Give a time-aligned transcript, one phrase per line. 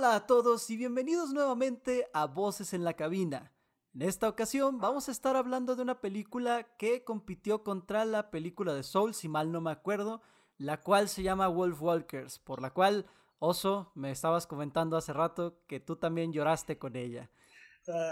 [0.00, 3.52] Hola a todos y bienvenidos nuevamente a Voces en la Cabina.
[3.94, 8.72] En esta ocasión vamos a estar hablando de una película que compitió contra la película
[8.72, 10.22] de Soul, si mal no me acuerdo,
[10.56, 13.04] la cual se llama Wolf Walkers, por la cual,
[13.40, 17.28] Oso, me estabas comentando hace rato que tú también lloraste con ella.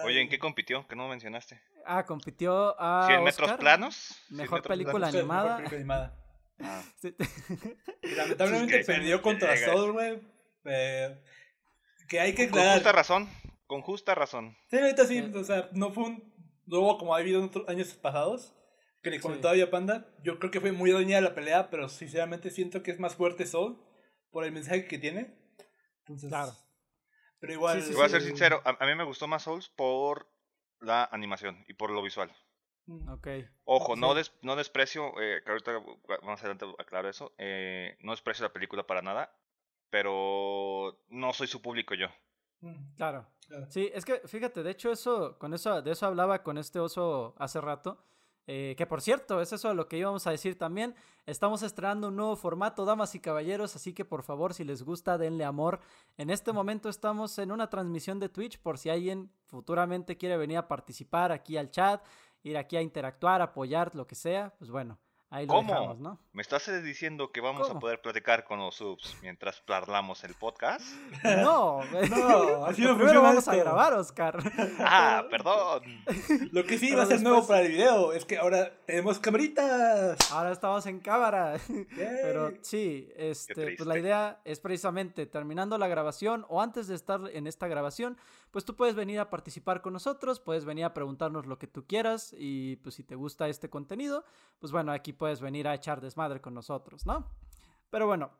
[0.04, 0.86] Oye, ¿en qué compitió?
[0.86, 1.58] Que no mencionaste.
[1.86, 3.08] Ah, compitió a.
[3.08, 4.14] ¿100 metros planos?
[4.28, 5.56] Mejor película animada.
[5.56, 6.18] Mejor película animada.
[6.60, 6.82] Ah.
[7.00, 7.14] Sí.
[8.14, 9.56] Lamentablemente Sí, perdió contra.
[9.56, 10.20] Soul, güey.
[10.64, 11.18] Eh,
[12.08, 12.94] que hay que Con justa aclarar.
[12.94, 13.28] razón.
[13.66, 14.56] Con justa razón.
[14.70, 15.32] Sí, ahorita sí, Eh.
[15.34, 16.34] o sea, no fue un.
[16.66, 18.54] No hubo como ha habido en otros años pasados.
[19.02, 19.22] Que le Sí.
[19.22, 20.12] comentaba yo a Panda.
[20.24, 23.46] Yo creo que fue muy doña la pelea, pero sinceramente siento que es más fuerte
[23.46, 23.80] Soul
[24.30, 25.38] por el mensaje que tiene.
[26.00, 26.28] Entonces.
[26.28, 26.52] Claro.
[27.38, 27.80] Pero igual.
[27.80, 28.28] Sí, sí, voy a ser sí.
[28.28, 30.28] sincero, a, a mí me gustó más Souls por
[30.80, 32.34] la animación y por lo visual.
[32.86, 33.08] Mm.
[33.10, 33.28] Ok.
[33.64, 34.16] Ojo, no, Sí.
[34.16, 35.72] des- no desprecio, eh, que ahorita
[36.24, 39.32] más adelante aclaro eso, eh, no desprecio la película para nada,
[39.90, 42.08] pero no soy su público yo.
[42.60, 42.94] Mm.
[42.96, 43.26] Claro.
[43.46, 43.66] Claro.
[43.70, 47.34] Sí, es que fíjate, de hecho eso, con eso, de eso hablaba con este oso
[47.38, 47.98] hace rato.
[48.46, 50.94] eh, que por cierto, es eso lo que íbamos a decir también.
[51.26, 55.18] Estamos estrenando un nuevo formato, damas y caballeros, así que por favor, si les gusta,
[55.18, 55.80] denle amor.
[56.16, 60.58] En este momento estamos en una transmisión de Twitch, por si alguien futuramente quiere venir
[60.58, 62.02] a participar aquí al chat,
[62.42, 64.98] ir aquí a interactuar, apoyar, lo que sea, pues bueno,
[65.30, 65.72] ahí lo ¿Cómo?
[65.72, 66.18] dejamos, ¿no?
[66.32, 67.78] ¿Me estás diciendo que vamos ¿Cómo?
[67.78, 70.84] a poder platicar con los subs mientras hablamos el podcast?
[71.24, 71.80] No,
[72.10, 74.38] No, así no primero vamos a grabar, Oscar.
[74.78, 75.82] Ah, perdón.
[76.52, 79.18] Lo que sí Pero va a ser nuevo para el video es que ahora tenemos
[79.18, 80.18] camaritas.
[80.30, 81.58] Ahora estamos en cámara.
[81.94, 87.20] Pero sí, este, pues la idea es precisamente terminando la grabación o antes de estar
[87.32, 88.16] en esta grabación,
[88.50, 91.86] pues tú puedes venir a participar con nosotros, puedes venir a preguntarnos lo que tú
[91.86, 94.24] quieras y pues si te gusta este contenido,
[94.58, 97.26] pues bueno, aquí puedes venir a echar desmadre con nosotros, ¿no?
[97.90, 98.30] Pero bueno,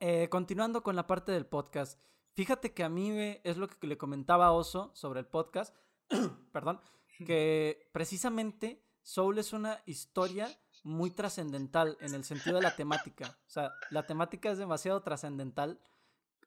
[0.00, 2.00] eh, continuando con la parte del podcast,
[2.34, 5.74] fíjate que a mí me- es lo que le comentaba a Oso sobre el podcast,
[6.52, 6.80] perdón,
[7.26, 10.48] que precisamente Soul es una historia
[10.84, 13.36] muy trascendental en el sentido de la temática.
[13.46, 15.80] O sea, la temática es demasiado trascendental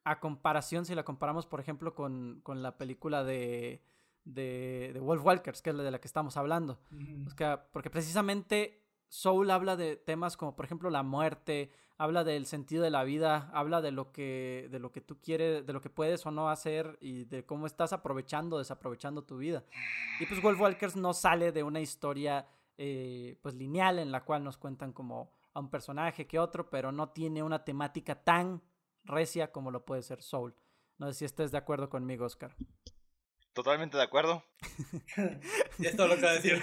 [0.03, 3.81] a comparación, si la comparamos, por ejemplo, con, con la película de,
[4.25, 6.79] de, de Wolf Walkers, que es la de la que estamos hablando.
[6.91, 7.27] Mm.
[7.27, 8.84] O sea, porque precisamente
[9.15, 13.49] Soul habla de temas como, por ejemplo, la muerte, habla del sentido de la vida,
[13.53, 16.49] habla de lo que, de lo que tú quieres, de lo que puedes o no
[16.49, 19.63] hacer y de cómo estás aprovechando o desaprovechando tu vida.
[20.19, 22.45] Y pues Wolf Walkers no sale de una historia
[22.77, 26.91] eh, pues lineal en la cual nos cuentan como a un personaje que otro, pero
[26.91, 28.61] no tiene una temática tan
[29.05, 30.53] recia como lo puede ser Soul.
[30.97, 32.53] No sé si estés de acuerdo conmigo, Oscar.
[33.53, 34.43] Totalmente de acuerdo.
[35.77, 36.61] Ya es todo lo que va a decir.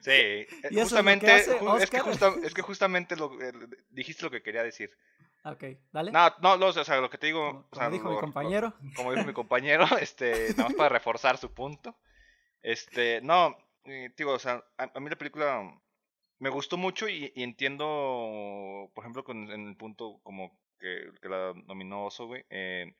[0.00, 3.40] Sí, eh, ¿Y eso es lo que justamente, es, que justa- es que justamente lo,
[3.40, 3.52] eh,
[3.90, 4.90] dijiste lo que quería decir.
[5.44, 6.12] Ok, dale.
[6.12, 8.14] No, no, no, o sea, lo que te digo, como, o sea, como dijo lo-
[8.14, 8.74] mi compañero.
[8.80, 11.96] lo- como dijo mi compañero, este, nada más para reforzar su punto.
[12.62, 15.62] Este, no, eh, digo, o sea, a, a mí la película
[16.38, 21.28] me gustó mucho y, y entiendo, por ejemplo, con, en el punto como que, que
[21.28, 22.94] la nominó Oso, güey, eh,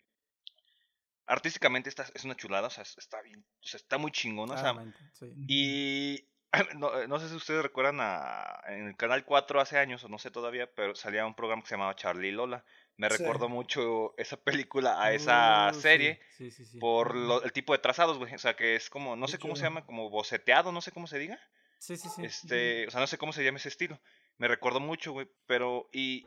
[1.27, 4.50] artísticamente está, es una chulada, o sea, es- está bien, o sea, está muy chingón,
[4.50, 4.75] o sea,
[5.12, 5.33] sí.
[5.49, 6.28] y
[6.78, 10.09] no, eh, no sé si ustedes recuerdan a, en el canal 4 hace años, o
[10.09, 12.65] no sé todavía, pero salía un programa que se llamaba Charlie y Lola.
[12.99, 13.16] Me Sí.
[13.16, 18.19] recordó mucho esa película a esa Uh, serie sí, por lo- el tipo de trazados,
[18.19, 18.34] güey.
[18.34, 21.06] O sea, que es como, no sé cómo se llama, como boceteado, no sé cómo
[21.06, 21.41] se diga.
[21.79, 22.23] Sí, sí, sí.
[22.23, 23.99] Este, o sea, no sé cómo se llama ese estilo.
[24.37, 26.26] Me recordó mucho, güey, pero y,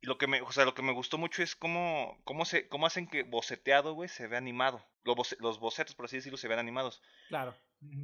[0.00, 2.68] y lo que me, o sea, lo que me gustó mucho es cómo cómo se
[2.68, 4.84] cómo hacen que boceteado, güey, se ve animado.
[5.04, 7.02] Los, boce- los bocetos, por así decirlo, se ven animados.
[7.28, 7.54] Claro.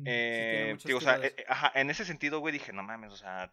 [0.04, 3.52] Eh, digo, o sea, eh, ajá, en ese sentido, güey, dije, no mames, o sea,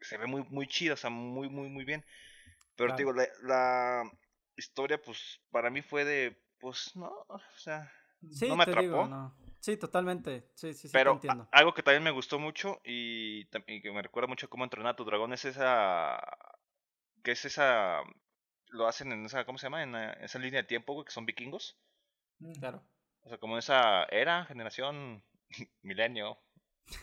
[0.00, 2.04] se ve muy, muy chido, o sea, muy, muy, muy bien.
[2.76, 4.04] Pero te digo, la, la
[4.56, 7.92] historia, pues, para mí fue de, pues, no, o sea,
[8.32, 8.80] Sí, no me atrapó.
[8.82, 9.34] digo, no.
[9.60, 10.50] Sí, totalmente.
[10.54, 11.48] Sí, sí, sí, pero entiendo.
[11.52, 14.96] algo que también me gustó mucho y que me recuerda mucho a cómo entrenar a
[14.96, 16.16] tu dragón es esa,
[17.24, 18.02] que es esa,
[18.68, 19.82] lo hacen en esa, ¿cómo se llama?
[19.82, 21.76] En la- esa línea de tiempo, güey, que son vikingos.
[22.38, 22.52] Mm.
[22.60, 22.84] Claro.
[23.22, 25.24] O sea, como esa era, generación,
[25.82, 26.38] milenio,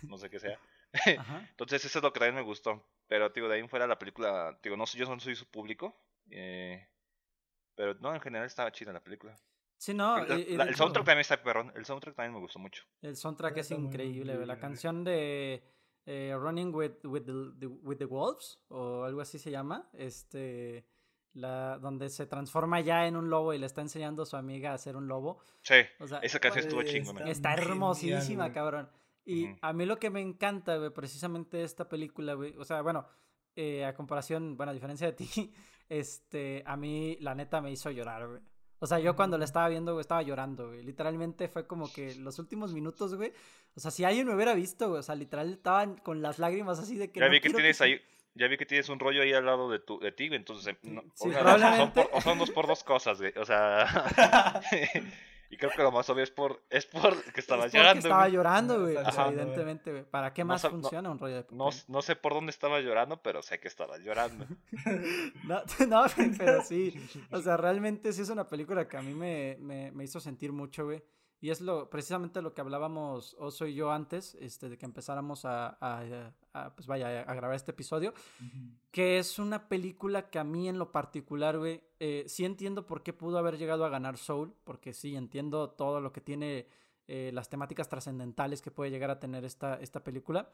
[0.04, 0.58] no sé qué sea.
[1.20, 1.46] Ajá.
[1.50, 2.88] Entonces eso es lo que también me gustó.
[3.08, 5.46] Pero, digo, de ahí en fuera la película, digo, no sé, yo no soy su
[5.50, 5.94] público.
[6.30, 6.88] eh,
[7.76, 9.36] pero no, en general estaba chida la película.
[9.78, 10.24] Sí, no.
[10.24, 11.74] La- y- y la- el soundtrack también está perrón.
[11.76, 12.84] El soundtrack también me gustó mucho.
[13.02, 14.36] El soundtrack es increíble.
[14.36, 14.46] güey.
[14.46, 15.64] La canción de
[16.06, 20.86] eh, Running with, with, the, the- with the Wolves, o algo así se llama, este,
[21.34, 24.74] la, donde se transforma ya en un lobo y le está enseñando a su amiga
[24.74, 25.40] a ser un lobo.
[25.62, 27.30] Sí, O sea, esa canción estuvo Güey, chingona.
[27.30, 28.90] Está hermosísima, cabrón.
[29.24, 33.06] Y a mí lo que me encanta, güey, precisamente esta película, güey, o sea, bueno,
[33.56, 35.54] eh, a comparación, bueno, a diferencia de ti,
[35.90, 38.42] este, a mí la neta me hizo llorar, güey.
[38.84, 40.84] O sea, yo cuando la estaba viendo, güey, estaba llorando, güey.
[40.84, 43.32] Literalmente fue como que los últimos minutos, güey.
[43.76, 45.00] O sea, si alguien me hubiera visto, güey.
[45.00, 47.20] O sea, literal estaban con las lágrimas así de que.
[47.20, 48.02] Ya no vi que tienes ahí,
[48.34, 50.74] ya vi que tienes un rollo ahí al lado de tu, de ti, güey, entonces
[50.74, 51.78] eh, no, Sí, o sea, probablemente.
[51.78, 53.34] son, por- o son dos por dos cosas, güey.
[53.38, 53.86] O sea,
[55.52, 58.00] y creo que lo más obvio es por, es por que Es estabas porque llorando,
[58.00, 58.32] estaba güey.
[58.34, 58.96] llorando, güey.
[59.28, 60.04] evidentemente, güey.
[60.06, 61.58] ¿Para qué más no- funciona un rollo de papel?
[61.58, 64.46] No, no sé por dónde estaba llorando, pero sé que estabas llorando.
[65.44, 66.06] No, no,
[66.38, 66.94] pero sí.
[67.32, 70.52] O sea, realmente sí es una película que a mí me, me, me hizo sentir
[70.52, 71.04] mucho, güey.
[71.44, 75.44] Y es lo, precisamente lo que hablábamos Oso y yo antes, este, de que empezáramos
[75.44, 78.14] a, a- a, pues vaya, a grabar este episodio.
[78.92, 83.02] Que es una película que a mí en lo particular, güey, eh, sí entiendo por
[83.02, 86.68] qué pudo haber llegado a ganar Soul, porque sí entiendo todo lo que tiene,
[87.08, 90.52] eh, las temáticas trascendentales que puede llegar a tener esta, esta película.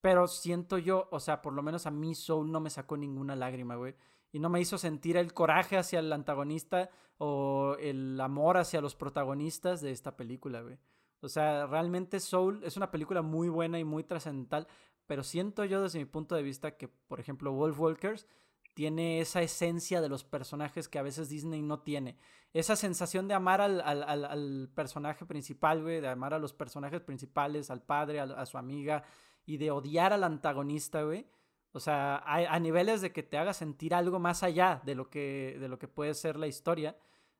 [0.00, 3.36] Pero siento yo, o sea, por lo menos a mí Soul no me sacó ninguna
[3.36, 3.94] lágrima, güey.
[4.32, 8.94] Y no me hizo sentir el coraje hacia el antagonista o el amor hacia los
[8.94, 10.78] protagonistas de esta película, güey.
[11.20, 14.66] O sea, realmente Soul es una película muy buena y muy trascendental,
[15.06, 18.26] pero siento yo desde mi punto de vista que, por ejemplo, Wolf Walkers
[18.74, 22.16] tiene esa esencia de los personajes que a veces Disney no tiene.
[22.52, 27.00] Esa sensación de amar al, al, al, personaje principal, güey, de amar a los personajes
[27.00, 29.04] principales, al padre, a, a su amiga,
[29.44, 31.26] y de odiar al antagonista, güey.
[31.72, 35.08] O sea, a, a, niveles de que te haga sentir algo más allá de lo
[35.08, 36.96] que, de lo que puede ser la historia.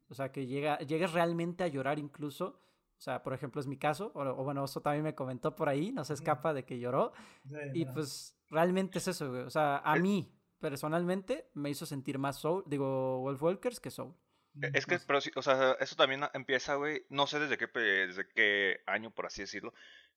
[0.08, 2.60] O sea, que llega, llegues realmente a llorar incluso.
[2.98, 4.12] O sea, por ejemplo, es mi caso.
[4.14, 5.90] O, o bueno, eso también me comentó por ahí.
[5.92, 7.12] No se escapa de que lloró.
[7.48, 7.94] Sí, Y no.
[7.94, 9.42] pues realmente es eso, güey.
[9.42, 14.14] O sea, a mí, personalmente, me hizo sentir más Soul, digo, Wolf Walkers que Soul.
[14.60, 17.66] E, Es que, pero sí, o sea, eso también empieza, güey, no sé desde qué,
[17.78, 19.72] desde qué año, por así decirlo,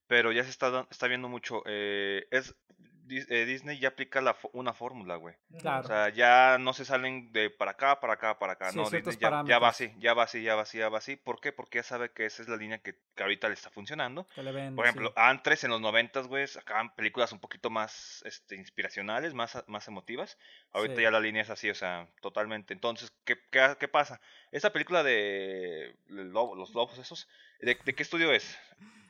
[0.07, 2.56] pero ya se está, está viendo mucho, eh, es, eh,
[3.05, 5.35] Disney ya aplica la, una fórmula, güey.
[5.59, 5.83] Claro.
[5.83, 8.71] O sea, ya no se salen de para acá, para acá, para acá.
[8.71, 10.89] Sí, no, ciertos Disney ya, ya va así, ya va así, ya va así, ya
[10.89, 11.15] va así.
[11.17, 11.51] ¿Por qué?
[11.51, 14.27] Porque ya sabe que esa es la línea que, que ahorita le está funcionando.
[14.33, 15.13] Que le Por ejemplo, sí.
[15.17, 20.38] antes en los noventas, güey, sacaban películas un poquito más este, inspiracionales, más, más emotivas.
[20.71, 21.01] Ahorita Sí.
[21.01, 22.73] ya la línea es así, o sea, totalmente.
[22.73, 24.21] Entonces, ¿qué, qué, qué pasa?
[24.51, 27.27] Esta película de lobo- los lobos esos,
[27.59, 28.57] ¿de, de qué estudio es?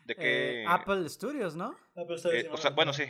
[0.05, 0.63] ¿De qué?
[0.63, 1.71] Eh, Apple Studios, ¿no?
[1.95, 2.97] No, pero está eh, o sea, bueno, no.
[2.97, 3.05] sí.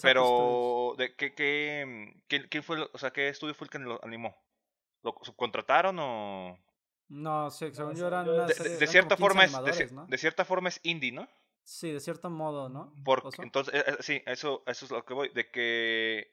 [0.00, 4.02] Pero ¿de qué, qué, qué, quién fue, o sea, qué estudio fue el que lo
[4.04, 4.36] animó?
[5.02, 6.58] ¿Lo subcontrataron o...?
[7.08, 9.52] No, sí, según yo eran una serie- de- cierta como 15 forma es,
[10.08, 11.28] de, cierta forma es indie, ¿no?
[11.64, 12.92] Sí, de cierto modo, ¿no?
[13.04, 13.42] Porque, Oso?
[13.42, 16.32] entonces, eh, eh, sí, eso, eso es lo que voy, de que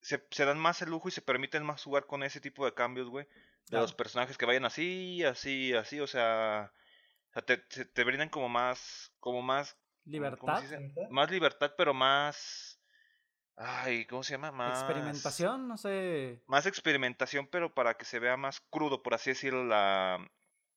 [0.00, 2.74] se, se dan más el lujo y se permiten más jugar con ese tipo de
[2.74, 3.26] cambios, güey.
[3.70, 6.72] De los personajes que vayan así, así, así, o sea,
[7.30, 10.76] o sea, te, te, te brindan como más, como más, ¿cómo se Libertad, dice?
[10.94, 11.10] ¿Verdad?
[11.10, 12.80] Más libertad, pero más,
[13.56, 14.50] ay, ¿cómo se llama?
[14.52, 14.78] Más...
[14.80, 16.42] experimentación, no sé.
[16.46, 20.18] Más experimentación, pero para que se vea más crudo, por así decirlo, la,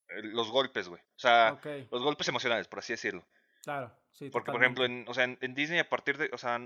[0.10, 1.02] el- los golpes, güey.
[1.02, 1.60] O sea,
[1.92, 3.26] los golpes emocionales, por así decirlo.
[3.64, 4.30] claro, sí.
[4.30, 6.60] Porque, por ejemplo, en, o sea, en, en Disney a partir de, o sea,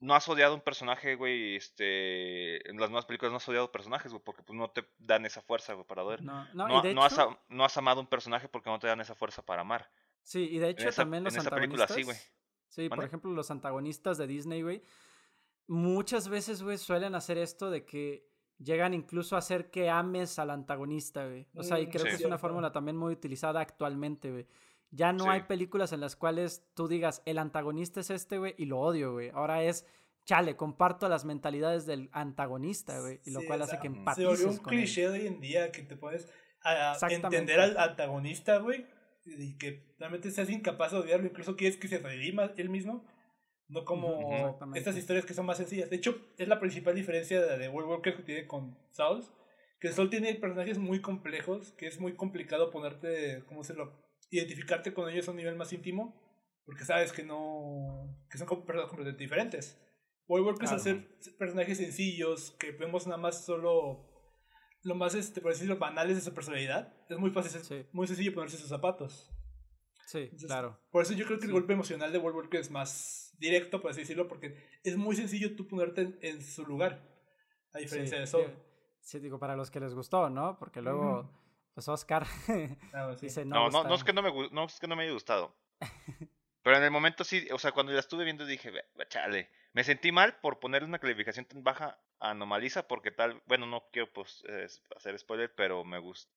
[0.00, 4.10] no has odiado un personaje, güey, este, en las nuevas películas no has odiado personajes,
[4.10, 6.22] güey, porque pues no te dan esa fuerza, güey, para odiar.
[6.22, 8.80] No, no, No, y de no has, hecho, no has amado un personaje porque no
[8.80, 9.88] te dan esa fuerza para amar.
[10.22, 12.16] Sí, y de hecho esa- también los en esa película sí, güey.
[12.16, 12.32] antagonistas.
[12.68, 14.82] Sí, por ejemplo, los antagonistas de Disney, güey,
[15.66, 18.26] muchas veces, güey, suelen hacer esto de que
[18.58, 21.46] llegan incluso a hacer que ames al antagonista, güey.
[21.54, 22.08] O sea, y Mm, creo Sí.
[22.10, 24.46] que es una fórmula también muy utilizada actualmente, güey.
[24.90, 25.30] Ya no Sí.
[25.30, 29.12] hay películas en las cuales tú digas, el antagonista es este, güey, y lo odio,
[29.12, 29.30] güey.
[29.30, 29.86] Ahora es,
[30.26, 33.20] chale, comparto las mentalidades del antagonista, güey.
[33.24, 34.62] Y lo Sí, cual hace que se Se empatices volvió un él.
[34.62, 36.28] cliché de hoy en día que te puedes
[36.62, 38.86] a- entender al antagonista, güey,
[39.24, 43.04] y que realmente seas incapaz de odiarlo, incluso quieres que se redima él mismo,
[43.68, 45.90] no como estas historias que son más sencillas.
[45.90, 49.32] De hecho, es la principal diferencia de, de World Walker que tiene con Souls,
[49.80, 54.02] que Soul tiene personajes muy complejos, que es muy complicado ponerte, ¿cómo se lo
[54.32, 56.14] identificarte con ellos a un nivel más íntimo,
[56.64, 59.78] porque sabes que no, que son personas completamente diferentes.
[60.26, 60.80] World Walker es Claro.
[60.80, 64.11] hacer personajes sencillos, que vemos nada más solo
[64.84, 66.92] lo más, este, por decirlo, banales de su personalidad.
[67.08, 67.86] Es muy fácil, Sí.
[67.92, 69.30] muy sencillo ponerse sus zapatos.
[70.06, 70.78] Sí, Entonces, claro.
[70.90, 73.90] Por eso yo creo que el golpe emocional de World Walker es más directo, por
[73.92, 77.00] así decirlo, porque es muy sencillo tú ponerte en, en su lugar,
[77.72, 78.46] a diferencia sí, de Soul.
[78.46, 78.62] digo-
[79.00, 80.56] Sí, digo, para los que les gustó, ¿no?
[80.58, 81.28] Porque luego,
[81.74, 82.24] pues Oscar
[82.92, 83.26] Ah, sí.
[83.26, 83.88] dice, no, No, no, gusta".
[83.88, 85.56] no es que no me, no es que no me haya gustado.
[86.62, 89.48] Pero en el momento sí, o sea, cuando la estuve viendo dije, "Ve- ve, chale.
[89.72, 91.98] Me sentí mal por ponerle una calificación tan baja
[92.30, 96.32] Anomaliza porque tal, bueno, no quiero pues eh, hacer spoiler, pero me gusta.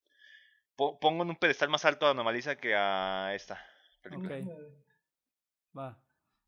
[0.75, 3.63] pongo en un pedestal más alto a Anomaliza que a esta
[4.01, 4.35] película.
[4.37, 5.77] Ok.
[5.77, 5.97] Va.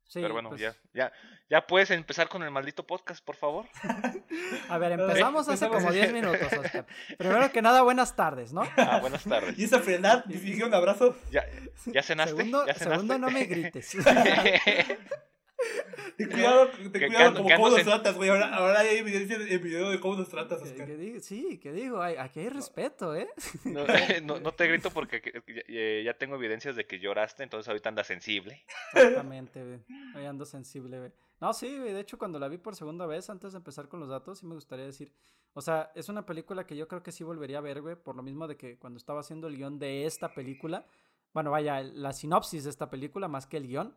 [0.04, 1.12] Sí, Pero bueno, pues, ya, ya,
[1.50, 3.66] ya puedes empezar con el maldito podcast, por favor.
[4.70, 6.86] A ver, empezamos hace como 10 minutos, Oscar.
[7.18, 8.62] Primero que nada, buenas tardes, ¿no?
[8.78, 9.58] Ah, buenas tardes.
[9.58, 11.14] Y esa frenar, y dije un abrazo.
[11.30, 11.44] ¿Ya,
[11.84, 12.34] ya cenaste?
[12.34, 12.94] Segundo, ¿Ya cenaste?
[12.94, 13.94] segundo, no me grites.
[16.18, 18.28] Ten cuidado, ten cuidado como que cómo nos tratas, güey.
[18.28, 20.86] Ahora, ahora hay evidencia en video de cómo nos tratas, Oscar.
[20.86, 23.28] que digo- sí, que digo, hay- aquí hay respeto, ¿eh?
[23.64, 23.84] No,
[24.24, 27.68] no, no te grito porque que- ya, ya- ya tengo evidencias de que lloraste, entonces
[27.68, 28.64] ahorita andas sensible.
[28.94, 29.78] Exactamente, güey.
[30.16, 31.12] Hoy ando sensible, güey.
[31.40, 31.92] No, sí, güey.
[31.92, 34.46] De hecho, cuando la vi por segunda vez, antes de empezar con los datos, sí
[34.46, 35.12] me gustaría decir.
[35.54, 37.94] O sea, es una película que yo creo que sí volvería a ver, güey.
[37.94, 40.84] Por lo mismo de que cuando estaba haciendo el guion de esta película,
[41.32, 43.94] bueno, vaya, la sinopsis de esta película más que el guion,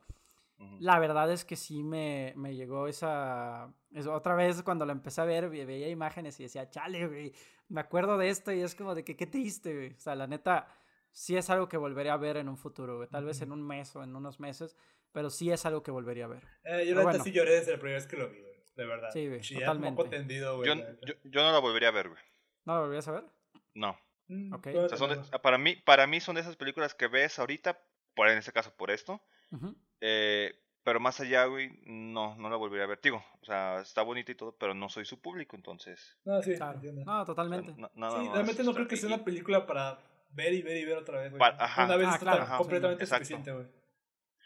[0.80, 5.22] La verdad es que sí me, me llegó esa, es- Otra vez cuando la empecé
[5.22, 7.34] a ver, ve- veía imágenes y decía, chale, güey,
[7.70, 9.94] me acuerdo de esto y es como de que qué triste, güey.
[9.94, 10.68] O sea, la neta,
[11.12, 13.10] sí es algo que volveré a ver en un futuro, güey.
[13.10, 14.76] Tal vez en un mes o en unos meses,
[15.12, 16.44] pero sí es algo que volvería a ver.
[16.64, 17.24] Eh, yo la neta bueno.
[17.24, 18.52] sí lloré desde la primera vez que lo vi, güey.
[18.76, 19.10] De verdad.
[19.12, 20.04] Sí, güey, Chillar totalmente.
[20.06, 20.68] tendido, güey.
[20.70, 22.22] Yo, la yo, yo no la volvería a ver, güey.
[22.66, 23.26] ¿No lo volverías a ver?
[23.74, 23.98] No.
[24.28, 24.64] Mm, ok.
[24.64, 27.38] puedo O sea, son de- para, mí, para mí son de esas películas que ves
[27.38, 27.82] ahorita,
[28.16, 29.76] por en este caso por esto, Ujú.
[30.02, 30.54] Eh,
[30.84, 33.00] pero más allá, güey, no, no la volvería a ver.
[33.02, 36.18] Digo, o sea, está bonita y todo, pero no soy su público, entonces.
[36.26, 36.82] No, sí, Claro.
[36.84, 37.74] No, o sea, totalmente.
[37.96, 40.00] nada Sí, realmente no o creo que sea una película para
[40.32, 41.40] ver y ver y ver otra vez, güey.
[41.40, 41.86] Pa- ajá.
[41.86, 43.68] Una vez Ah, está claro, ajá, completamente suficiente, güey.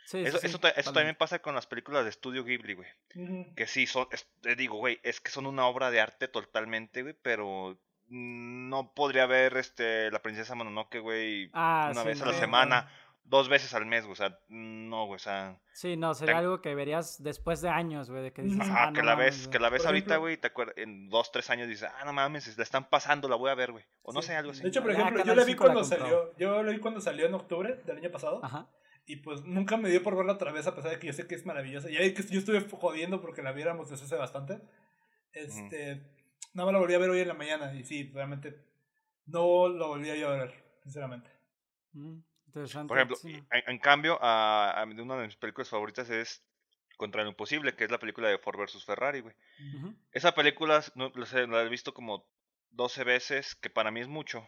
[0.05, 2.89] Sí, Eso, sí, eso, sí, eso también pasa con las películas de estudio Ghibli, güey.
[3.55, 7.01] Que sí, son, es- te digo, güey, es que son una obra de arte totalmente,
[7.01, 12.25] güey, pero no podría ver este La Princesa Mononoke, güey, Ah, una sí, vez a
[12.27, 12.91] la semana,
[13.27, 16.61] dos veces al mes, güey, o sea, no, güey, o sea, Sí, no, sería algo
[16.61, 19.25] que verías después de años, güey, de que dices, ajá, ah, que no la mames,
[19.35, 19.51] ves, güey".
[19.51, 22.13] que la ves ahorita, güey, y te acuer- en dos, tres años dices, ah, no
[22.13, 24.27] mames, la están pasando, la voy a ver, güey, o no Sí.
[24.29, 24.61] sé, algo así.
[24.61, 26.37] De hecho, por ejemplo, yo la vi 5 la cuando salió.
[26.37, 28.39] Yo la vi cuando salió en octubre del año pasado.
[28.43, 28.69] Ajá.
[29.07, 31.27] Y pues nunca me dio por verla otra vez, a pesar de que yo sé
[31.27, 31.89] que es maravillosa.
[31.91, 34.59] Y ahí que yo estuve jodiendo porque la viéramos desde hace bastante.
[35.33, 36.01] Este.
[36.53, 37.73] Nada más la volví a ver hoy en la mañana.
[37.75, 38.55] Y sí, realmente.
[39.27, 40.53] No lo volví a yo a ver,
[40.83, 41.29] sinceramente.
[41.93, 42.19] Mm,
[42.55, 42.87] interesante.
[42.87, 46.43] Por ejemplo, sí, en, en cambio, a, una de mis películas favoritas es
[46.97, 48.85] Contra lo Imposible, que es la película de Ford vs.
[48.85, 49.35] Ferrari, güey.
[50.11, 52.25] Esa película no, la he visto como
[52.71, 54.47] 12 veces, que para mí es mucho.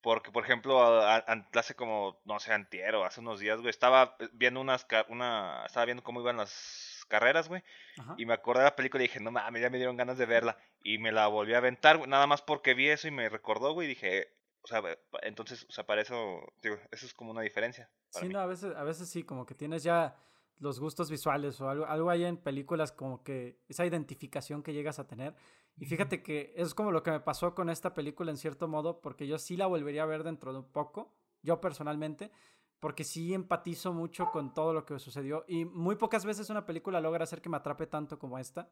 [0.00, 1.16] Porque, por ejemplo, a-
[1.54, 6.02] hace como, no sé, antiero, hace unos días, güey, estaba viendo unas, una, estaba viendo
[6.02, 7.62] cómo iban las carreras, güey,
[7.98, 8.14] Ajá.
[8.18, 10.26] y me acordé de la película y dije, no mames, ya me dieron ganas de
[10.26, 10.58] verla.
[10.80, 13.72] Y me la volví a aventar, güey, nada más porque vi eso y me recordó,
[13.72, 14.28] güey, y dije,
[14.66, 14.82] o sea,
[15.22, 17.88] entonces, o sea, para eso, digo, eso es como una diferencia.
[18.12, 18.34] Para Sí, mí.
[18.34, 20.16] no, a veces, a veces sí, como que tienes ya
[20.58, 24.98] los gustos visuales o algo, algo ahí en películas como que esa identificación que llegas
[24.98, 25.36] a tener.
[25.78, 29.00] Y fíjate que es como lo que me pasó con esta película en cierto modo,
[29.00, 32.32] porque yo sí la volvería a ver dentro de un poco, yo personalmente,
[32.80, 37.00] porque sí empatizo mucho con todo lo que sucedió y muy pocas veces una película
[37.00, 38.70] logra hacer que me atrape tanto como esta.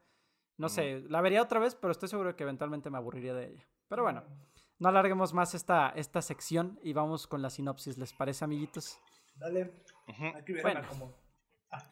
[0.56, 0.74] No Ujú.
[0.74, 3.68] sé, la vería otra vez, pero estoy seguro de que eventualmente me aburriría de ella.
[3.88, 4.22] Pero bueno,
[4.78, 8.98] no alarguemos más esta, esta sección y vamos con la sinopsis, ¿les parece, amiguitos?
[9.36, 9.72] Dale,
[10.36, 10.82] aquí Bueno.
[10.88, 11.24] como.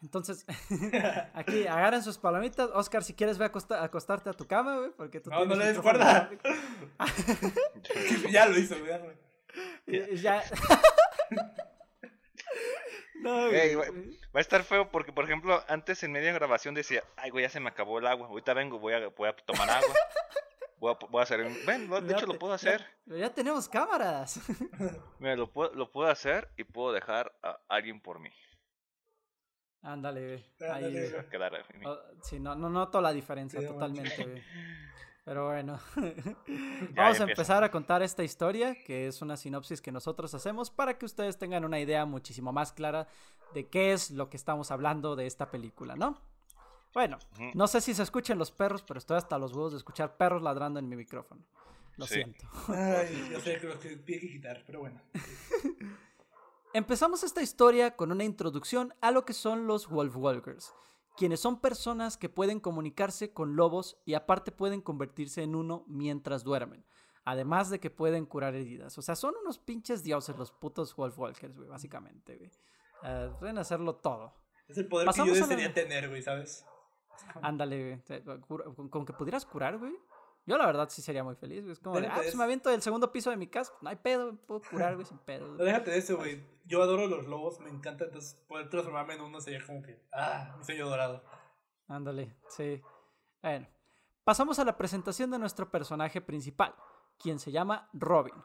[0.01, 0.45] Entonces,
[1.33, 2.69] aquí agarren sus palomitas.
[2.73, 5.55] Oscar, si quieres, ve a acosta- acostarte a tu cama, güey, porque tú No, no
[5.55, 6.29] le des cuerda.
[8.31, 8.89] ya lo hizo, güey.
[8.89, 10.15] ya, güey.
[10.21, 10.41] Ya.
[13.21, 13.89] no, Ey, güey.
[13.89, 14.19] güey.
[14.35, 17.49] Va a estar feo porque, por ejemplo, antes en media grabación decía, ay, güey, ya
[17.49, 18.27] se me acabó el agua.
[18.27, 19.93] Ahorita vengo, voy a, voy a tomar agua.
[20.83, 21.55] Voy a, voy a hacer un...
[21.65, 22.85] Ven, lo- de Ya hecho te- lo puedo ya- hacer.
[23.05, 24.41] Pero ya tenemos cámaras.
[25.19, 28.29] Mira, lo puedo, lo puedo hacer y puedo dejar a alguien por mí.
[29.81, 30.25] Ándale,
[30.59, 30.69] güey.
[30.71, 31.07] Ahí, güey.
[31.07, 31.65] Se va a quedar.
[31.85, 34.43] Oh, sí, no, no noto la diferencia Sí, totalmente, güey.
[35.23, 35.79] Pero bueno.
[36.93, 40.33] Ya, Vamos ya a empezar a contar esta historia, que es una sinopsis que nosotros
[40.33, 43.07] hacemos para que ustedes tengan una idea muchísimo más clara
[43.53, 46.21] de qué es lo que estamos hablando de esta película, ¿no?
[46.93, 47.17] Bueno,
[47.55, 50.41] no sé si se escuchan los perros, pero estoy hasta los huevos de escuchar perros
[50.43, 51.41] ladrando en mi micrófono.
[51.97, 52.15] Lo Sí.
[52.15, 52.45] siento.
[52.67, 55.01] Ay, yo sé que lo que tiene que quitar, pero bueno.
[56.73, 60.73] Empezamos esta historia con una introducción a lo que son los Wolfwalkers,
[61.15, 66.43] quienes son personas que pueden comunicarse con lobos y aparte pueden convertirse en uno mientras
[66.43, 66.83] duermen.
[67.25, 68.97] Además de que pueden curar heridas.
[68.97, 72.51] O sea, son unos pinches dioses los putos Wolfwalkers, güey, básicamente, güey.
[73.03, 74.33] Eh, pueden hacerlo todo.
[74.67, 76.65] Es el poder Pasamos que yo la- desearía tener, güey, ¿sabes?
[77.41, 78.41] Ándale, güey.
[78.47, 79.93] Con, con que pudieras curar, güey.
[80.45, 81.73] Yo la verdad sí sería muy feliz, güey.
[81.73, 83.71] Es como, de, ah, pues me aviento del segundo piso de mi casa.
[83.81, 85.47] No hay pedo, güey, puedo curar, güey, sin pedo.
[85.47, 85.67] No güey.
[85.67, 86.43] déjate de eso, güey.
[86.65, 90.55] Yo adoro los lobos, me encanta, entonces poder transformarme en uno sería como que, ah,
[90.57, 91.23] mi sueño dorado.
[91.87, 92.81] Ándale, sí.
[93.41, 93.67] Bueno,
[94.23, 96.75] pasamos a la presentación de nuestro personaje principal,
[97.17, 98.35] quien se llama Robin,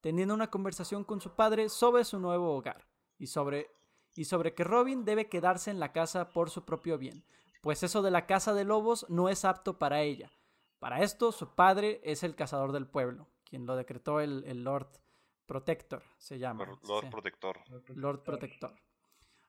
[0.00, 2.86] teniendo una conversación con su padre sobre su nuevo hogar
[3.18, 3.70] y sobre
[4.14, 7.24] y sobre que Robin debe quedarse en la casa por su propio bien,
[7.60, 10.30] pues eso de la casa de lobos no es apto para ella.
[10.78, 14.88] Para esto, su padre es el cazador del pueblo, quien lo decretó el, el Lord
[15.46, 16.66] Protector, se llama.
[16.82, 17.10] Lord sí.
[17.10, 17.58] Protector.
[17.88, 18.74] Lord Protector.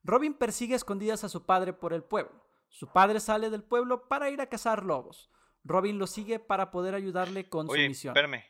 [0.04, 2.42] Robin persigue a escondidas a su padre por el pueblo.
[2.70, 5.30] Su padre sale del pueblo para ir a cazar lobos.
[5.63, 8.18] Robin lo sigue para poder ayudarle con Oye, su misión.
[8.18, 8.44] espérame.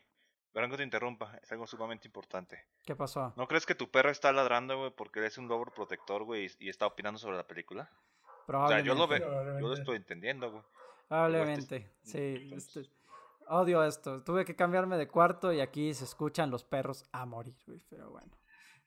[0.52, 1.36] Perdón que te interrumpa.
[1.42, 2.66] Es algo sumamente importante.
[2.84, 3.32] ¿Qué pasó?
[3.36, 6.66] ¿No crees que tu perro está ladrando, güey, porque eres un lobo protector, güey, y,
[6.66, 7.90] y está opinando sobre la película?
[8.58, 8.88] O sea, Probablemente.
[8.88, 9.18] yo lo veo.
[9.18, 9.80] Yo lo Probablemente.
[9.80, 10.62] estoy entendiendo, güey.
[11.08, 11.90] Probablemente.
[12.02, 12.50] Sí.
[12.54, 12.90] este-
[13.48, 14.22] odio esto.
[14.22, 17.80] Tuve que cambiarme de cuarto y aquí se escuchan los perros a morir, güey.
[17.90, 18.30] Pero bueno.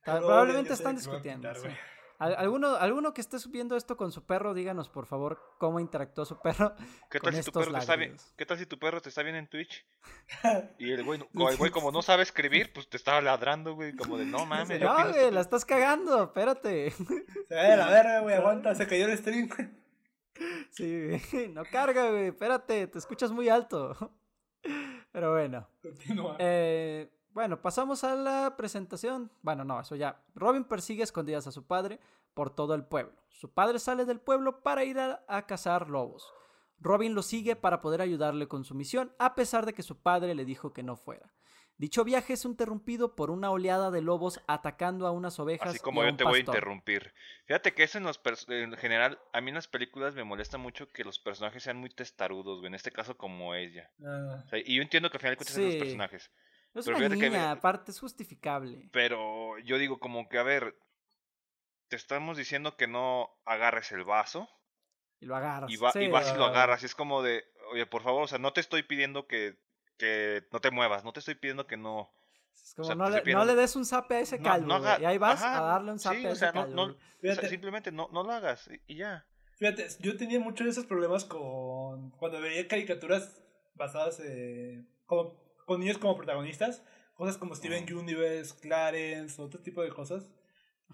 [0.04, 1.50] Probablemente están discutiendo.
[1.54, 1.78] quitar, sí.
[2.20, 2.32] Güey.
[2.34, 6.26] Al- ¿Alguno, alguno que esté subiendo esto con su perro, díganos por favor cómo interactuó
[6.26, 6.74] su perro.
[7.10, 8.16] ¿Qué con tal, si tu perro te está bien?
[8.38, 9.86] ¿Qué tal si tu perro te está bien en Twitch?
[10.78, 14.18] Y el güey, el güey como no sabe escribir, pues te estaba ladrando, güey, como
[14.18, 14.80] de no mames.
[14.82, 15.32] No, güey, esto".
[15.32, 16.92] la estás cagando, espérate.
[16.92, 19.50] Se va de la verga, güey, aguanta, se cayó el stream.
[20.72, 24.12] Sí, güey, no carga, güey, espérate, te escuchas muy alto.
[25.12, 25.68] Pero bueno.
[25.82, 26.38] Continúa.
[26.40, 29.32] Eh, bueno, pasamos a la presentación.
[29.42, 30.24] Bueno, no, eso ya.
[30.36, 32.00] Robin persigue escondidas a su padre
[32.34, 33.14] por todo el pueblo.
[33.30, 36.32] Su padre sale del pueblo para ir a, a cazar lobos.
[36.80, 40.36] Robin lo sigue para poder ayudarle con su misión, a pesar de que su padre
[40.36, 41.32] le dijo que no fuera.
[41.78, 45.70] Dicho viaje es interrumpido por una oleada de lobos atacando a unas ovejas.
[45.70, 47.14] Así y como a yo te voy a interrumpir.
[47.46, 50.92] Fíjate que eso en los en general, a mí en las películas me molesta mucho
[50.92, 52.68] que los personajes sean muy testarudos, güey.
[52.68, 53.92] En este caso como ella.
[54.06, 55.80] Ah, O sea, y yo entiendo que al final de cuentas son los Sí.
[56.74, 56.80] Personajes.
[56.80, 58.90] Es Pero una fíjate que- niña, aparte, es justificable.
[58.92, 60.76] Pero yo digo como que, a ver,
[61.88, 64.50] te estamos diciendo que no agarres el vaso
[65.20, 65.72] Y lo agarras.
[65.72, 66.08] y, va, y Sí.
[66.10, 66.84] vas y lo agarras.
[66.84, 69.58] Y es como de, oye, por favor, o sea, no te estoy pidiendo que,
[69.98, 72.12] que no te muevas, no te estoy pidiendo que no...
[72.54, 75.00] Es como sea, no, le, no le des un zape a ese No, calvo, no
[75.00, 76.76] y ahí vas ajá, a darle un zape sí, a o ese sea, no- calvo.
[76.76, 76.94] no-
[77.32, 79.26] o sea, simplemente no, no lo hagas y, y ya.
[79.58, 83.42] Fíjate, yo tenía muchos de esos problemas con cuando veía caricaturas
[83.76, 86.84] basadas eh, como, con niños como protagonistas,
[87.16, 88.00] cosas como Steven Ujú.
[88.00, 90.30] Universe, Clarence, otro tipo de cosas.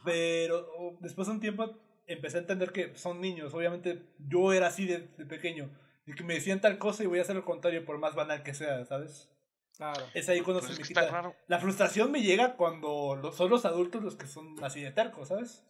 [0.05, 1.75] Pero oh, después de un tiempo
[2.07, 3.53] empecé a entender que son niños.
[3.53, 5.69] Obviamente yo era así de, de pequeño.
[6.05, 8.41] Y que me decían tal cosa y voy a hacer lo contrario por más banal
[8.43, 9.29] que sea, ¿sabes?
[9.77, 10.05] Claro.
[10.13, 11.33] Es ahí cuando Pues se me quita.
[11.47, 15.27] La frustración me llega cuando lo- son los adultos los que son así de tercos,
[15.29, 15.63] ¿sabes?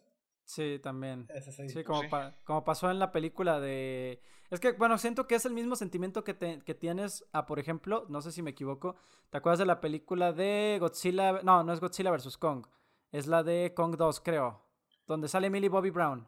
[0.50, 1.28] Sí, también.
[1.52, 1.70] Sí.
[1.70, 2.08] Sí, como, sí.
[2.08, 4.20] pa- como pasó en la película de...
[4.50, 7.60] Es que, bueno, siento que es el mismo sentimiento que, te- que tienes a, por
[7.60, 8.96] ejemplo, no sé si me equivoco,
[9.30, 11.44] ¿te acuerdas de la película de Godzilla?
[11.44, 12.36] No, no es Godzilla vs.
[12.40, 12.66] Kong,
[13.12, 14.60] es la de Kong 2, creo,
[15.06, 16.28] donde sale Millie Bobby Brown,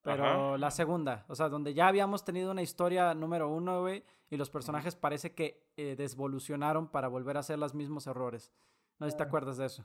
[0.00, 0.58] pero Ajá.
[0.58, 4.48] la segunda, o sea, donde ya habíamos tenido una historia número uno, güey, y los
[4.48, 8.52] personajes parece que eh, desvolucionaron para volver a hacer los mismos errores.
[9.00, 9.84] No sé si te acuerdas de eso,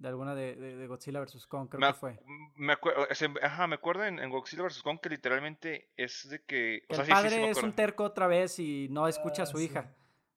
[0.00, 1.46] de alguna de, de- de Godzilla vs.
[1.46, 2.18] Kong, creo me, que fue.
[2.56, 3.06] me acuerdo,
[3.42, 4.82] ajá, me acuerdo en, en Godzilla vs.
[4.82, 6.82] Kong que literalmente es de que...
[6.88, 9.06] Que o sea, el sí, sí, padre sí, es un terco otra vez y no
[9.06, 9.66] escucha a Ah, su sí.
[9.66, 9.94] hija.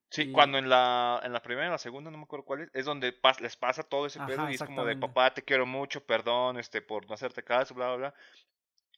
[0.09, 2.61] Sí, y- cuando en la, en la primera y la segunda, no me acuerdo cuál
[2.61, 5.33] es, es donde pas- les pasa todo ese Ajá, pedo y es como de, papá,
[5.33, 8.13] te quiero mucho, perdón, este, por no hacerte caso, bla, bla, bla.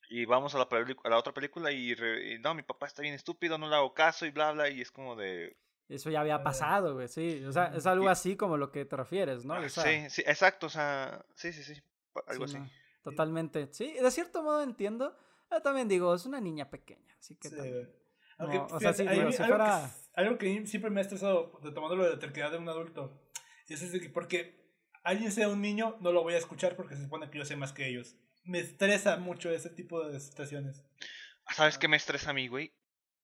[0.09, 2.87] Y vamos a la, pelicu- a la otra película y, re- y, no, mi papá
[2.87, 5.55] está bien estúpido, no le hago caso y bla, bla, y es como de...
[5.87, 6.43] Eso ya había Ah.
[6.43, 7.43] pasado, güey, sí.
[7.45, 9.53] O sea, es algo así como lo que te refieres, ¿no?
[9.53, 11.81] ah, O sea, sí, sí, exacto, o sea, sí, sí, sí,
[12.27, 12.63] algo sí, así.
[12.65, 12.69] no,
[13.03, 13.67] totalmente.
[13.71, 15.15] Sí, de cierto modo entiendo.
[15.51, 17.89] Yo también digo, es una niña pequeña, así que Sí, también.
[18.37, 20.99] Aunque, No, o sea, sí, digo, mi- si algo, fuera- que, algo que siempre me
[20.99, 23.21] ha estresado, retomando lo de la terquedad de un adulto,
[23.69, 24.65] es ese que porque
[25.03, 27.55] alguien sea un niño, no lo voy a escuchar porque se supone que yo sé
[27.55, 28.15] más que ellos.
[28.43, 30.83] Me estresa mucho ese tipo de situaciones.
[31.51, 32.73] ¿Sabes qué me estresa a mí, güey?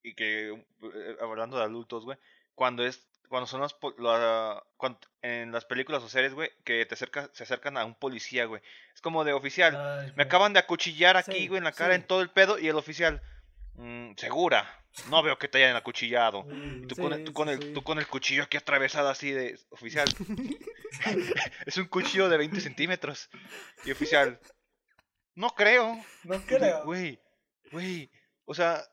[0.04, 2.18] Y que, eh, hablando de adultos, güey,
[2.62, 6.94] cuando es, cuando son las, la- cuan- en las películas o series, güey, que te
[6.94, 8.62] acerca, se acercan a un policía, güey.
[8.94, 10.26] Es como de oficial, Ay, me güey.
[10.28, 12.02] acaban de acuchillar aquí, Sí, güey, en la cara, sí.
[12.02, 13.20] en todo el pedo, y el oficial,
[13.74, 14.70] "Mm, segura,
[15.10, 16.46] no veo que te hayan acuchillado.
[16.84, 19.32] Y tú, Sí, con el, tú, con el, tú con el cuchillo aquí atravesado así
[19.32, 20.06] de oficial.
[21.66, 23.28] es un cuchillo de 20 centímetros.
[23.86, 24.40] Y oficial,
[25.34, 25.98] no creo.
[26.26, 26.84] No creo.
[26.86, 27.20] Güey,
[27.72, 28.12] güey.
[28.46, 28.84] O sea,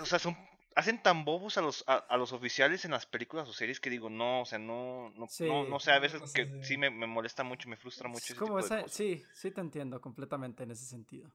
[0.00, 0.34] o sea, son,
[0.74, 3.90] hacen tan bobos a los, a, a los oficiales en las películas o series que
[3.90, 5.46] digo, no, o sea, no, no, Sí.
[5.46, 6.76] no, no sé, a veces que sí.
[6.76, 8.92] me, me molesta mucho, me frustra mucho Es ese como tipo de cosas.
[8.92, 11.30] sí, sí te entiendo completamente en ese sentido.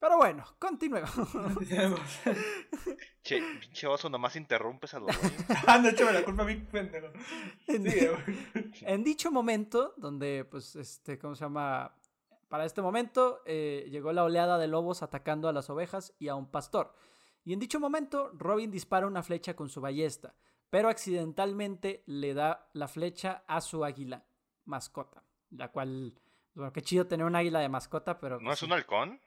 [0.00, 1.10] Pero bueno, continuemos.
[3.22, 5.10] Che, pinche oso, nomás interrumpes a los
[5.66, 7.06] ah, no, échame la culpa a mí, pendejo.
[7.66, 7.86] En,
[8.82, 11.94] en dicho momento, donde, pues, este, ¿cómo se llama?
[12.48, 16.34] Para este momento eh, llegó la oleada de lobos atacando a las ovejas y a
[16.34, 16.94] un pastor.
[17.44, 20.34] Y en dicho momento, Robin dispara una flecha con su ballesta,
[20.70, 24.24] pero accidentalmente le da la flecha a su águila
[24.64, 26.18] mascota, la cual
[26.54, 28.38] Bueno, qué chido tener un águila de mascota, pero.
[28.38, 29.20] ¿No pues, es un halcón?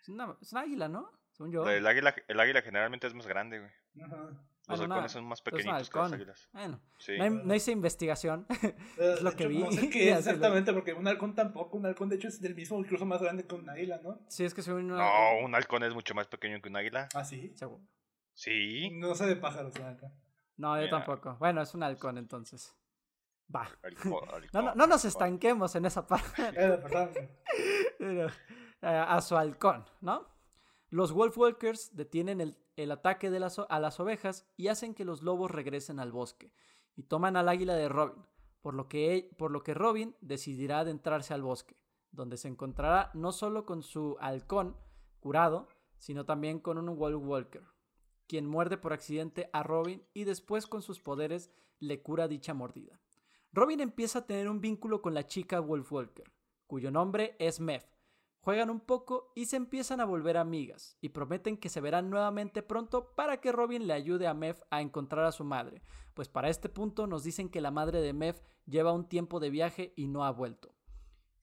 [0.00, 1.10] Es, una- es un águila, ¿no?
[1.30, 1.68] Según yo.
[1.68, 4.04] El águila, el águila generalmente es más grande, güey.
[4.04, 4.30] Ajá.
[4.68, 6.48] Los Bueno, halcones no, son más es pequeñitos que las águilas.
[6.52, 7.18] Bueno, Sí.
[7.18, 8.46] no, hay- no hice investigación.
[8.98, 9.58] Eh, lo que hecho, vi.
[9.58, 11.76] No sé qué es exactamente, porque un halcón tampoco.
[11.76, 14.20] Un halcón, de hecho, es del mismo, incluso más grande que un águila, ¿no?
[14.28, 14.96] sí, es que soy una.
[14.98, 17.08] No, un halcón es mucho más pequeño que un águila.
[17.14, 17.52] Ah, sí.
[17.56, 17.82] Seguro.
[18.34, 18.90] Sí.
[18.92, 20.12] No sé de pájaros, la.
[20.56, 20.90] No, yo Mira.
[20.98, 21.36] tampoco.
[21.40, 22.74] Bueno, es un halcón entonces.
[23.54, 23.68] Va.
[24.52, 26.52] No, no, no nos estanquemos en esa parte.
[26.52, 27.10] Perdón.
[27.98, 28.32] Pero, eh,
[28.82, 30.28] a su halcón, ¿no?
[30.90, 36.00] Los Wolfwalkers detienen el, el ataque a las ovejas y hacen que los lobos regresen
[36.00, 36.52] al bosque
[36.94, 38.24] y toman al águila de Robin,
[38.60, 41.76] por lo que, e- por lo que Robin decidirá adentrarse al bosque,
[42.10, 44.76] donde se encontrará no solo con su halcón
[45.20, 47.64] curado, sino también con un Wolfwalker,
[48.26, 53.00] quien muerde por accidente a Robin y después con sus poderes le cura dicha mordida.
[53.52, 56.32] Robin empieza a tener un vínculo con la chica Wolfwalker,
[56.66, 57.84] cuyo nombre es Mev.
[58.42, 62.60] Juegan un poco y se empiezan a volver amigas, y prometen que se verán nuevamente
[62.64, 65.80] pronto para que Robin le ayude a Mev a encontrar a su madre,
[66.12, 69.50] pues para este punto nos dicen que la madre de Mev lleva un tiempo de
[69.50, 70.74] viaje y no ha vuelto.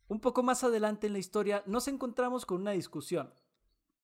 [0.09, 3.33] Un poco más adelante en la historia nos encontramos con una discusión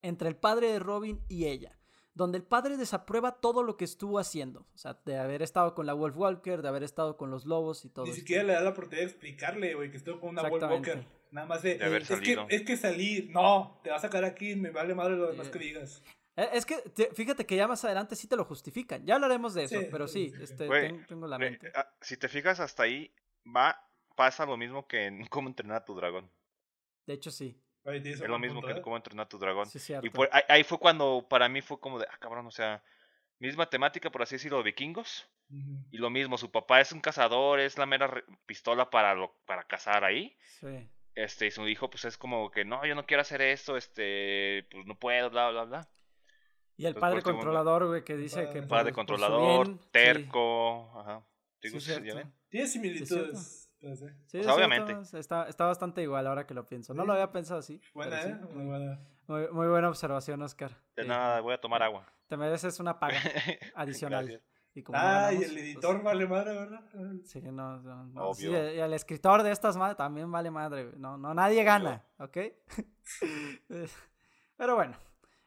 [0.01, 1.77] entre el padre de Robin y ella,
[2.13, 5.85] donde el padre desaprueba todo lo que estuvo haciendo, o sea, de haber estado con
[5.85, 8.21] la Wolf Walker, de haber estado con los lobos y todo Ni esto.
[8.21, 10.63] siquiera le da la oportunidad de explicarle, güey, que estuvo con una Wolf.
[10.63, 11.05] Walker.
[11.35, 11.77] Nada más de.
[11.77, 13.27] De haber es, que, es que salí.
[13.29, 16.01] No, te vas a sacar aquí, me vale madre lo demás Eh, que digas.
[16.37, 19.05] Eh, Es que te- fíjate que ya más adelante sí te lo justifican.
[19.05, 20.43] Ya hablaremos de eso, Sí, pero sí, sí, sí, sí.
[20.53, 21.71] este, Güey, ten- tengo la mente.
[21.75, 23.13] ah, si te fijas hasta ahí,
[23.45, 23.77] va,
[24.15, 26.31] pasa lo mismo que en cómo entrenar a tu dragón.
[27.05, 27.61] De hecho, sí.
[27.83, 28.81] Es lo mismo punto, que en ¿eh?
[28.81, 29.65] cómo entrenar a tu dragón.
[29.67, 30.07] Sí, es cierto.
[30.07, 32.81] Y por- ahí, ahí fue cuando para mí fue como de, ah, cabrón, o sea,
[33.39, 35.29] misma temática, por así decirlo, de vikingos.
[35.91, 38.11] Y lo mismo, su papá es un cazador, es la mera
[38.47, 40.35] pistola para, lo, para cazar ahí.
[40.59, 40.89] Sí.
[41.15, 44.67] Este, y su hijo, pues es como que, no, yo no quiero hacer esto, este,
[44.69, 45.87] pues no puedo, bla, bla, bla.
[46.77, 48.61] Y el Pues, padre último, controlador, güey, que dice que.
[48.63, 49.89] padre Padre por- por su controlador, bien, sí.
[49.91, 51.25] terco, ajá.
[51.61, 52.15] Sí, Digo, es sí, ya cierto.
[52.17, 52.33] ven.
[52.49, 53.31] Tiene es similitudes.
[53.79, 54.41] pues, Sí, eh.
[54.41, 54.95] O sea, obviamente.
[55.17, 56.93] Está, está bastante igual ahora que lo pienso.
[56.93, 57.79] No lo había pensado así.
[57.93, 58.35] Buena, ¿eh?
[58.51, 58.99] Muy buena.
[59.27, 60.71] Muy, muy buena observación, Oscar.
[60.95, 61.07] De Sí.
[61.09, 62.11] nada, voy a tomar agua.
[62.27, 63.19] Te mereces una paga
[63.75, 64.41] adicional.
[64.75, 66.83] Y como Ah, y el pues, editor vale madre, ¿verdad?
[67.23, 68.73] Sí, no, no, no, sí, Obvio.
[68.75, 70.91] y el escritor de estas madres también vale madre.
[70.97, 72.37] No, no, nadie gana, ¿ok?
[74.57, 74.95] Pero bueno,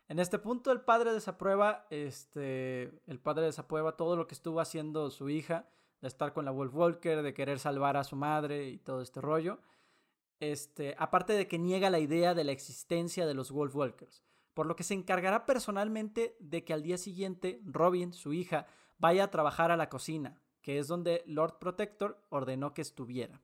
[0.09, 5.11] en este punto el padre desaprueba, este, el padre desaprueba todo lo que estuvo haciendo
[5.11, 5.69] su hija,
[6.01, 9.21] de estar con la Wolf Walker, de querer salvar a su madre y todo este
[9.21, 9.59] rollo.
[10.41, 14.23] Este, aparte de que niega la idea de la existencia de los Wolf Walkers,
[14.55, 18.67] por lo que se encargará personalmente de que al día siguiente Robin, su hija,
[18.99, 23.41] vaya a trabajar a la cocina, que es donde Lord Protector ordenó que estuviera.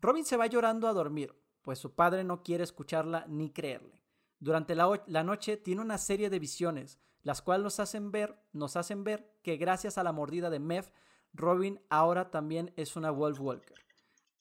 [0.00, 4.00] Robin se va llorando a dormir, pues su padre no quiere escucharla ni creerle.
[4.38, 9.04] Durante la, noche tiene una serie de visiones, las cuales nos hacen ver, nos hacen
[9.04, 10.90] ver que gracias a la mordida de Mev,
[11.34, 13.76] Robin ahora también es una Wolf Walker.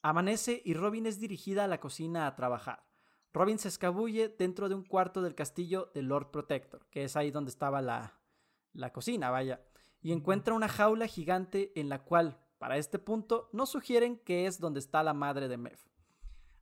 [0.01, 2.85] Amanece y Robin es dirigida a la cocina a trabajar.
[3.33, 7.29] Robin se escabulle dentro de un cuarto del castillo de Lord Protector, que es ahí
[7.29, 8.17] donde estaba la,
[8.73, 9.61] la cocina, vaya,
[10.01, 14.59] y encuentra una jaula gigante en la cual, para este punto, nos sugieren que es
[14.59, 15.79] donde está la madre de Mev.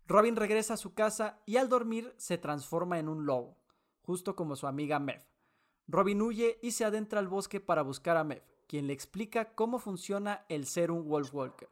[0.05, 3.57] Robin regresa a su casa y al dormir se transforma en un lobo,
[4.01, 5.21] justo como su amiga Mev.
[5.87, 9.79] Robin huye y se adentra al bosque para buscar a Mev, quien le explica cómo
[9.79, 11.69] funciona el ser un Wolf Walker.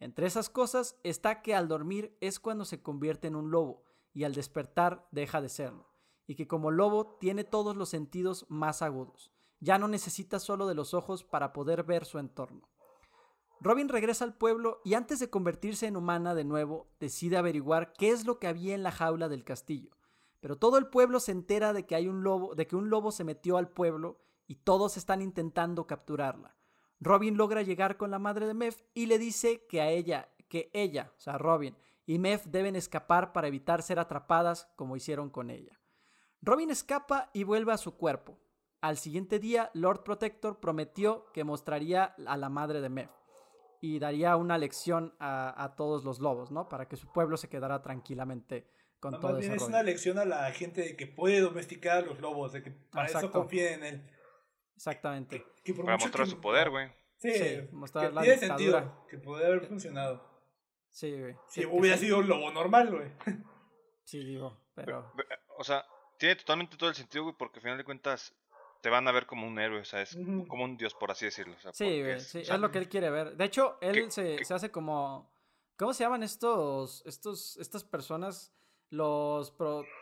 [0.00, 4.24] Entre esas cosas está que al dormir es cuando se convierte en un lobo y
[4.24, 5.88] al despertar deja de serlo,
[6.26, 9.32] y que como lobo tiene todos los sentidos más agudos.
[9.60, 12.68] Ya no necesita solo de los ojos para poder ver su entorno.
[13.60, 18.10] Robin regresa al pueblo y antes de convertirse en humana de nuevo, decide averiguar qué
[18.10, 19.96] es lo que había en la jaula del castillo.
[20.40, 23.10] Pero todo el pueblo se entera de que hay un lobo, de que un lobo
[23.10, 26.56] se metió al pueblo y todos están intentando capturarla.
[27.00, 30.70] Robin logra llegar con la madre de Mev y le dice que a ella, que
[30.72, 35.50] ella, o sea, Robin y Mev deben escapar para evitar ser atrapadas como hicieron con
[35.50, 35.78] ella.
[36.40, 38.38] Robin escapa y vuelve a su cuerpo.
[38.80, 43.10] Al siguiente día, Lord Protector prometió que mostraría a la madre de Mev
[43.80, 46.68] y daría una lección a, a todos los lobos, ¿no?
[46.68, 49.68] Para que su pueblo se quedara tranquilamente con Más todo bien ese es rollo.
[49.68, 53.06] una lección a la gente de que puede domesticar a los lobos, de que para
[53.08, 54.10] eso confíen en él.
[54.76, 55.44] Exactamente.
[55.64, 56.88] Que Para mostrar que- su poder, güey.
[57.16, 58.78] Sí, Sí, mostrar que la tiene dictadura.
[58.80, 60.24] sentido, que puede haber funcionado.
[60.90, 61.36] Sí, güey.
[61.48, 63.10] Si hubiera sí- sido un lobo normal, güey.
[64.04, 65.12] Sí, digo, pero...
[65.16, 65.24] Ve-
[65.58, 65.84] O sea,
[66.18, 68.34] tiene totalmente todo el sentido, güey, porque al final de cuentas
[68.88, 70.16] te van a ver como un héroe, o sea, es
[70.48, 71.54] como un dios, por así decirlo.
[71.56, 73.36] o sea, Sí, güey, es- sí, o sea, es lo que él quiere ver.
[73.36, 75.30] De hecho, él que- se, que- se hace como...
[75.76, 78.54] ¿Cómo se llaman estos, estos, estas personas?
[78.90, 79.52] Los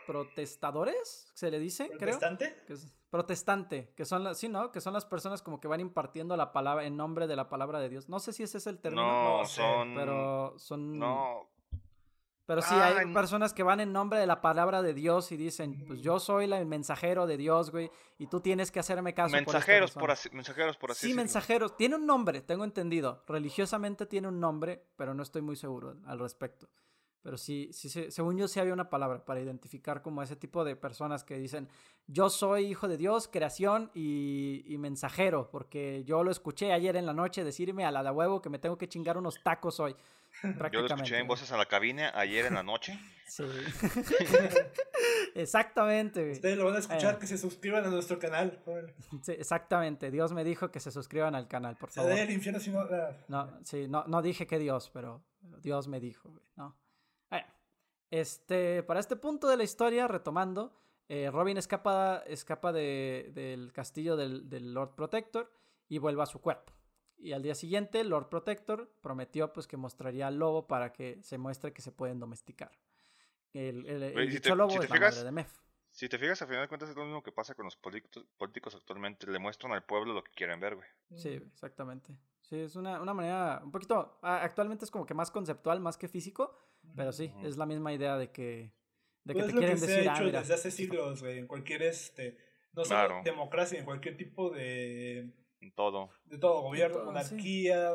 [0.05, 2.63] protestadores, se le dice, ¿Protestante?
[2.65, 2.77] creo.
[3.09, 4.71] protestante, que son las, sí, ¿no?
[4.71, 7.79] Que son las personas como que van impartiendo la palabra en nombre de la palabra
[7.81, 8.07] de Dios.
[8.09, 9.39] No sé si ese es el término.
[9.39, 9.93] No, son.
[9.95, 10.97] Pero son.
[10.97, 11.49] No.
[12.47, 15.83] Pero sí, hay personas que van en nombre de la palabra de Dios y dicen,
[15.85, 19.35] pues yo soy el mensajero de Dios, güey, y tú tienes que hacerme caso.
[19.35, 21.75] Mensajeros, por, así, mensajeros, por así Sí, mensajeros.
[21.75, 23.21] Tiene un nombre, tengo entendido.
[23.27, 26.69] Religiosamente tiene un nombre, pero no estoy muy seguro al respecto.
[27.23, 30.75] Pero sí, sí, según yo sí había una palabra para identificar como ese tipo de
[30.75, 31.67] personas que dicen,
[32.07, 37.13] yo soy hijo de Dios, creación y, mensajero, porque yo lo escuché ayer en la
[37.13, 39.95] noche decirme a la de huevo que me tengo que chingar unos tacos hoy.
[40.71, 42.99] Yo lo escuché en voces a la cabina ayer en la noche.
[43.27, 43.43] Sí.
[45.35, 46.31] exactamente.
[46.31, 47.17] Ustedes lo van a escuchar, eh.
[47.19, 48.63] que se suscriban a nuestro canal.
[49.21, 50.11] Sí, exactamente.
[50.11, 52.13] Dios me dijo que se suscriban al canal, por favor.
[52.13, 52.87] Se el infierno si no...
[53.27, 55.25] No, sí, no, no dije que Dios, pero
[55.61, 56.77] Dios me dijo, ¿no?
[58.11, 60.73] Este, para este punto de la historia, retomando,
[61.09, 65.51] eh, Robin escapa, escapa de, del castillo del, del, Lord Protector
[65.87, 66.73] y vuelve a su cuerpo.
[67.17, 71.37] Y al día siguiente, Lord Protector prometió pues, que mostraría al lobo para que se
[71.37, 72.71] muestre que se pueden domesticar.
[73.53, 75.51] El, el, dicho lobo es la madre de Mef.
[75.89, 78.23] Si te fijas, al final de cuentas es lo mismo que pasa con los políticos,
[78.37, 79.25] políticos actualmente.
[79.25, 80.87] Le muestran al pueblo lo que quieren ver, güey.
[81.15, 82.15] Sí, exactamente.
[82.41, 84.19] Sí, es una, una manera un poquito...
[84.21, 86.55] Actualmente es como que más conceptual, más que físico.
[86.95, 88.73] Pero sí, es la misma idea de que,
[89.23, 90.09] de que pues te quieren se decir.
[90.09, 92.37] Ha hecho desde hace siglos, güey, en cualquier este,
[92.73, 95.31] no solo democracia, en cualquier tipo de
[95.75, 96.09] todo.
[96.25, 97.89] De todo, gobierno, monarquía,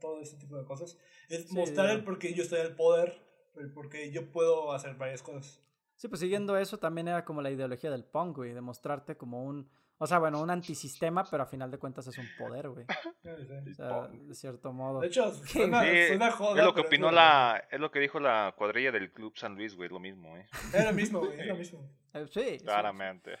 [0.00, 0.98] todo ese tipo de cosas.
[1.28, 3.20] Es mostrar el por qué yo estoy al poder,
[3.56, 5.62] el por qué yo puedo hacer varias cosas.
[5.96, 9.44] Sí, pues siguiendo eso también era como la ideología del punk, güey, de mostrarte como
[9.44, 12.84] un, o sea, bueno, un antisistema, pero a final de cuentas es un poder, güey.
[12.84, 15.00] O sea, de cierto modo.
[15.00, 18.54] De hecho, suena, suena joda, Es lo que opinó la, es lo que dijo la
[18.56, 20.46] cuadrilla del Club San Luis, güey, lo mismo, ¿eh?
[20.72, 21.88] Es lo mismo, güey, es lo mismo.
[22.12, 22.58] Eh, sí.
[22.64, 23.34] Claramente.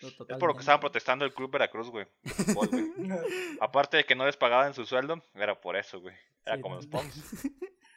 [0.00, 2.06] Es por lo que estaban protestando el Club Veracruz, güey.
[3.60, 6.14] Aparte de que no les pagaban su sueldo, era por eso, güey.
[6.44, 7.48] Era como los punks.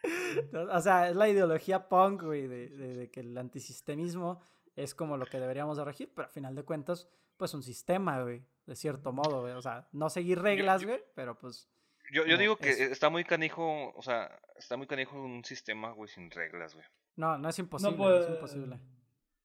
[0.71, 4.41] o sea, es la ideología punk, güey, de, de, que el antisistemismo
[4.75, 8.21] es como lo que deberíamos de regir, pero a final de cuentas, pues un sistema,
[8.21, 9.53] güey, de cierto modo, güey.
[9.53, 11.69] O sea, no seguir reglas, güey, pero pues...
[12.11, 16.09] Yo, yo digo que está muy canijo, o sea, está muy canijo un sistema, güey,
[16.09, 16.85] sin reglas, güey.
[17.15, 18.79] No, no es imposible, no es imposible.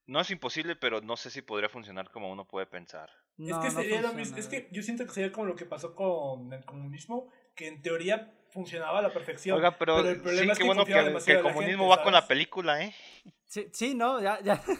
[0.07, 3.11] No es imposible, pero no sé si podría funcionar como uno puede pensar.
[3.37, 5.95] es que sería lo mismo, es que yo siento que sería como lo que pasó
[5.95, 9.57] con el comunismo, que en teoría funcionaba a la perfección.
[9.57, 12.95] Oiga, pero, el problema es que bueno que, el comunismo va con la película, ¿eh?
[13.47, 14.63] Sí, sí, no, ya, ya.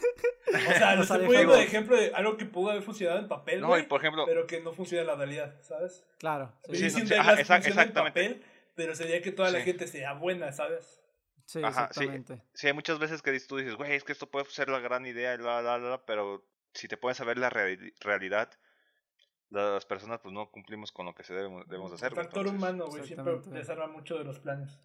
[0.49, 3.61] O sea, lo estoy poniendo de ejemplo de algo que pudo haber funcionado en papel,
[3.61, 6.07] no, y por ejemplo, pero que no funciona en la realidad, ¿sabes?
[6.19, 6.53] Claro.
[6.65, 8.43] Sí, sí, sí, funciona en papel,
[8.75, 11.03] pero sería que toda la gente sea buena, ¿sabes?
[11.45, 12.43] Sí, exactamente.
[12.55, 15.07] Sí, hay muchas veces que tú dices, güey, es que esto puede ser la gran
[15.07, 18.51] idea, bla, bla, bla, pero si te puedes saber la realidad,
[19.51, 22.13] las personas pues no cumplimos con lo que se debemos, debemos hacer.
[22.13, 24.79] El factor humano, güey, siempre desarma mucho de los planes.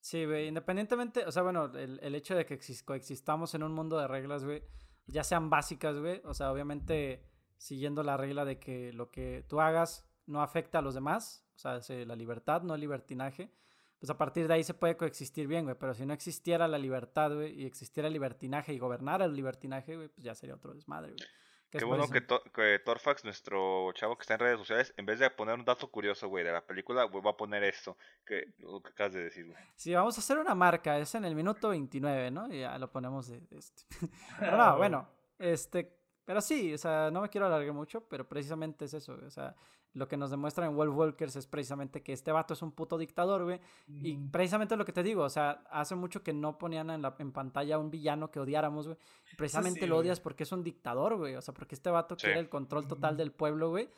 [0.00, 3.98] Sí, güey, independientemente, o sea, bueno, el, el hecho de que coexistamos en un mundo
[3.98, 4.62] de reglas, güey,
[5.06, 7.24] ya sean básicas, güey, o sea, obviamente
[7.56, 11.58] siguiendo la regla de que lo que tú hagas no afecta a los demás, o
[11.58, 13.50] sea, la libertad, no el libertinaje,
[13.98, 16.78] pues a partir de ahí se puede coexistir bien, güey, pero si no existiera la
[16.78, 20.74] libertad, güey, y existiera el libertinaje y gobernara el libertinaje, güey, pues ya sería otro
[20.74, 21.28] desmadre, güey.
[21.78, 25.28] Qué bueno que, que, Torfax, nuestro chavo que está en redes sociales, en vez de
[25.30, 28.80] poner un dato curioso, güey, de la película, güey, va a poner esto, que lo
[28.80, 29.58] que acabas de decir, güey.
[29.74, 32.52] Sí, vamos a hacer una marca, es en el minuto 29, ¿no?
[32.52, 33.82] Y ya lo ponemos de, este.
[34.38, 35.08] pero no, bueno,
[35.38, 39.30] este, pero sí, o sea, no me quiero alargar mucho, pero precisamente es eso, o
[39.30, 39.54] sea,
[39.94, 42.98] lo que nos demuestra en Wolf Walkers es precisamente que este vato es un puto
[42.98, 43.60] dictador, güey.
[44.02, 47.14] Y precisamente lo que te digo, o sea, hace mucho que no ponían en, la,
[47.18, 48.98] en pantalla a un villano que odiáramos, güey.
[49.38, 51.36] Precisamente lo odias porque es un dictador, güey.
[51.36, 53.88] O sea, porque este vato quiere el control total del pueblo, güey.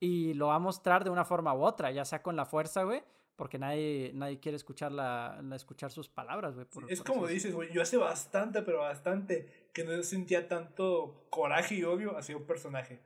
[0.00, 2.84] Y lo va a mostrar de una forma u otra, ya sea con la fuerza,
[2.84, 3.02] güey.
[3.36, 6.66] Porque nadie, nadie quiere escuchar, la, escuchar sus palabras, güey.
[6.88, 11.84] es como dices, güey, yo hace bastante, pero bastante, que no sentía tanto coraje y
[11.84, 13.00] odio hacia un personaje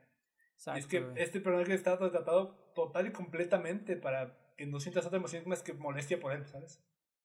[0.75, 5.43] es que este personaje está tratado total y completamente para que no sientas otra emoción
[5.47, 6.83] más que molestia por él, ¿sabes?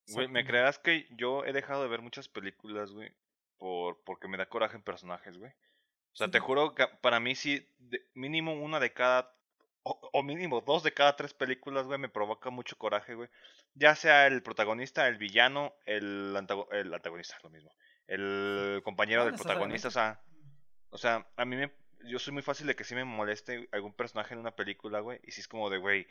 [0.08, 3.12] Güey, ¿me creas que yo he dejado de ver muchas películas, güey?
[3.56, 5.50] Por, porque me da coraje en personajes, güey.
[6.12, 7.66] O sea, te juro que para mí sí,
[8.14, 9.34] mínimo una de cada,
[9.82, 13.30] o, mínimo dos de cada tres películas, güey, me provoca mucho coraje, güey.
[13.74, 16.36] Ya sea el protagonista, el villano, el,
[16.72, 17.72] el antagonista, lo mismo.
[18.06, 20.20] El compañero del protagonista, o sea,
[20.90, 21.72] o sea, a mí me,
[22.06, 25.20] yo soy muy fácil de que sí me moleste algún personaje en una película, güey.
[25.24, 26.06] Y si es como de, güey,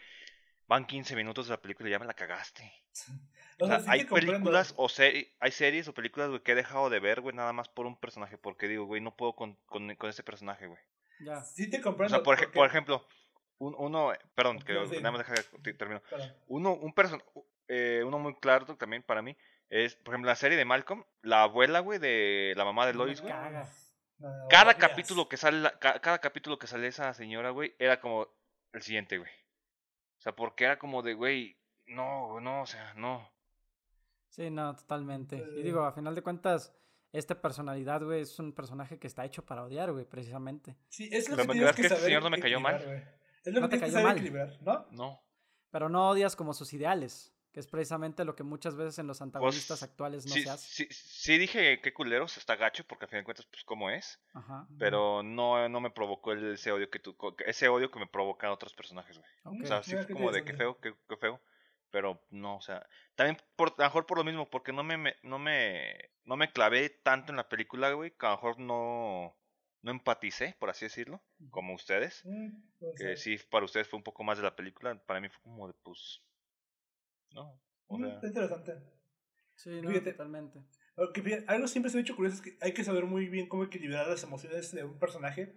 [0.68, 2.72] van 15 minutos de la película y ya me la cagaste.
[3.60, 6.90] O O sea, hay películas o seri- hay series o películas, güey, que he dejado
[6.90, 8.36] de ver, güey, nada más por un personaje.
[8.40, 10.80] Porque digo, güey, no puedo con, con, con ese personaje, güey.
[11.20, 11.44] Ya.
[11.44, 12.16] Sí te O comprendo.
[12.16, 13.06] sea, por, ej- porque- por ejemplo,
[13.60, 14.96] un- uno, perdón, que No, sí.
[14.96, 16.02] nada más deja que termino.
[16.10, 16.34] Perdón.
[16.48, 17.22] Uno, un person,
[17.68, 19.38] eh, uno muy claro también para mí
[19.70, 23.22] es, por ejemplo, la serie de Malcolm, la abuela, güey, de la mamá de Lois,
[23.22, 23.32] güey.
[24.50, 28.28] Cada capítulo que sale, la- ca- cada capítulo que sale esa señora, güey, era como
[28.74, 29.32] el siguiente, güey.
[30.20, 31.58] O sea, porque era como de, güey,
[31.88, 33.30] no, no, o sea, no.
[34.30, 35.38] Sí, no, totalmente.
[35.38, 35.64] Y Eh.
[35.64, 36.74] digo, a final de cuentas,
[37.12, 40.78] esta personalidad, güey, es un personaje que está hecho para odiar, güey, precisamente.
[40.90, 42.60] Sí, es lo Pero que me tienes que que este saber señor no me cayó
[42.60, 42.76] mal.
[43.44, 44.86] Es lo No que te tienes que saber equilibrar, ¿no?
[44.92, 45.24] No.
[45.72, 49.22] Pero no odias como sus ideales, que es precisamente lo que muchas veces en los
[49.22, 50.86] antagonistas Pues, actuales no sí, se hace.
[50.86, 54.20] sí, sí dije que culeros, está gacho, porque a fin de cuentas, pues, cómo es.
[54.34, 54.68] Ajá.
[54.80, 58.52] Pero no, no me provocó el- ese odio que tú, ese odio que me provocan
[58.52, 59.30] otros personajes, güey.
[59.44, 59.64] ok.
[59.64, 60.58] O sea, sí Mira, fue qué como de interesante.
[60.58, 61.42] feo, que, que feo.
[61.92, 64.98] Pero no, o sea, también por, a lo mejor por lo mismo, porque no me,
[64.98, 68.60] me- no me, no me clavé tanto en la película, güey, que a lo mejor
[68.60, 69.38] no,
[69.82, 72.24] no empaticé, por así decirlo, como ustedes.
[72.26, 72.48] Mm,
[72.98, 75.68] Que sí, para ustedes fue un poco más de la película, para mí fue como
[75.68, 76.22] de, pues,
[77.34, 78.74] no, o Mm, sea, está interesante.
[79.56, 80.12] Sí, no, Fíjate.
[80.12, 80.60] totalmente.
[80.96, 83.28] Porque fíjate, algo siempre se me ha hecho curioso es que hay que saber muy
[83.28, 85.54] bien cómo equilibrar las emociones de un personaje.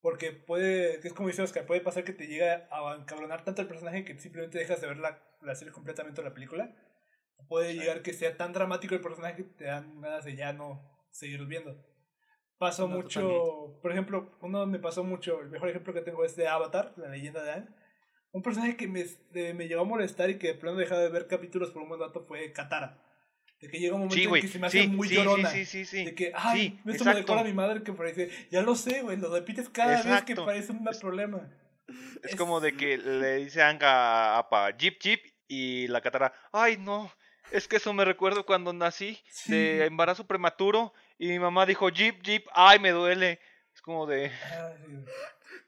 [0.00, 3.62] Porque puede, que es como dice Oscar, puede pasar que te llega a encabronar tanto
[3.62, 6.74] el personaje que simplemente dejas de ver la, la serie completamente o la película.
[7.36, 7.78] O puede Sí.
[7.78, 11.44] llegar que sea tan dramático el personaje que te dan ganas de ya no seguir
[11.46, 11.76] viendo.
[12.58, 13.80] Pasó No, mucho, totalmente.
[13.82, 17.08] por ejemplo, uno me pasó mucho, el mejor ejemplo que tengo es de Avatar, la
[17.08, 17.74] leyenda de Aang.
[18.32, 21.10] Un personaje que me, de- me llegó a molestar y que de plano dejaba de
[21.10, 22.98] ver capítulos por un buen rato fue Katara.
[23.60, 25.48] De que llega un momento sí, en que se me hace sí, muy sí, llorona.
[25.50, 27.18] sí, sí, sí, De que, ay, esto me exacto.
[27.20, 28.28] decora mi madre que parece.
[28.50, 31.48] Ya lo sé, güey, lo repites cada vez que parece un problema.
[32.24, 36.32] Es Es- como de que le dice Anga a Apa, Jeep Jeep, y la catara,
[36.52, 37.12] ay no,
[37.52, 42.22] es que eso me recuerdo cuando nací de embarazo prematuro y mi mamá dijo Jeep
[42.22, 43.38] Jeep, ay me duele.
[43.74, 45.04] Es como de, Ay.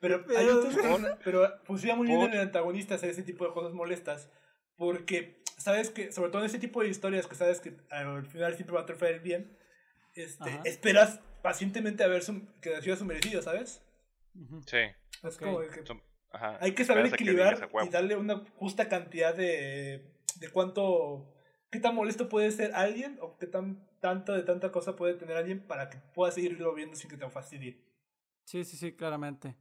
[0.05, 4.29] Pero, Pero- pero pusiera muy bien en el antagonista hacer ese tipo de cosas molestas.
[4.77, 8.55] Porque sabes que, sobre todo en ese tipo de historias que sabes que al final
[8.55, 9.57] siempre va a triunfar el bien,
[10.14, 10.62] este, Ajá.
[10.64, 13.83] esperas pacientemente a ver su, que reciba su merecido, ¿sabes?
[14.67, 14.79] Sí,
[15.23, 15.83] Es como que
[16.33, 17.87] ajá, hay que saber que equilibrar huevo.
[17.87, 21.35] y darle una justa cantidad de, de cuánto,
[21.71, 25.37] qué tan molesto puede ser alguien o qué tan tanta de tanta cosa puede tener
[25.37, 27.81] alguien para que puedas seguirlo viendo sin que te fastidie.
[28.45, 29.57] Sí, sí, sí, claramente.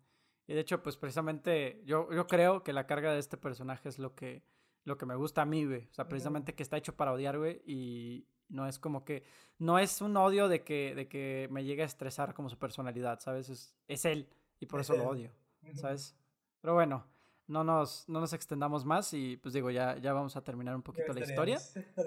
[0.47, 3.99] Y de hecho, pues precisamente yo, yo creo que la carga de este personaje es
[3.99, 4.43] lo que,
[4.84, 5.88] lo que me gusta a mí, güey.
[5.89, 7.62] O sea, precisamente que está hecho para odiar, güey.
[7.65, 9.23] Y no es como que,
[9.58, 13.19] no es un odio de que, de que me llegue a estresar como su personalidad,
[13.21, 13.49] ¿sabes?
[13.49, 14.29] Es, es él.
[14.60, 15.10] Y por Es eso lo él.
[15.10, 15.32] odio,
[15.63, 15.75] Ujú.
[15.77, 16.15] ¿sabes?
[16.62, 17.06] Pero bueno,
[17.47, 20.82] no nos, no nos extendamos más y pues digo, ya, ya vamos a terminar un
[20.84, 21.60] poquito la historia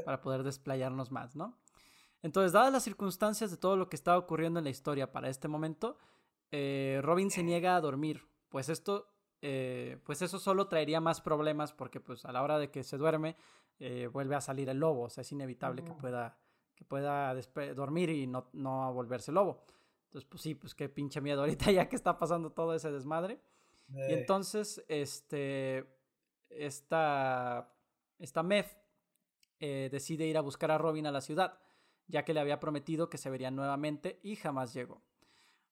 [0.04, 1.58] para poder desplayarnos más, ¿no?
[2.22, 5.48] Entonces, dadas las circunstancias de todo lo que está ocurriendo en la historia para este
[5.48, 5.98] momento,
[6.58, 11.74] eh, Robin se niega a dormir, pues esto, eh, pues eso solo traería más problemas
[11.74, 13.36] porque pues a la hora de que se duerme
[13.78, 16.38] eh, vuelve a salir el lobo, o sea, es inevitable que pueda,
[16.74, 17.34] que pueda
[17.74, 19.66] dormir y no, no volverse lobo.
[20.06, 23.38] Entonces, pues sí, pues qué pinche miedo ahorita ya que está pasando todo ese desmadre.
[23.88, 25.86] Y entonces, este,
[26.48, 27.70] esta,
[28.18, 28.74] esta Mef
[29.60, 31.60] eh, decide ir a buscar a Robin a la ciudad,
[32.06, 35.02] ya que le había prometido que se verían nuevamente y jamás llegó.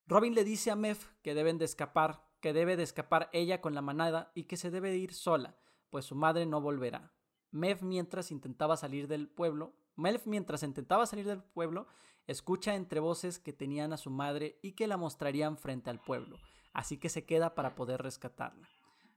[0.06, 3.74] Robin le dice a Mef que deben de escapar, que debe de escapar ella con
[3.74, 5.56] la manada y que se debe de ir sola,
[5.88, 7.14] pues su madre no volverá.
[7.50, 11.86] Mef mientras intentaba salir del pueblo, Mef mientras intentaba salir del pueblo,
[12.26, 16.36] escucha entre voces que tenían a su madre y que la mostrarían frente al pueblo,
[16.74, 18.68] así que se queda para poder rescatarla.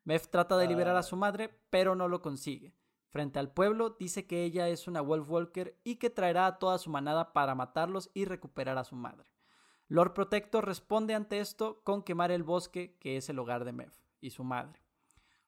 [0.06, 2.74] Mef trata de liberar a su madre, pero no lo consigue.
[3.10, 6.78] Frente al pueblo dice que ella es una Wolf Walker y que traerá a toda
[6.78, 9.37] su manada para matarlos y recuperar a su madre.
[9.90, 13.96] Lord Protector responde ante esto con quemar el bosque que es el hogar de Mef
[14.20, 14.82] y su madre.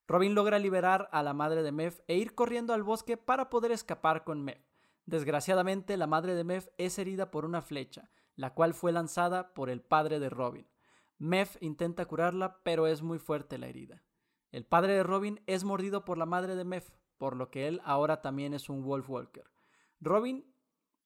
[0.07, 3.71] Robin logra liberar a la madre de Mef e ir corriendo al bosque para poder
[3.71, 4.59] escapar con Mef.
[5.05, 9.69] Desgraciadamente, la madre de Mef es herida por una flecha, la cual fue lanzada por
[9.69, 10.67] el padre de Robin.
[11.17, 14.03] Mef intenta curarla, pero es muy fuerte la herida.
[14.51, 17.81] El padre de Robin es mordido por la madre de Mef, por lo que él
[17.83, 19.51] ahora también es un Wolf Walker.
[19.99, 20.45] Robin,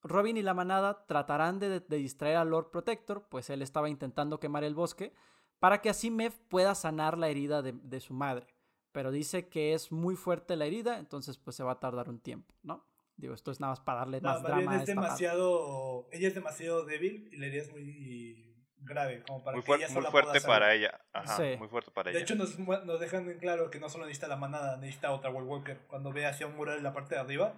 [0.03, 4.39] Robin y la manada tratarán de, de distraer al Lord Protector, pues él estaba intentando
[4.39, 5.13] quemar el bosque,
[5.59, 8.47] para que así Mef pueda sanar la herida de, de su madre.
[8.91, 12.19] Pero dice que es muy fuerte la herida, entonces pues se va a tardar un
[12.19, 12.85] tiempo, ¿no?
[13.15, 15.01] Digo, esto es nada más para darle no, más drama a es esta parte.
[15.07, 16.07] demasiado.
[16.11, 19.87] Ella es demasiado débil y la herida es muy grave, como para muy, que ella
[19.89, 20.99] muy fuerte pueda para ella.
[21.13, 21.55] Ajá, Sí.
[21.57, 22.23] muy fuerte para De ella.
[22.23, 25.47] hecho, nos, nos dejan en claro que no solo necesita la manada, necesita otra World
[25.49, 25.79] Walker.
[25.87, 27.53] Cuando ve hacia un mural en la parte de arriba,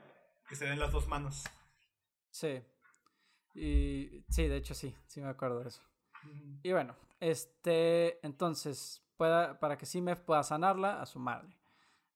[0.47, 1.43] que se ven las dos manos.
[2.36, 2.61] Sí.
[3.53, 5.81] Y sí, de hecho sí, sí me acuerdo de eso.
[6.63, 11.55] Y bueno, este, entonces, pueda, para que Simef pueda sanarla a su madre.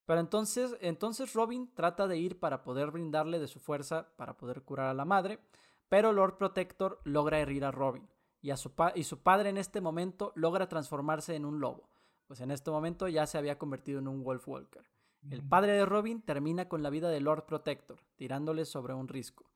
[0.06, 4.64] Pero entonces, entonces Robin trata de ir para poder brindarle de su fuerza para poder
[4.64, 5.40] curar a la madre,
[5.88, 8.10] pero Lord Protector logra herir a Robin
[8.42, 11.90] y, a su, pa- y su padre en este momento logra transformarse en un lobo,
[12.28, 14.84] pues en este momento ya se había convertido en un Wolf Walker.
[15.30, 19.50] El padre de Robin termina con la vida de Lord Protector, tirándole sobre un risco,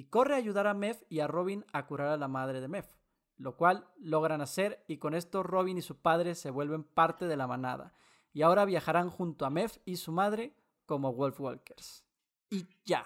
[0.00, 2.68] y corre a ayudar a Mef y a Robin a curar a la madre de
[2.68, 2.88] Mef,
[3.36, 7.36] lo cual logran hacer y con esto Robin y su padre se vuelven parte de
[7.36, 7.92] la manada,
[8.32, 10.54] y ahora viajarán junto a Mef y su madre
[10.86, 12.04] como Wolf Walkers.
[12.48, 13.04] Y ya,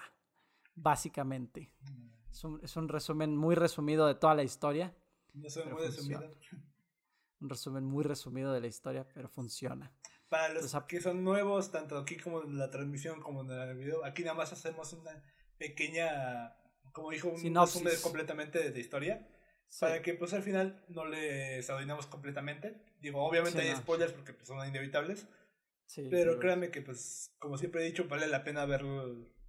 [0.73, 1.69] básicamente.
[2.31, 4.95] Es un, es un resumen muy resumido de toda la historia,
[5.33, 5.41] No
[5.71, 6.21] muy resumido.
[7.41, 9.91] un resumen muy resumido de la historia, pero funciona.
[10.29, 13.75] Para los a- que son nuevos, tanto aquí como en la transmisión como en el
[13.77, 15.21] video, aquí nada más hacemos una
[15.57, 16.55] pequeña,
[16.95, 17.83] como dijo, un Sinopsis.
[17.83, 19.27] resumen completamente de, historia.
[19.67, 19.81] Sí.
[19.81, 22.81] Para que pues al final no les arruinemos completamente.
[23.01, 23.79] Digo, obviamente Sí, hay no.
[23.79, 25.27] spoilers porque pues, son inevitables.
[25.85, 28.83] Sí, Pero digo, créanme que pues, como siempre he dicho, vale la pena ver,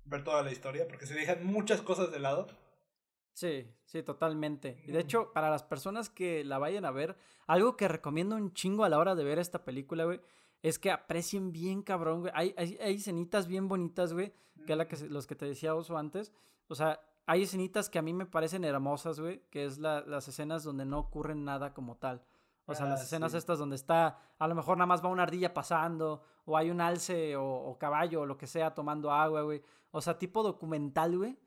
[0.04, 0.88] ver toda la historia.
[0.88, 2.48] Porque se dejan muchas cosas de lado.
[3.32, 4.82] Sí, sí, totalmente.
[4.88, 7.16] Y de hecho, para las personas que la vayan a ver,
[7.46, 10.20] algo que recomiendo un chingo a la hora de ver esta película, güey,
[10.62, 12.32] es que aprecien bien cabrón, güey.
[12.34, 14.32] Hay, hay, hay escenitas bien bonitas, güey,
[14.66, 16.32] que es la que, los que te decía Oso antes.
[16.66, 20.28] O sea, hay escenitas que a mí me parecen hermosas, güey, que es la- las
[20.28, 22.24] escenas donde no ocurre nada como tal.
[22.66, 23.38] O sea, Ah, las escenas sí.
[23.38, 26.80] estas donde está, a lo mejor nada más va una ardilla pasando, o hay un
[26.80, 29.62] alce o, o caballo o lo que sea tomando agua, güey.
[29.92, 31.38] O sea, tipo documental, güey.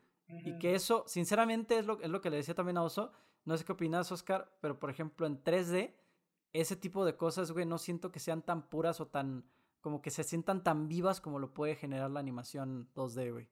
[0.45, 3.11] Y que eso, sinceramente, es lo, es lo que le decía también a Oso.
[3.45, 5.95] No sé qué opinas, Oscar, pero por ejemplo, en 3D,
[6.53, 9.43] ese tipo de cosas, güey, no siento que sean tan puras o tan.
[9.81, 13.49] como que se sientan tan vivas como lo puede generar la animación 2D, güey.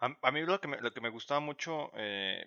[0.00, 2.46] A, a mí lo que me, lo que me gustaba mucho, eh,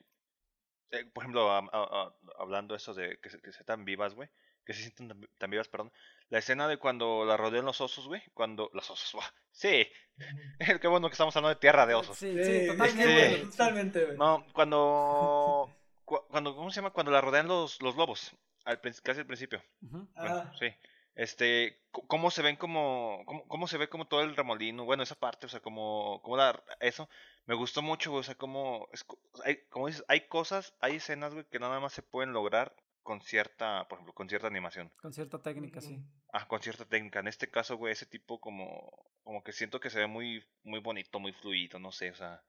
[0.92, 4.14] eh, por ejemplo, a- a- a- hablando eso de que se, que se tan vivas,
[4.16, 4.30] güey,
[4.66, 5.92] que se sienten tan, tan vivas, perdón,
[6.30, 9.26] la escena de cuando la rodean los osos, güey, cuando los osos, ¡buah!
[9.52, 9.88] sí,
[10.82, 12.18] qué bueno que estamos hablando de tierra de osos.
[12.18, 13.38] Sí, Sí, totalmente.
[13.40, 13.50] Sí.
[13.52, 14.18] totalmente, güey.
[14.18, 15.76] No, cuando,
[16.06, 16.92] cu- cuando, ¿cómo se llama?
[16.92, 18.32] Cuando la rodean los, los lobos,
[18.66, 19.64] al, casi al principio.
[19.82, 20.52] Bueno, Ah.
[20.60, 20.68] sí.
[21.16, 25.16] Este, cómo se ven como, cómo, cómo se ve como todo el remolino, bueno, esa
[25.16, 27.10] parte, o sea, como, como la, eso,
[27.46, 30.96] me gustó mucho, güey, o sea, como, es, co- hay, como dices, hay cosas, hay
[30.98, 34.92] escenas, güey, que nada más se pueden lograr con cierta, por ejemplo, con cierta animación,
[35.02, 36.00] Con cierta técnica, sí.
[36.34, 38.92] ah, con cierta técnica, en este caso, güey, ese tipo como,
[39.24, 42.44] como que siento que se ve muy, muy bonito, muy fluido, no sé, o sea,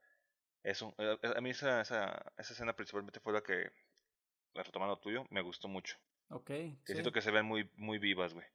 [0.63, 3.73] eso, eh, eh, a mí esa, esa, esa escena principalmente fue la que,
[4.55, 5.97] retomando lo tuyo, me gustó mucho,
[6.31, 6.47] Ok.
[6.47, 6.93] que sí.
[6.95, 8.47] siento que se ven muy, muy vivas, güey.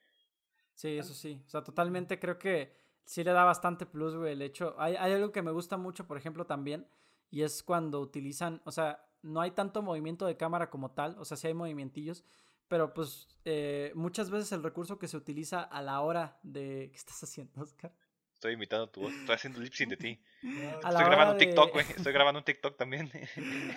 [0.74, 1.42] Sí, eso sí.
[1.46, 2.74] O sea, totalmente creo que
[3.06, 4.76] sí le da bastante plus, güey, el hecho.
[4.78, 6.88] Hay, hay algo que me gusta mucho, por ejemplo, también,
[7.32, 11.26] y es cuando utilizan, o sea, no hay tanto movimiento de cámara como tal, o
[11.26, 12.24] sea, sí hay movimientillos,
[12.68, 16.90] pero pues eh, muchas veces el recurso que se utiliza a la hora de...
[16.92, 17.92] ¿Qué estás haciendo, Oscar?
[18.34, 20.22] Estoy imitando tu voz, estoy haciendo lip sync de ti.
[20.84, 21.86] A Estoy grabando un TikTok, de- güey.
[21.96, 23.10] Estoy grabando un TikTok también.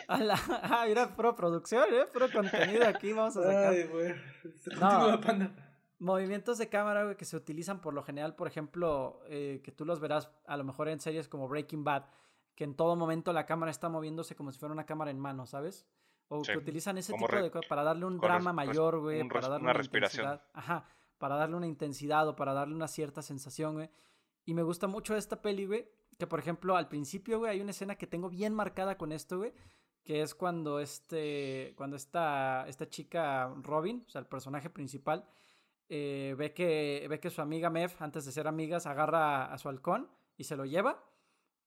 [0.09, 0.35] A la...
[0.49, 2.07] Ah, mira, puro producción, ¿eh?
[2.13, 3.73] Puro contenido aquí, vamos a sacar.
[3.73, 4.09] Ay, güey.
[4.11, 4.81] No.
[4.81, 5.68] Continúa, panda.
[6.01, 9.85] Movimientos de cámara, güey, que se utilizan por lo general, por ejemplo, eh, que tú
[9.85, 12.05] los verás a lo mejor en series como Breaking Bad,
[12.55, 15.47] que en todo momento la cámara está moviéndose como si fuera una cámara en mano,
[15.47, 15.87] ¿sabes?
[16.29, 19.23] O Sí, que utilizan ese como tipo de cosas para darle un drama mayor, güey,
[19.23, 20.25] un para darle una una, respiración.
[20.25, 20.49] intensidad.
[20.53, 20.85] Ajá,
[21.19, 23.91] para darle una intensidad o para darle una cierta sensación, güey.
[24.45, 27.71] Y me gusta mucho esta peli, güey, que por ejemplo al principio, güey, hay una
[27.73, 29.53] escena que tengo bien marcada con esto, güey,
[30.05, 35.29] que es cuando este, cuando esta, esta chica Robin, o sea, el personaje principal,
[35.89, 39.59] eh, ve, que, ve que su amiga Mev, antes de ser amigas, agarra a, a
[39.59, 41.05] su halcón y se lo lleva.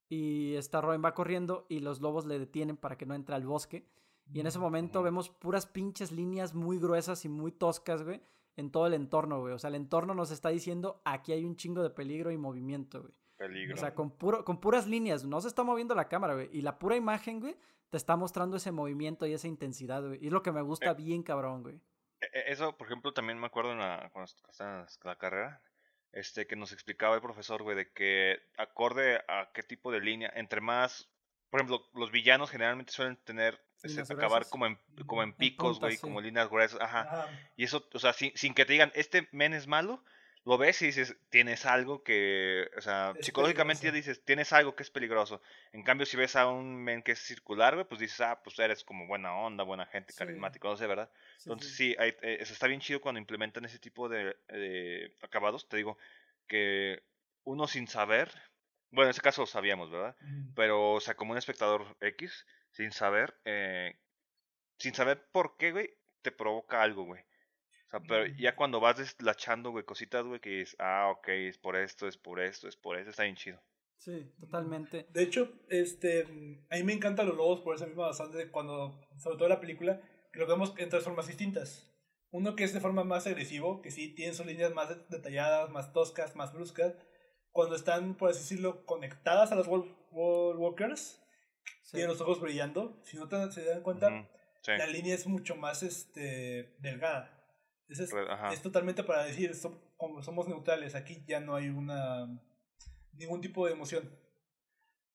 [0.09, 3.45] Y esta Robin va corriendo y los lobos le detienen para que no entre al
[3.45, 3.87] bosque.
[4.33, 5.05] Y en ese momento Ujú.
[5.05, 8.21] vemos puras pinches líneas muy gruesas y muy toscas, güey,
[8.57, 9.53] en todo el entorno, güey.
[9.53, 13.01] O sea, el entorno nos está diciendo aquí hay un chingo de peligro y movimiento,
[13.01, 13.13] güey.
[13.37, 13.73] Peligro.
[13.75, 16.49] O sea, con, puro, con puras líneas, no se está moviendo la cámara, güey.
[16.51, 17.55] Y la pura imagen, güey,
[17.89, 20.19] te está mostrando ese movimiento y esa intensidad, güey.
[20.23, 20.95] Y es lo que me gusta Eh.
[20.95, 21.81] bien cabrón, güey.
[22.21, 25.61] E- Eso, por ejemplo, también me acuerdo en la, cuando en la carrera,
[26.11, 30.31] este, que nos explicaba el profesor, güey, de que acorde a qué tipo de línea,
[30.35, 31.09] entre más,
[31.49, 35.97] por ejemplo, los villanos generalmente suelen tener, Líneas acabar como en, como en picos, güey,
[35.97, 37.01] como líneas gruesas, ajá.
[37.01, 37.51] Ajá.
[37.57, 40.03] Y eso, o sea, sin, sin que te digan, este men es malo,
[40.43, 44.81] lo ves y dices, tienes algo que, o sea, psicológicamente ya dices, tienes algo que
[44.81, 45.41] es peligroso.
[45.71, 48.57] En cambio, si ves a un men que es circular, güey, pues dices, ah, pues
[48.57, 51.11] eres como buena onda, buena gente, carismático, no sé, ¿verdad?
[51.39, 54.35] Entonces sí, eh, eso está bien chido cuando implementan ese tipo de,
[55.21, 55.69] acabados.
[55.69, 55.97] Te digo
[56.47, 57.03] que
[57.43, 58.31] uno sin saber,
[58.89, 60.15] bueno, en ese caso lo sabíamos, ¿verdad?
[60.55, 63.95] Pero, o sea, como un espectador X, sin saber, eh,
[64.79, 67.23] sin saber por qué, güey, te provoca algo, güey
[67.91, 71.75] sea, pero ya cuando vas deslachando, güey, cositas, güey, que es, ah, ok, es por
[71.75, 73.61] esto, es por esto, es por esto, está bien chido.
[73.97, 75.05] Sí, totalmente.
[75.09, 76.23] De hecho, este,
[76.71, 79.53] a mí me encantan los lobos por esa misma razón de cuando, sobre todo en
[79.53, 80.01] la película,
[80.33, 81.87] que lo vemos en tres formas distintas.
[82.31, 85.93] Uno que es de forma más agresivo, que sí tiene sus líneas más detalladas, más
[85.93, 86.95] toscas, más bruscas.
[87.51, 91.21] Cuando están, por así decirlo, conectadas a los wall, walkers,
[91.91, 92.99] tienen los ojos brillando.
[93.03, 94.29] Si no se dan cuenta,
[94.65, 97.40] la línea es mucho más este, delgada.
[97.91, 99.51] Es, totalmente para decir,
[99.97, 102.27] como somos neutrales, aquí ya no hay una
[103.13, 104.09] ningún tipo de emoción.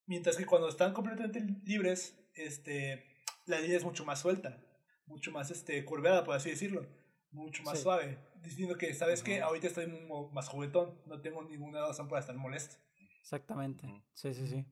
[0.06, 3.04] Mientras que cuando están completamente libres, este,
[3.46, 4.62] la línea es mucho más suelta,
[5.06, 6.86] mucho más este, curveada, por así decirlo,
[7.30, 9.86] mucho más suave, diciendo que, ¿sabes que Ahorita estoy
[10.32, 12.76] más juguetón, no tengo ninguna razón para estar molesto.
[13.20, 14.64] Exactamente, sí, sí, sí.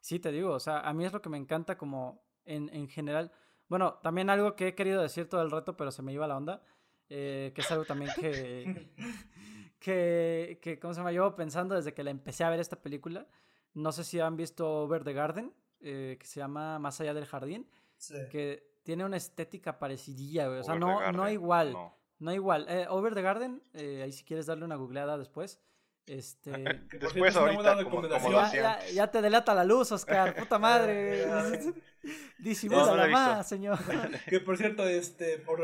[0.00, 2.88] Sí, te digo, o sea, a mí es lo que me encanta como en, en
[2.88, 3.32] general.
[3.68, 6.36] Bueno, también algo que he querido decir todo el rato, pero se me iba la
[6.36, 6.62] onda
[7.14, 8.88] eh, que es algo también que,
[9.78, 11.12] que, que, ¿cómo se llama?
[11.12, 13.26] Yo pensando desde que la empecé a ver esta película,
[13.74, 17.26] no sé si han visto Over the Garden, eh, que se llama Más allá del
[17.26, 17.68] jardín,
[18.30, 21.76] que tiene una estética parecidilla, o sea, no, no igual,
[22.18, 22.64] no, igual.
[22.70, 25.60] Eh, Over the Garden, ahí si quieres darle una googleada después.
[26.06, 26.50] Este...
[27.00, 31.26] Después ahorita, ya, te delata la luz, Oscar, puta madre.
[32.38, 33.78] Disimula más, señor.
[34.26, 35.60] que por cierto, este, por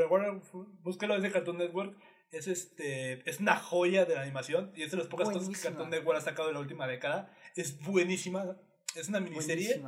[0.82, 1.96] búscalo ese Cartoon Network.
[2.30, 5.60] Es este es una joya de la animación y es de las pocas cosas que
[5.62, 7.34] Cartoon Network ha sacado en la última década.
[7.56, 8.56] Es buenísima.
[8.94, 9.82] Es una miniserie.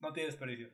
[0.00, 0.70] No tiene desperdicio.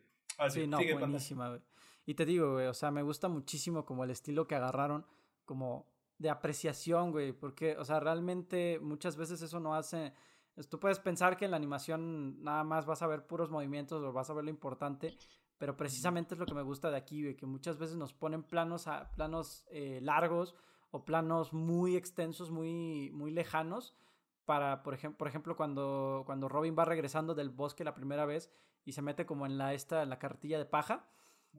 [0.50, 1.60] sí, no, buenísima, güey.
[2.06, 5.04] Y te digo, güey, o sea, me gusta muchísimo como el estilo que agarraron,
[5.44, 5.89] como
[6.20, 10.12] de apreciación, güey, porque, o sea, realmente muchas veces eso no hace
[10.68, 14.12] tú puedes pensar que en la animación nada más vas a ver puros movimientos o
[14.12, 15.16] vas a ver lo importante,
[15.58, 18.86] pero precisamente es lo que me gusta de aquí, que muchas veces nos ponen planos,
[18.86, 20.54] a, planos eh, largos
[20.90, 23.94] o planos muy extensos, muy, muy lejanos,
[24.44, 28.50] para, por, ejemplo, por ejemplo, cuando, cuando Robin va regresando del bosque la primera vez
[28.84, 31.06] y se mete como en la, esta, en la carretilla de paja.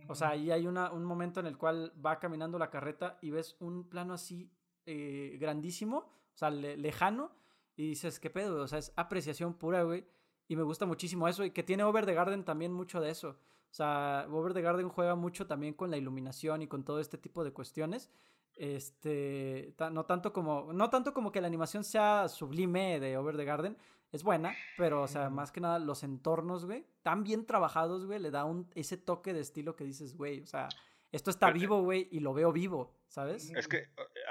[0.07, 3.29] O sea, ahí hay una, un momento en el cual va caminando la carreta y
[3.29, 4.49] ves un plano así
[4.85, 7.31] eh, grandísimo, o sea, lejano,
[7.75, 8.61] y dices, ¿qué pedo?
[8.61, 10.05] O sea, es apreciación pura, güey.
[10.47, 11.45] Y me gusta muchísimo eso.
[11.45, 13.29] Y que tiene Over the Garden también mucho de eso.
[13.29, 17.17] O sea, Over the Garden juega mucho también con la iluminación y con todo este
[17.17, 18.11] tipo de cuestiones.
[18.55, 23.45] Este, no tanto como, no tanto como que la animación sea sublime de Over the
[23.45, 23.77] Garden,
[24.11, 28.19] es buena, pero, o sea, más que nada los entornos, güey, tan bien trabajados, güey,
[28.19, 30.67] le da un, ese toque de estilo que dices, güey, o sea,
[31.11, 33.51] esto está vivo, güey, y lo veo vivo, ¿sabes?
[33.55, 33.89] Es que eh,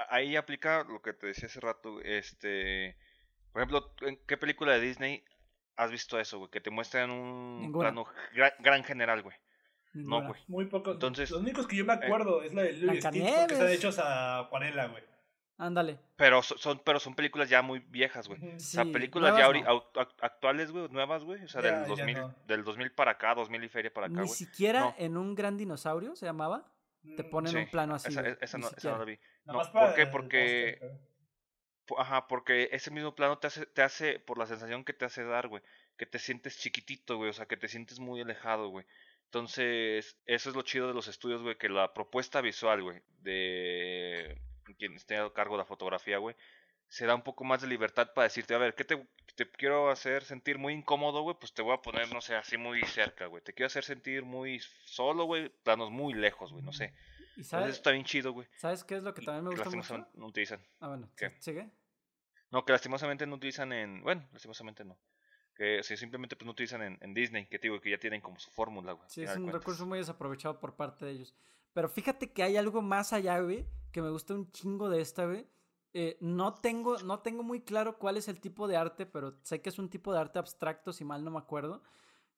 [0.09, 2.95] ahí aplica lo que te decía hace rato, este,
[3.51, 5.23] por ejemplo, ¿en qué película de Disney
[5.75, 6.51] has visto eso, güey?
[6.51, 8.05] Que te muestran un plano
[8.59, 9.35] gran, general, güey.
[9.93, 10.39] No, güey.
[10.47, 10.91] Muy poco.
[10.91, 13.71] Entonces, los únicos que yo me eh, acuerdo es la de Louis Stitch, porque están
[13.71, 15.03] hechos a acuarela, güey.
[15.61, 15.99] Ándale.
[16.15, 18.55] Pero son, pero son películas ya muy viejas, güey.
[18.55, 19.47] o sea, películas ya
[20.21, 21.43] actuales, güey, nuevas, güey.
[21.43, 24.27] O sea, del, 2000, del 2000 para acá, 2000 y feria para acá, güey.
[24.27, 26.65] Ni siquiera en un gran dinosaurio, ¿se llamaba?
[27.15, 28.09] Te mm, ponen un plano así.
[28.09, 29.19] Esa, esa, no, esa, no, la vi.
[29.45, 30.07] No, ¿Por qué?
[30.07, 30.79] Porque
[31.95, 35.23] Ajá, porque ese mismo plano te hace, te hace, por la sensación que te hace
[35.23, 35.61] dar, güey,
[35.95, 38.85] que te sientes chiquitito, güey, o sea, que te sientes muy alejado, güey.
[39.25, 44.41] Entonces, eso es lo chido de los estudios, güey, que la propuesta visual, güey, de
[44.81, 46.35] quien esté a cargo de la fotografía, güey,
[46.87, 49.91] se da un poco más de libertad para decirte, a ver, ¿qué te, te quiero
[49.91, 51.37] hacer sentir muy incómodo, güey?
[51.39, 53.43] Pues te voy a poner, no sé, así muy cerca, güey.
[53.43, 56.93] Te quiero hacer sentir muy solo, güey, planos muy lejos, güey, no sé.
[57.37, 58.47] ¿Y sabes, eso está bien chido, güey.
[58.57, 60.07] ¿Sabes qué es lo que también me gusta mucho?
[60.15, 60.65] no utilizan.
[60.79, 61.09] Ah, bueno.
[61.15, 61.31] ¿Qué?
[61.39, 61.69] ¿Sigue?
[62.49, 64.01] No, que lastimosamente no utilizan en.
[64.01, 64.97] Bueno, lastimosamente no.
[65.55, 68.93] Que simplemente pues, no utilizan en, Disney, que digo que ya tienen como su fórmula,
[68.93, 69.07] güey.
[69.09, 71.35] Sí, es un recurso muy desaprovechado por parte de ellos.
[71.73, 75.25] Pero fíjate que hay algo más allá, güey, que me gusta un chingo de esta,
[75.25, 75.47] güey.
[75.93, 79.61] Eh, no, tengo, no tengo muy claro cuál es el tipo de arte, pero sé
[79.61, 81.81] que es un tipo de arte abstracto, si mal no me acuerdo.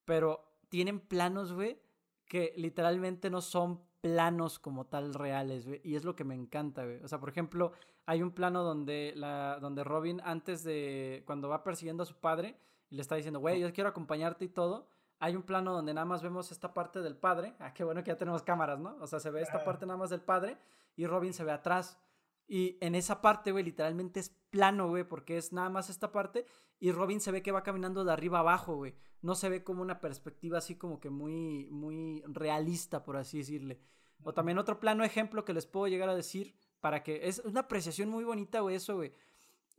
[0.05, 1.79] Pero tienen planos, güey,
[2.25, 5.81] que literalmente no son planos como tal reales, güey.
[5.83, 7.01] Y es lo que me encanta, güey.
[7.03, 7.73] O sea, por ejemplo,
[8.05, 9.13] hay un plano donde,
[9.61, 11.23] donde Robin, antes de.
[11.25, 12.57] cuando va persiguiendo a su padre
[12.89, 14.87] y le está diciendo, güey, yo quiero acompañarte y todo.
[15.19, 17.55] Hay un plano donde nada más vemos esta parte del padre.
[17.59, 18.95] Ah, qué bueno que ya tenemos cámaras, ¿no?
[18.99, 20.57] O sea, se ve esta parte nada más del padre
[20.95, 21.99] y Robin se ve atrás.
[22.47, 26.45] Y en esa parte, güey, literalmente es plano, güey, porque es nada más esta parte.
[26.79, 28.95] Y Robin se ve que va caminando de arriba abajo, güey.
[29.21, 33.79] No se ve como una perspectiva así como que muy, muy realista, por así decirle.
[34.23, 37.61] O también otro plano ejemplo que les puedo llegar a decir para que es una
[37.61, 39.13] apreciación muy bonita, güey, eso, güey.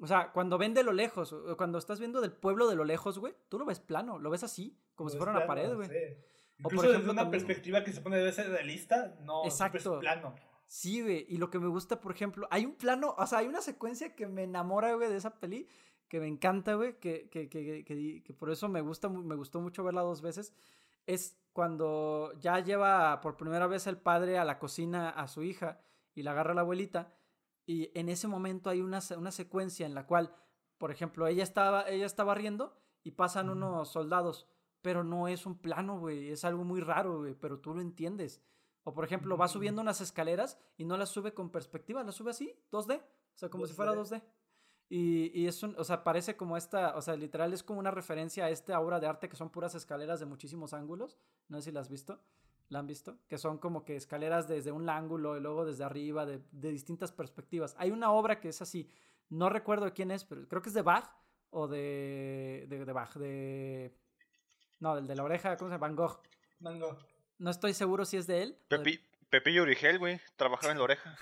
[0.00, 3.18] O sea, cuando ven de lo lejos, cuando estás viendo del pueblo de lo lejos,
[3.18, 5.88] güey, tú lo ves plano, lo ves así, como si fuera una pared, güey.
[6.62, 9.94] O por ejemplo, desde una perspectiva que se pone debe ser realista, no, Exacto.
[9.94, 10.34] es plano.
[10.66, 13.46] Sí, güey, y lo que me gusta, por ejemplo, hay un plano, o sea, hay
[13.46, 15.68] una secuencia que me enamora, güey, de esa peli,
[16.08, 19.84] que me encanta, güey, que, que, que, que, por eso me, gusta, me gustó mucho
[19.84, 20.54] verla dos veces,
[21.06, 25.80] es cuando ya lleva por primera vez el padre a la cocina a su hija
[26.14, 27.12] y la agarra la abuelita,
[27.66, 30.34] y en ese momento hay una, una secuencia en la cual,
[30.78, 34.46] por ejemplo, ella estaba, ella está barriendo y pasan unos soldados,
[34.82, 38.42] pero no es un plano, güey, es algo muy raro, güey, pero tú lo entiendes.
[38.82, 42.32] O por ejemplo, va subiendo unas escaleras y no las sube con perspectiva, las sube
[42.32, 44.22] así, 2D, o sea, como si fuera 2D.
[44.90, 47.90] Y, y es un, o sea, parece como esta, o sea, literal es como una
[47.90, 51.18] referencia a esta obra de arte que son puras escaleras de muchísimos ángulos.
[51.48, 52.20] No sé si la has visto.
[52.68, 53.18] ¿La han visto?
[53.28, 57.12] Que son como que escaleras desde un ángulo y luego desde arriba, de, de distintas
[57.12, 57.74] perspectivas.
[57.78, 58.90] Hay una obra que es así,
[59.28, 61.10] no recuerdo de quién es, pero creo que es de Bach
[61.50, 63.94] o de, de, de Bach, de...
[64.80, 65.86] No, del de la oreja, ¿cómo se llama?
[65.86, 66.20] Van Gogh.
[66.60, 66.98] Van Gogh.
[67.38, 68.58] No estoy seguro si es de él.
[68.68, 71.16] Pepi, Pepillo Origel, güey, trabajaba en la oreja.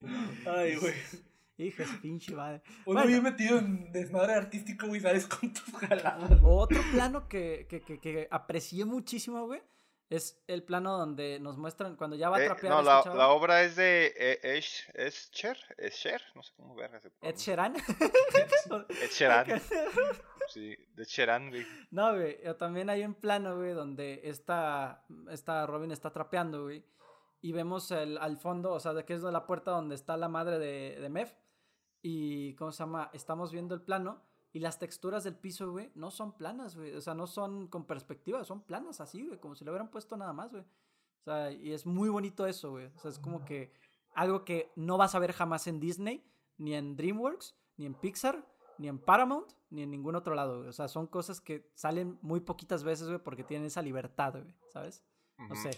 [0.46, 0.94] Ay, güey.
[1.58, 2.60] Hijo de pinche madre.
[2.84, 6.38] Uno bueno, metido en desmadre artístico, güey, sales con tus jaladas.
[6.42, 9.62] Otro plano que, que, que, que aprecié muchísimo, güey,
[10.08, 12.72] es el plano donde nos muestran cuando ya va a eh, trapear.
[12.72, 14.58] no, la, la, obra es de eh,
[14.94, 17.74] Escher, Escher, no sé cómo verga se Sheeran.
[19.02, 19.60] Ed Sheeran.
[20.48, 21.66] sí, de Sheeran, güey.
[21.90, 26.84] No, güey, también hay un plano, güey, donde esta, esta Robin está trapeando, güey,
[27.40, 30.16] y vemos el, al fondo, o sea, de que es de la puerta donde está
[30.16, 31.34] la madre de, de Mev,
[32.00, 33.10] y, ¿cómo se llama?
[33.12, 34.22] Estamos viendo el plano,
[34.56, 36.94] y las texturas del piso, güey, no son planas, güey.
[36.94, 39.38] O sea, no son con perspectiva, son planas así, güey.
[39.38, 40.62] Como si le hubieran puesto nada más, güey.
[40.62, 42.86] O sea, y es muy bonito eso, güey.
[42.86, 43.70] O sea, es como que
[44.14, 46.24] algo que no vas a ver jamás en Disney,
[46.56, 50.70] ni en DreamWorks, ni en Pixar, ni en Paramount, ni en ningún otro lado, güey.
[50.70, 54.54] O sea, son cosas que salen muy poquitas veces, güey, porque tienen esa libertad, güey,
[54.72, 55.04] ¿sabes?
[55.36, 55.68] No sé.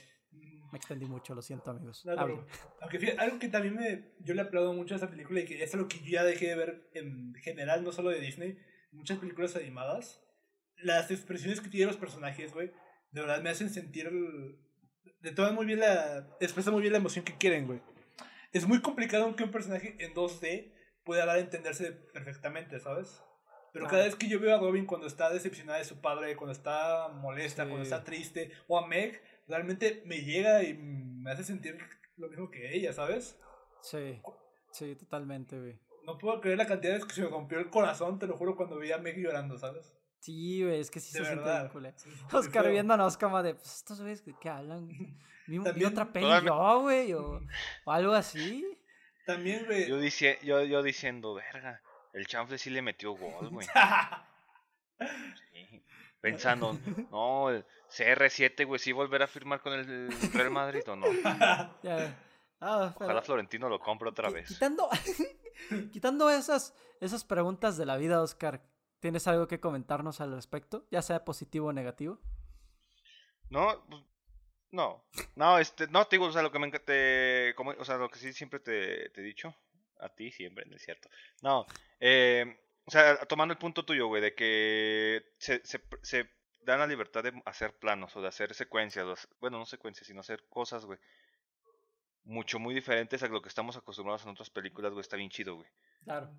[0.72, 2.04] Me extendí mucho, lo siento, amigos.
[2.04, 2.46] No,
[2.80, 5.62] aunque fíjate, algo que también me, yo le aplaudo mucho a esa película y que
[5.62, 8.58] es algo que yo ya dejé de ver en general, no solo de Disney,
[8.92, 10.22] muchas películas animadas,
[10.82, 12.70] las expresiones que tienen los personajes, güey,
[13.10, 14.10] de verdad me hacen sentir.
[15.20, 16.28] De todo muy bien la.
[16.40, 17.80] expresa muy bien la emoción que quieren, güey.
[18.52, 20.72] Es muy complicado que un personaje en 2D
[21.04, 23.22] pueda dar a entenderse perfectamente, ¿sabes?
[23.72, 26.52] Pero cada vez que yo veo a Robin cuando está decepcionada de su padre, cuando
[26.52, 31.78] está molesta, cuando está triste, o a Meg, realmente me llega y me hace sentir
[32.16, 33.38] lo mismo que ella, ¿sabes?
[33.80, 34.20] Sí,
[34.72, 35.78] sí, totalmente, güey.
[36.04, 38.36] No puedo creer la cantidad de veces que se me rompió el corazón, te lo
[38.36, 39.94] juro, cuando veía a Meg llorando, ¿sabes?
[40.20, 41.94] Sí, güey, es que sí se siente bien
[42.32, 44.88] Oscar viéndonos como de, pues estos güeyes que hablan.
[45.46, 47.40] Vi, vi otra peli yo, güey, o,
[47.84, 48.66] o, algo así.
[49.26, 49.88] También, güey.
[49.88, 51.80] Yo, dice, yo, yo diciendo, verga,
[52.12, 53.66] el chanfle sí le metió gol, güey.
[55.52, 55.82] sí.
[56.20, 56.76] Pensando,
[57.10, 61.06] no, el CR7, güey, sí volverá a firmar con el Real Madrid o no.
[61.82, 62.24] Ya.
[62.60, 64.48] Ah, Ojalá Florentino lo compre otra vez.
[64.48, 64.88] Quitando,
[65.92, 68.62] quitando esas, esas preguntas de la vida, Oscar,
[69.00, 70.86] ¿tienes algo que comentarnos al respecto?
[70.90, 72.18] Ya sea positivo o negativo.
[73.50, 74.02] No, pues,
[74.72, 75.04] no,
[75.36, 78.10] no, este, no te digo, o sea, lo que me te, como, o sea, lo
[78.10, 79.54] que sí siempre te, te he dicho,
[80.00, 81.08] a ti siempre, no es cierto.
[81.42, 81.64] No,
[82.00, 86.37] eh, o sea, tomando el punto tuyo, güey, de que se, se, se
[86.70, 90.44] dan la libertad de hacer planos o de hacer secuencias, bueno, no secuencias, sino hacer
[90.48, 90.98] cosas, güey,
[92.24, 95.56] mucho, muy diferentes a lo que estamos acostumbrados en otras películas, güey, está bien chido,
[95.56, 95.68] güey.
[96.04, 96.30] Claro.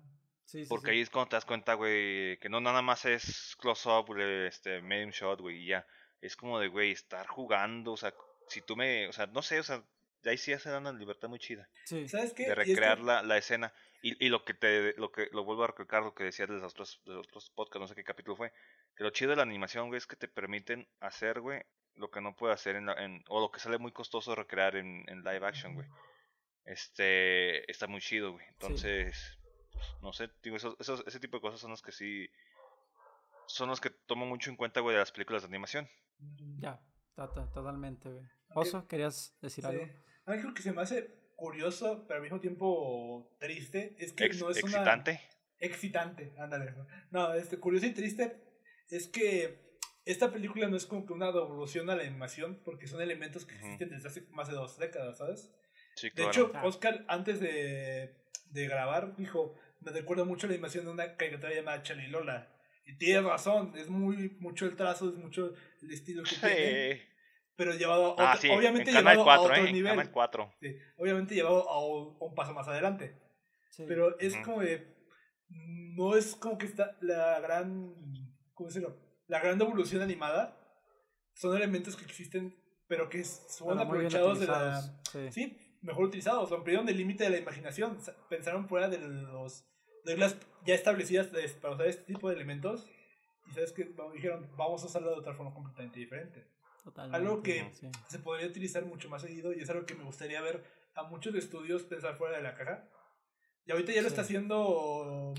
[0.44, 3.56] Sí, sí, Porque ahí es cuando te das cuenta, güey, que no nada más es
[3.58, 5.86] close-up, este, medium shot, güey, y ya.
[6.20, 8.14] Es como de, güey, estar jugando, o sea,
[8.48, 9.82] si tú me, o sea, no sé, o sea,
[10.22, 11.68] de ahí sí ya se dan una libertad muy chida.
[11.84, 12.08] Sí.
[12.08, 12.46] ¿Sabes qué?
[12.46, 13.72] De recrear la, la escena.
[14.02, 16.58] Y, y lo que te, lo que, lo vuelvo a recalcar, lo que decías de
[16.58, 18.52] los otros, de los otros podcasts, no sé qué capítulo fue,
[18.96, 21.62] que lo chido de la animación, güey, es que te permiten hacer, güey,
[21.96, 25.04] lo que no puede hacer en, en o lo que sale muy costoso recrear en,
[25.08, 25.86] en live action, güey
[26.64, 28.46] este está muy chido, güey.
[28.48, 29.38] Entonces,
[30.02, 32.28] no sé, digo, esos, esos, ese tipo de cosas son los que sí
[33.46, 35.88] son los que tomo mucho en cuenta, güey, de las películas de animación.
[36.58, 36.80] Ya,
[37.16, 38.24] totalmente, güey.
[38.54, 39.84] Oso, ¿querías decir algo?
[40.26, 44.58] Algo que se me hace curioso, pero al mismo tiempo triste, es que no es
[44.58, 45.12] excitante.
[45.12, 45.20] una...
[45.58, 46.74] Excitante, ándale.
[47.10, 48.36] No, este, curioso y triste
[48.90, 53.00] es que esta película no es como que una devolución a la animación, porque son
[53.00, 55.50] elementos que existen desde hace más de dos décadas, ¿sabes?
[55.96, 58.16] Sí, de hecho, Oscar, antes de,
[58.50, 62.52] de grabar, dijo, me recuerda mucho la animación de una caricatura llamada Lola
[62.84, 67.09] Y tiene razón, es muy mucho el trazo, es mucho el estilo que tiene.
[67.60, 69.70] Pero llevado a ah, otro, obviamente llevado 4, a otro ¿eh?
[69.70, 70.10] nivel.
[70.10, 70.54] 4.
[70.62, 73.20] Sí, obviamente llevado a un, paso más adelante.
[73.86, 74.96] Pero es como de.
[75.50, 77.92] No es como que está la gran.
[78.54, 78.96] ¿Cómo decirlo?
[79.26, 80.56] La gran evolución animada.
[81.34, 82.56] Son elementos que existen,
[82.88, 84.80] pero que son aprovechados de la.
[85.30, 85.58] Sí.
[85.82, 86.50] mejor utilizados.
[86.52, 87.98] Ampliaron el límite de la imaginación.
[88.30, 89.66] Pensaron fuera de los
[90.06, 90.34] reglas
[90.64, 91.26] ya establecidas
[91.60, 92.88] para usar este tipo de elementos.
[93.50, 96.48] Y sabes que dijeron, vamos a usarlo de otra forma completamente diferente.
[97.12, 97.70] Algo que
[98.08, 100.64] se podría utilizar mucho más seguido y es algo que me gustaría ver
[100.94, 102.88] a muchos estudios pensar fuera de la caja.
[103.66, 105.34] Y ahorita ya lo está haciendo.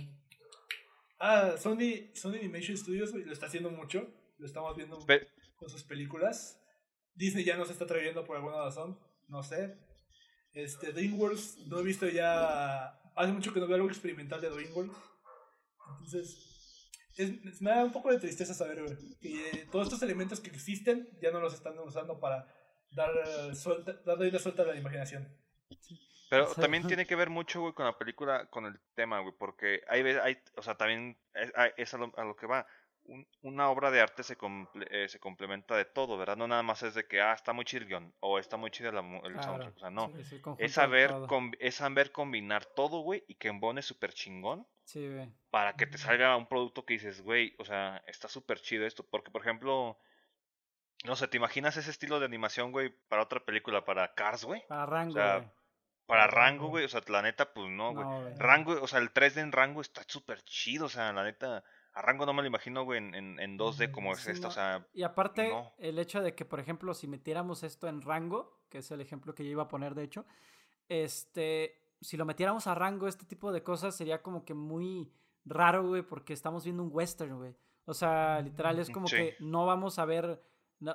[1.20, 4.08] Ah, Sony, Sony Animation Studios lo está haciendo mucho.
[4.38, 5.00] Lo estamos viendo
[5.56, 6.60] con sus películas.
[7.14, 9.00] Disney ya nos está trayendo por alguna razón.
[9.28, 9.78] No sé.
[10.54, 14.98] Este, DreamWorks no he visto ya hace mucho que no veo algo experimental de DreamWorks.
[16.00, 16.51] Entonces,
[17.18, 18.84] es, me da un poco de tristeza saber
[19.20, 22.47] que todos estos elementos que existen ya no los están usando para
[22.91, 25.28] dar suelta, darle la suelta a la imaginación.
[26.30, 29.82] Pero también tiene que ver mucho, güey, con la película, con el tema, güey, porque
[29.89, 32.66] hay, hay o sea, también es, a, lo, que va.
[33.41, 34.38] una obra de arte se,
[34.91, 36.38] eh, se complementa de todo, ¿verdad?
[36.38, 38.72] No nada más es de que, ah, está muy chido el guion, o está muy
[38.72, 40.09] chido el soundtrack, o sea, no.
[40.57, 41.14] es, saber,
[41.59, 44.66] es saber combinar todo, güey, y que embone súper chingón.
[44.92, 45.32] Sí, güey.
[45.52, 49.06] Para que te salga un producto que dices, güey, o sea, está súper chido esto.
[49.10, 49.98] Porque, por ejemplo,
[51.06, 54.66] no sé, ¿te imaginas ese estilo de animación, güey, para otra película, para Cars, güey?
[54.68, 55.52] Para Rango, güey.
[56.08, 58.36] Para Rango, güey, o sea, la neta, pues no, güey.
[58.38, 61.64] Rango, o sea, el 3D en Rango está súper chido, o sea, la neta.
[61.94, 64.86] A Rango no me lo imagino, güey, en, en, 2D como es esto, o sea.
[64.94, 68.92] Y aparte, el hecho de que, por ejemplo, si metiéramos esto en Rango, que es
[68.92, 70.26] el ejemplo que yo iba a poner, de hecho,
[70.89, 71.81] este.
[72.02, 75.12] Si lo metiéramos a Rango, este tipo de cosas sería como que muy
[75.45, 77.56] raro, güey, porque estamos viendo un western, güey.
[77.86, 80.41] O sea, literal, es como que no vamos a ver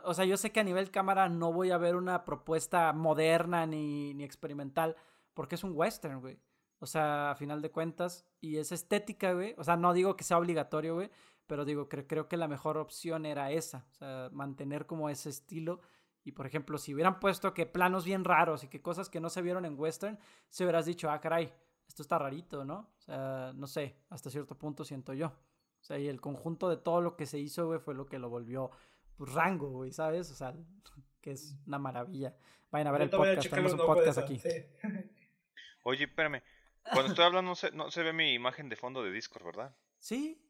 [0.02, 3.66] o sea, yo sé que a nivel cámara no voy a ver una propuesta moderna
[3.66, 4.96] ni, ni experimental,
[5.34, 6.38] porque es un western, güey.
[6.78, 9.54] O sea, a final de cuentas, y es estética, güey.
[9.58, 11.10] O sea, no digo que sea obligatorio, güey,
[11.46, 13.86] pero digo, que creo que la mejor opción era esa.
[13.90, 15.80] O sea, mantener como ese estilo.
[16.26, 19.30] Y por ejemplo, si hubieran puesto que planos bien raros y que cosas que no
[19.30, 20.18] se vieron en western,
[20.48, 21.52] se hubieras dicho, ah, caray,
[21.86, 22.90] esto está rarito, ¿no?
[22.98, 25.28] O sea, no sé, hasta cierto punto siento yo.
[25.28, 28.18] O sea, y el conjunto de todo lo que se hizo, güey, fue lo que
[28.18, 28.72] lo volvió
[29.16, 30.28] pues, rango, güey, ¿sabes?
[30.32, 30.52] O sea,
[31.22, 32.34] que es una maravilla.
[32.72, 34.42] Vayan a ver el podcast, tenemos un podcast aquí.
[35.84, 36.42] Oye, espérame.
[36.82, 39.76] Cuando estoy hablando no se, no se ve mi imagen de fondo de Discord, ¿verdad?
[40.00, 40.42] Sí.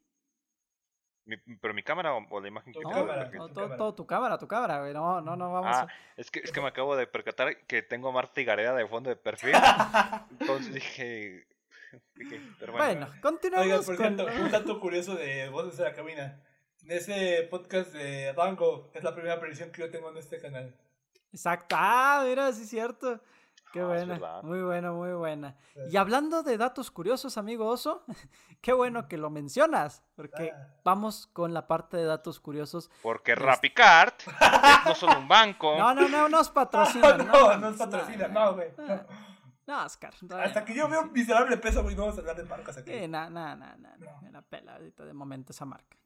[1.60, 4.46] ¿Pero mi cámara o, la imagen que no, cámara, no, todo, todo, tu cámara, tu
[4.46, 4.94] cámara, güey.
[4.94, 5.76] No, no, no, vamos.
[5.76, 8.74] Ah, es, que, es que me acabo de percatar que tengo a Marta y Gareda
[8.74, 9.52] de fondo de perfil.
[10.40, 11.46] Entonces dije.
[12.60, 13.06] pero bueno.
[13.06, 13.66] bueno, continuamos.
[13.66, 16.40] Oiga, por cierto, un dato curioso de voces de la cabina
[16.82, 18.90] de ese podcast de Rango.
[18.94, 20.76] Es la primera aparición que yo tengo en este canal.
[21.32, 21.74] Exacto.
[21.76, 23.20] Ah, mira, sí es cierto.
[23.72, 24.20] Qué ah, buena.
[24.42, 25.56] Muy buena, muy buena.
[25.90, 28.04] Y hablando de datos curiosos, amigo Oso,
[28.60, 30.68] qué bueno que lo mencionas, porque ah.
[30.84, 32.90] vamos con la parte de datos curiosos.
[33.02, 34.14] Porque Rapicard
[34.86, 35.76] no son un banco.
[35.76, 37.18] No, no, no nos patrocina.
[37.18, 38.70] no, no, nos patrocina, no, güey.
[39.66, 40.14] No, Oscar.
[40.42, 42.92] Hasta que yo veo un miserable peso, güey, no vamos a hablar de marcas aquí.
[42.92, 43.88] Eh, no, no, no, no.
[44.30, 45.96] La pela ahorita de momento esa marca.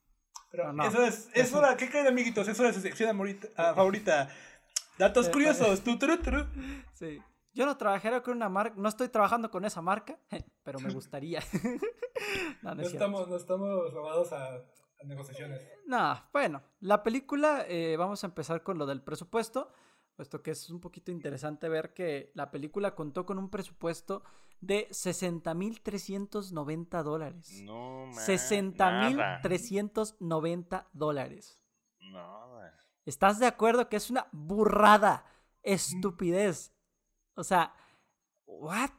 [0.51, 2.49] Pero eso es, es hora, ¿qué creen amiguitos?
[2.49, 3.17] Es hora de su sección
[3.57, 4.29] ah, favorita.
[4.99, 5.83] Datos curiosos.
[5.83, 5.99] Tu,
[6.95, 7.23] Sí.
[7.53, 10.19] Yo no trabajaría con una marca, no estoy trabajando con esa marca,
[10.63, 11.43] pero me gustaría.
[12.63, 14.65] no, no, estamos, no estamos robados a,
[15.05, 15.67] negociaciones.
[15.87, 19.73] No, bueno, la película, eh, vamos a empezar con lo del presupuesto,
[20.15, 24.23] puesto que es un poquito interesante ver que la película contó con un presupuesto
[24.61, 27.63] de 60.390 dólares.
[27.63, 31.59] No, man, 60.390 dólares.
[32.01, 32.61] No,
[33.07, 35.25] ¿Estás de acuerdo que es una burrada?
[35.63, 36.75] Estupidez.
[37.41, 37.73] O sea,
[38.47, 38.91] ¿what?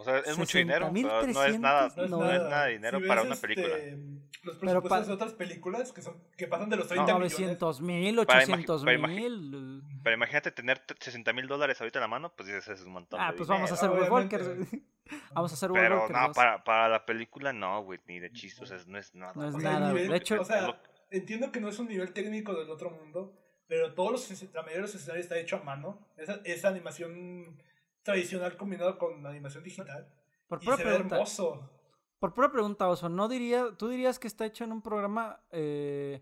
[0.00, 3.20] O sea, es mucho dinero, pero no es nada, no, es nada de dinero para
[3.20, 3.76] una película.
[3.76, 3.98] Este,
[4.42, 7.32] los presupuestos de otras películas que, son, que pasan de los 30 millones.
[7.38, 9.82] 900 mil, 800 mil.
[10.02, 13.20] Pero imagínate tener 60 mil dólares ahorita en la mano, pues dices, es un montón.
[13.20, 14.40] Ah, pues vamos a hacer Walker.
[15.34, 18.66] vamos a hacer Pero no, para, para la película no, güey, ni de chistes, o
[18.66, 19.34] sea, no es nada.
[19.36, 20.40] No es nada, de hecho.
[20.40, 20.80] O sea,
[21.10, 23.36] entiendo que no es un nivel técnico del otro mundo,
[23.70, 26.04] pero todos los, la mayoría de los escenarios está hecho a mano.
[26.16, 27.56] Esa, esa animación
[28.02, 30.12] tradicional combinado con animación digital.
[30.48, 31.70] Por pura pregunta, hermoso.
[32.18, 36.20] Por pura pregunta, Oso, ¿no diría, ¿tú dirías que está hecho en un programa eh,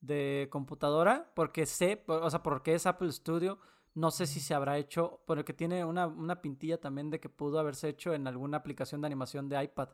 [0.00, 1.30] de computadora?
[1.36, 3.60] Porque sé, o sea, porque es Apple Studio,
[3.94, 7.60] No sé si se habrá hecho, porque tiene una, una pintilla también de que pudo
[7.60, 9.90] haberse hecho en alguna aplicación de animación de iPad,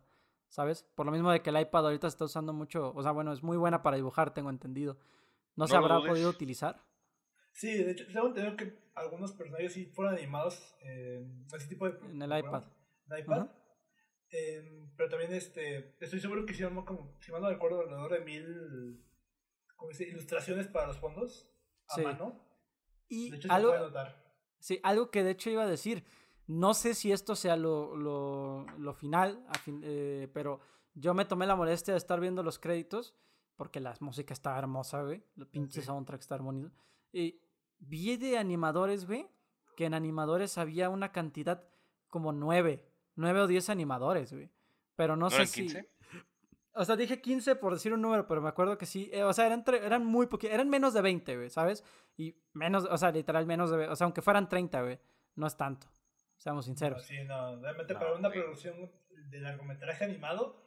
[0.49, 0.85] ¿sabes?
[0.95, 3.31] Por lo mismo de que el iPad ahorita se está usando mucho, o sea, bueno,
[3.31, 4.97] es muy buena para dibujar, tengo entendido.
[5.55, 6.83] ¿No, se No habrá podido utilizar?
[7.55, 11.99] Sí, de hecho, tengo entendido que algunos personajes sí fueron animados en ese tipo de.
[12.11, 12.65] En el iPad.
[13.11, 13.41] En iPad.
[13.43, 13.59] Ajá.
[14.31, 18.21] Em, pero también este, estoy seguro que hicieron como, si mal no recuerdo, alrededor de
[18.25, 19.05] mil
[19.77, 20.05] ¿cómo dice?
[20.09, 21.49] ilustraciones para los fondos
[21.89, 22.03] a Sí.
[22.03, 22.41] mano.
[23.09, 24.25] Y De hecho, se algo, puede notar.
[24.59, 26.05] Sí, algo que de hecho iba a decir.
[26.47, 30.61] No sé si esto sea lo, lo, lo final, a fin- eh, pero
[30.95, 33.15] yo me tomé la molestia de estar viendo los créditos
[33.57, 35.23] porque la música está hermosa, güey.
[35.37, 35.87] El pinche Sí.
[35.87, 36.71] soundtrack está bonito.
[37.13, 37.41] Y
[37.87, 39.29] vi de animadores, güey,
[39.77, 41.65] que en animadores había una cantidad
[42.09, 42.85] como nueve,
[43.17, 44.51] nueve o diez animadores, güey.
[44.97, 45.61] Pero no, ¿No sé eran si...
[45.63, 45.91] 15?
[46.77, 49.09] O sea, dije 15 por decir un número, pero me acuerdo que sí.
[49.13, 50.55] eh, o sea, eran, tre- eran muy poquitos.
[50.55, 51.85] Eran menos de 20, güey, ¿sabes?
[52.17, 53.89] Y menos, o sea, literal menos de...
[53.89, 54.99] O sea, aunque fueran 30, güey.
[55.37, 55.87] No es tanto.
[56.37, 57.05] Seamos sinceros.
[57.05, 58.41] Sí, no, realmente No, para una güey.
[58.41, 58.91] producción
[59.31, 60.61] de largometraje animado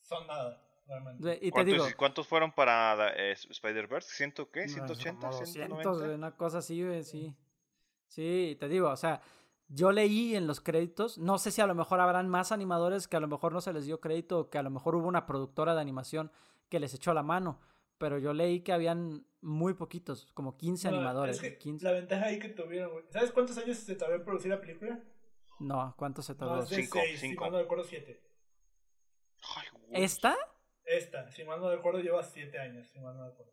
[0.00, 1.38] son nada, realmente.
[1.40, 1.86] Y te ¿Cuántos, digo...
[1.96, 4.10] ¿Cuántos fueron para eh, Spider-Verse?
[4.14, 4.66] ¿Ciento qué?
[4.66, 5.18] no, ¿180?
[5.18, 5.98] como 200, ¿190?
[5.98, 7.34] güey, una cosa así, güey, sí.
[8.08, 9.20] Sí, te digo, o sea,
[9.68, 13.16] yo leí en los créditos, no sé si a lo mejor habrán más animadores que
[13.16, 15.26] a lo mejor no se les dio crédito o que a lo mejor hubo una
[15.26, 16.32] productora de animación
[16.68, 17.60] que les echó la mano,
[17.98, 21.36] pero yo leí que habían muy poquitos, como 15 No, animadores.
[21.36, 21.84] es que 15.
[21.84, 23.04] La ventaja ahí que tuvieron, güey.
[23.10, 24.98] ¿Sabes cuántos años se tardó en producir la película?
[25.60, 26.56] No, ¿cuántos se tardó?
[26.56, 27.42] Más de Cinco, seis, si cinco.
[27.44, 28.22] mal no recuerdo, siete.
[29.56, 30.36] Ay, güey, ¿Esta?
[30.90, 33.52] Esta, si mal no recuerdo, lleva siete años, si mal no recuerdo.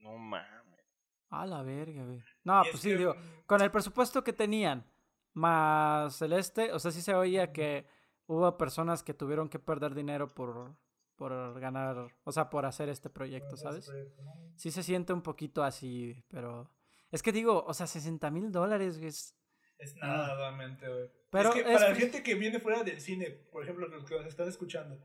[0.00, 0.84] No mames.
[1.30, 2.22] A la verga, güey.
[2.44, 3.16] No, Y pues es sí, que, digo,
[3.46, 4.84] con el presupuesto que tenían,
[5.32, 7.86] más Celeste, o sea, sí se oía que
[8.26, 10.76] hubo personas que tuvieron que perder dinero por,
[11.16, 13.90] por ganar, o sea, por hacer este proyecto, ¿sabes?
[14.22, 14.32] ¿no?
[14.56, 16.70] Sí se siente un poquito así, pero...
[17.10, 19.34] Es que digo, o sea, 60 mil dólares, güey, es...
[19.78, 21.10] Es nada, realmente, güey.
[21.30, 24.04] Pero es que es para la gente que viene fuera del cine, por ejemplo, los
[24.04, 25.00] que nos están escuchando,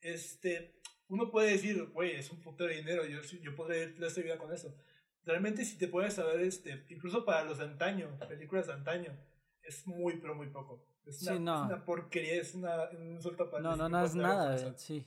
[0.00, 0.80] este,
[1.14, 4.08] uno puede decir, güey, es un puto de dinero, yo, sí- yo podría ir toda
[4.08, 4.74] esta vida con eso.
[5.24, 9.12] Realmente, si te puedes saber, este, incluso para los de antaño, películas de antaño,
[9.62, 10.84] es muy, pero muy poco.
[11.06, 11.54] Es una, Sí, no.
[11.54, 15.06] es una porquería, es una, un insulto para No, no, no es nada, sí.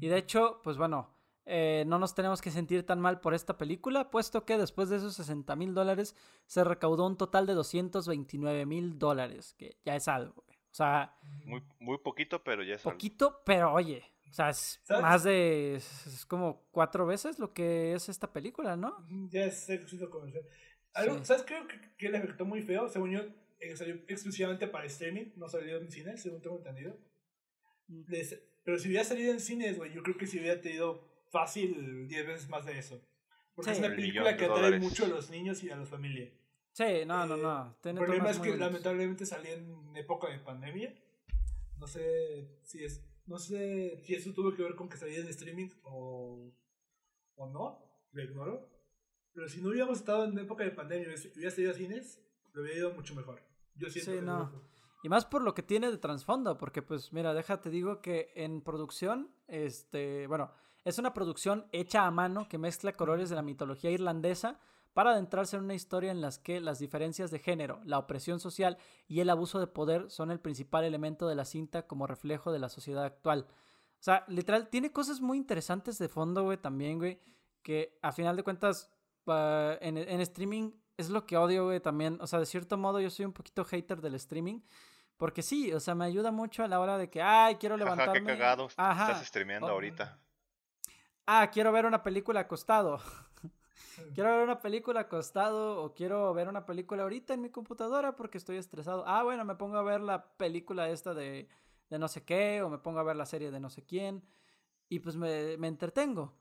[0.00, 3.56] Y de hecho, pues bueno, eh, no nos tenemos que sentir tan mal por esta
[3.58, 6.14] película, puesto que después de esos 60 mil dólares
[6.46, 10.58] se recaudó un total de 229 mil dólares, que ya es algo, güey.
[10.70, 12.92] O sea, Muy, muy poquito, pero ya es algo.
[12.96, 15.02] poquito, pero oye, o sea, es ¿Sabes?
[15.02, 19.06] más de, es, como cuatro veces lo que es esta película, ¿no?
[19.30, 20.44] Ya es éxito comercial.
[20.94, 21.24] Algo, Sí.
[21.26, 21.42] ¿Sabes?
[21.46, 22.88] Creo que, que le afectó muy feo.
[22.88, 23.20] Según yo,
[23.60, 26.96] eh, salió exclusivamente para streaming, no salió en cine, según tengo entendido.
[27.88, 28.02] Mm.
[28.08, 32.06] Les- pero si hubiera salido en cines, güey, yo creo que si hubiera tenido fácil
[32.08, 33.00] 10 veces más de eso.
[33.54, 33.72] Porque Sí.
[33.72, 34.80] es una El película que atrae dólares.
[34.82, 36.30] mucho a los niños y a la familia.
[36.72, 37.76] Sí, no, no, Eh, no.
[37.82, 40.94] Tiene el problema es que lamentablemente salió en época de pandemia.
[41.78, 45.28] No sé si es no sé si eso tuvo que ver con que salía en
[45.28, 46.50] streaming o,
[47.36, 47.78] o no,
[48.12, 48.68] lo ignoro.
[49.34, 52.20] Pero si no hubiéramos estado en época de pandemia y hubiera salido a cines,
[52.54, 53.42] lo hubiera ido mucho mejor.
[53.76, 54.50] Yo siento Sí, que no.
[55.02, 58.62] Y más por lo que tiene de trasfondo, porque pues mira, déjate digo que en
[58.62, 60.50] producción, este, bueno,
[60.84, 64.58] es una producción hecha a mano que mezcla colores de la mitología irlandesa
[64.94, 68.78] para adentrarse en una historia en las que las diferencias de género, la opresión social
[69.06, 72.58] y el abuso de poder son el principal elemento de la cinta como reflejo de
[72.58, 73.46] la sociedad actual.
[73.48, 77.20] O sea, literal, tiene cosas muy interesantes de fondo, güey, también, güey,
[77.62, 78.90] que a final de cuentas
[79.24, 82.18] pa- en, en streaming es lo que odio, güey, también.
[82.20, 84.60] O sea, de cierto modo yo soy un poquito hater del streaming.
[85.16, 88.20] Porque sí, o sea, me ayuda mucho a la hora de que, ay, quiero levantarme.
[88.20, 88.68] qué cagado.
[88.76, 89.10] Ajá.
[89.12, 89.70] Estás streameando Oh.
[89.70, 90.16] ahorita.
[91.26, 93.00] Ah, quiero ver una película acostado.
[94.14, 98.38] Quiero ver una película acostado o quiero ver una película ahorita en mi computadora porque
[98.38, 99.04] estoy estresado.
[99.06, 101.48] Ah, bueno, me pongo a ver la película esta de,
[101.90, 104.22] de no sé qué o me pongo a ver la serie de no sé quién
[104.88, 106.34] y pues me, me entretengo.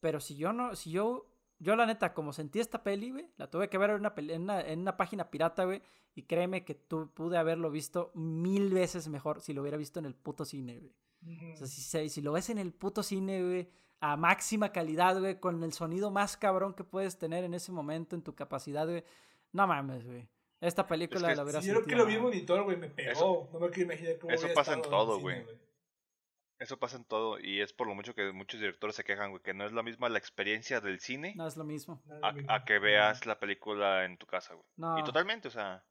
[0.00, 3.50] Pero si yo no, si yo, yo la neta, como sentí esta peli, güey, la
[3.50, 5.82] tuve que ver en una, en una, en una página pirata, güey,
[6.14, 10.06] y créeme que tu, pude haberlo visto mil veces mejor si lo hubiera visto en
[10.06, 10.94] el puto cine, güey.
[11.54, 13.70] O sea, si, si lo ves en el puto cine, güey,
[14.00, 18.14] a máxima calidad, güey, con el sonido más cabrón que puedes tener en ese momento,
[18.16, 19.04] en tu capacidad, güey.
[19.52, 20.28] No mames, güey.
[20.60, 22.88] Esta película que la hubiera Si yo creo que lo vi en monitor, güey, me
[22.88, 23.10] pegó.
[23.10, 25.44] Eso- no me quiero imaginar cómo eso pasa en todo, güey.
[26.58, 29.42] Eso pasa en todo y es por lo mucho que muchos directores se quejan, güey,
[29.42, 32.00] que no es la misma la experiencia del cine No es lo mismo.
[32.48, 34.64] A, que veas la película en tu casa, güey.
[34.76, 34.98] No.
[34.98, 35.84] Y totalmente, o sea.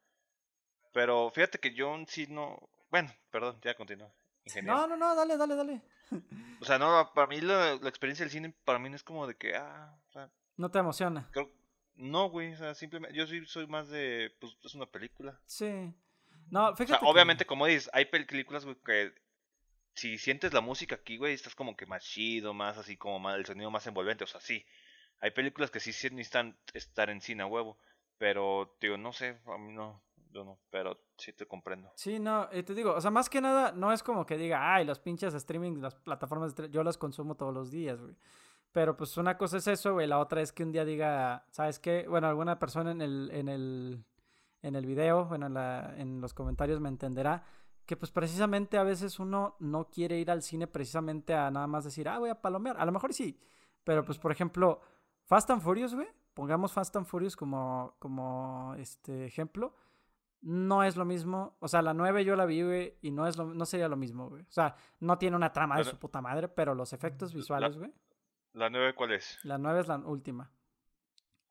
[0.94, 2.58] Pero fíjate que yo sí no.
[2.90, 4.12] Bueno, perdón, ya continúa.
[4.46, 4.76] Ingeniero.
[4.78, 5.82] No, no, no, dale, dale, dale.
[6.62, 9.28] O sea, no, para mí la, la experiencia del cine, para mí no es como
[9.28, 11.28] de que, ah, o sea, No te emociona.
[11.32, 11.52] creo,
[11.96, 15.38] No, güey, o sea, simplemente, yo sí soy más de, pues, es una película.
[15.46, 15.94] Sí.
[16.50, 16.92] No, O fíjate.
[16.94, 19.14] sea, que- obviamente, como dices, hay películas, güey, que
[19.96, 23.36] si sientes la música aquí, güey, estás como que más chido, más así como más,
[23.36, 24.66] el sonido más envolvente, o sea, sí.
[25.20, 27.78] Hay películas que sí, sí necesitan estar en cine a huevo,
[28.18, 30.02] pero, digo, no sé, a mí no,
[30.34, 31.92] yo no, pero sí te comprendo.
[31.96, 34.74] Sí, no, eh, te digo, o sea, más que nada, no es como que diga,
[34.74, 38.16] ay, los pinches streaming, las plataformas, de yo las consumo todos los días, güey.
[38.72, 41.78] Pero pues una cosa es eso, güey, la otra es que un día diga, ¿sabes
[41.78, 42.08] qué?
[42.10, 44.04] Bueno, alguna persona en el, en el,
[44.64, 47.46] en el video, bueno, en, la, en los comentarios me entenderá,
[47.86, 51.84] que pues precisamente a veces uno no quiere ir al cine precisamente a nada más
[51.84, 52.78] decir, ah, voy a palomear.
[52.80, 53.40] A lo mejor sí,
[53.84, 54.82] pero pues por ejemplo,
[55.26, 59.76] Fast and Furious, güey, pongamos Fast and Furious como, como este ejemplo
[60.44, 61.56] no es lo mismo.
[61.60, 63.96] O sea, la 9 yo la vi, güey, y no, es lo, no sería lo
[63.98, 64.44] mismo, güey.
[64.44, 67.92] O sea, no tiene una trama de su puta madre, pero los efectos visuales, güey.
[68.54, 69.40] ¿La nueve cuál es?
[69.44, 70.52] La 9 es la última.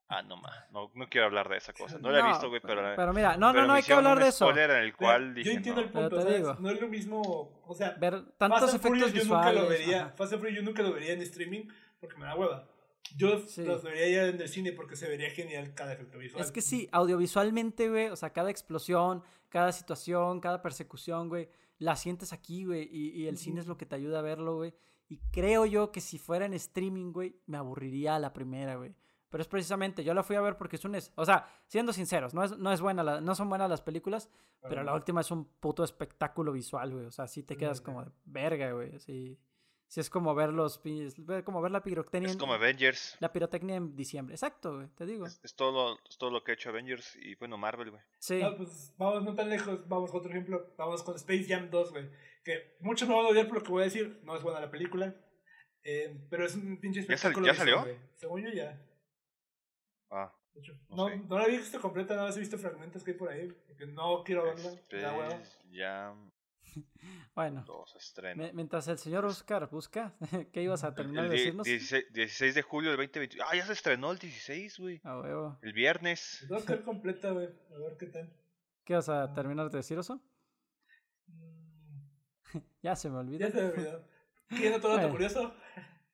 [0.08, 1.98] Ah, no, ma, no, no quiero hablar de esa cosa.
[1.98, 2.82] No la he visto, güey, pero...
[2.94, 4.44] Pero mira, no, pero no, no hay que hablar de eso.
[4.44, 5.86] spoiler en el Mira, cual dije, yo entiendo no.
[5.86, 6.62] el punto, Pero te.
[6.62, 9.62] No es lo mismo, o sea, Ver Fast tantos and efectos Furious yo nunca visuales.
[9.62, 10.10] lo vería, ajá.
[10.16, 11.66] Fast and Furious yo nunca lo vería en streaming
[11.98, 12.68] porque me da hueva.
[13.16, 13.64] Yo Sí.
[13.64, 16.42] los vería ya en el cine porque se vería genial cada efecto visual.
[16.42, 21.48] Es que sí, audiovisualmente, güey, o sea, cada explosión, cada situación, cada persecución, güey,
[21.78, 24.56] la sientes aquí, güey, y, y el cine es lo que te ayuda a verlo,
[24.56, 24.72] güey.
[25.08, 28.94] Y creo yo que si fuera en streaming, güey, me aburriría a la primera, güey.
[29.28, 30.94] Pero es precisamente, yo la fui a ver porque es un...
[30.94, 33.80] es- O sea, siendo sinceros, no, es, no, es buena la- no son buenas las
[33.82, 34.30] películas,
[34.68, 37.06] pero la última es un puto espectáculo visual, güey.
[37.06, 38.98] O sea, sí te quedas como de verga, güey.
[39.00, 39.38] Sí,
[39.92, 40.80] sí es como ver los...
[41.44, 43.16] Como ver la pirotecnia, Es como Avengers.
[43.20, 44.34] la pirotecnia en diciembre.
[44.34, 45.26] Exacto, güey, te digo.
[45.26, 48.02] Es, es todo lo, es todo lo que ha hecho Avengers y, bueno, Marvel, güey.
[48.18, 48.40] Sí.
[48.56, 52.10] Pues vamos no tan lejos, vamos con otro ejemplo, vamos con Space Jam 2, güey.
[52.42, 54.60] Que muchos me van a odiar por lo que voy a decir, no es buena
[54.60, 55.14] la película,
[55.84, 57.46] eh, pero es un pinche ¿Ya sal- espectáculo.
[57.46, 57.80] ya salió?
[57.82, 57.96] güey.
[58.16, 58.80] Según yo ya.
[60.10, 61.16] Ah, De hecho, No no, sé.
[61.28, 63.86] no la he visto completa, nada más he visto fragmentos que hay por ahí, porque
[63.86, 64.70] no quiero verla.
[64.70, 66.31] Space Jam
[67.34, 67.64] Bueno.
[67.66, 68.42] 2 estreno.
[68.42, 70.14] Me- mientras el señor Oscar busca,
[70.52, 71.64] ¿qué ibas a terminar El de decirnos?
[71.64, 73.38] 16, 16 de julio del 2020.
[73.42, 75.00] Ah, ya se estrenó el 16, güey.
[75.04, 75.58] A huevo.
[75.62, 76.42] El viernes.
[76.42, 78.30] La tengo que ver completa, güey, a ver qué tal.
[78.84, 80.20] ¿Qué vas a terminar de decir eso?
[81.26, 82.02] Mm,
[82.82, 83.38] Ya se me olvidó.
[83.38, 84.08] Ya se me olvidó.
[84.48, 85.12] ¿Quieren otro dato Bueno.
[85.12, 85.54] curioso?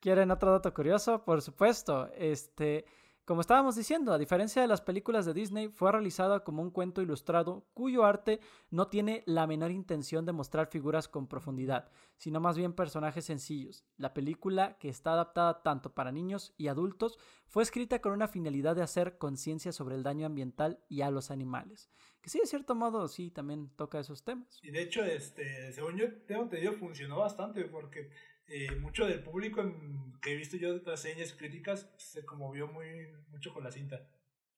[0.01, 1.25] ¿Quieren otro dato curioso?
[1.25, 2.09] Por supuesto.
[2.15, 2.85] Este,
[3.29, 7.03] como estábamos diciendo, a diferencia de las películas de Disney, fue realizada como un cuento
[7.03, 12.57] ilustrado cuyo arte no tiene la menor intención de mostrar figuras con profundidad, sino más
[12.57, 13.85] bien personajes sencillos.
[13.99, 17.19] La película, que está adaptada tanto para niños y adultos,
[17.49, 21.31] fue escrita con una finalidad de hacer conciencia sobre el daño ambiental y a los
[21.31, 21.91] animales.
[22.23, 24.59] Que sí, de cierto modo, sí, también toca esos temas.
[24.63, 28.09] Y de hecho, este, según yo tengo entendido, funcionó bastante porque
[28.49, 32.67] eh, mucho del público en- que he visto yo de reseñas y críticas se conmovió
[32.67, 32.87] muy
[33.31, 34.09] mucho con la cinta.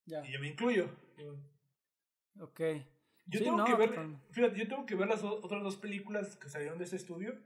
[0.06, 0.24] Ya.
[0.26, 0.88] Y yo me incluyo.
[2.40, 2.60] Ok.
[3.26, 3.94] Yo Sí, tengo no, que ver,
[4.32, 7.38] fíjate, yo tengo que ver las otras dos películas que salieron de ese estudio.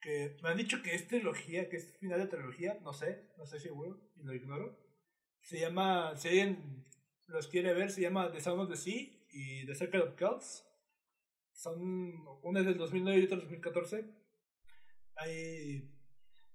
[0.00, 3.44] Que me han dicho que es trilogía, que es final de trilogía, no sé, no
[3.44, 4.78] estoy seguro, y lo ignoro.
[5.40, 6.84] Se llama, si alguien
[7.26, 10.66] los quiere ver, se llama The Sound of the Sea y The Circle of Clouds.
[11.52, 11.80] Son,
[12.42, 14.04] una es del 2009 y otra del 2014.
[15.16, 15.90] Hay,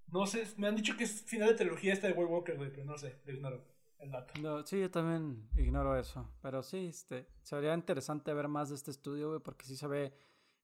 [0.08, 2.72] no sé, me han dicho que es final de trilogía esta de World Walker, güey,
[2.72, 3.66] pero no sé, lo ignoro
[4.00, 4.34] el dato.
[4.42, 6.30] No, sí, yo también ignoro eso.
[6.42, 10.14] Pero sí, este, sería interesante ver más de este estudio, güey, porque sí se ve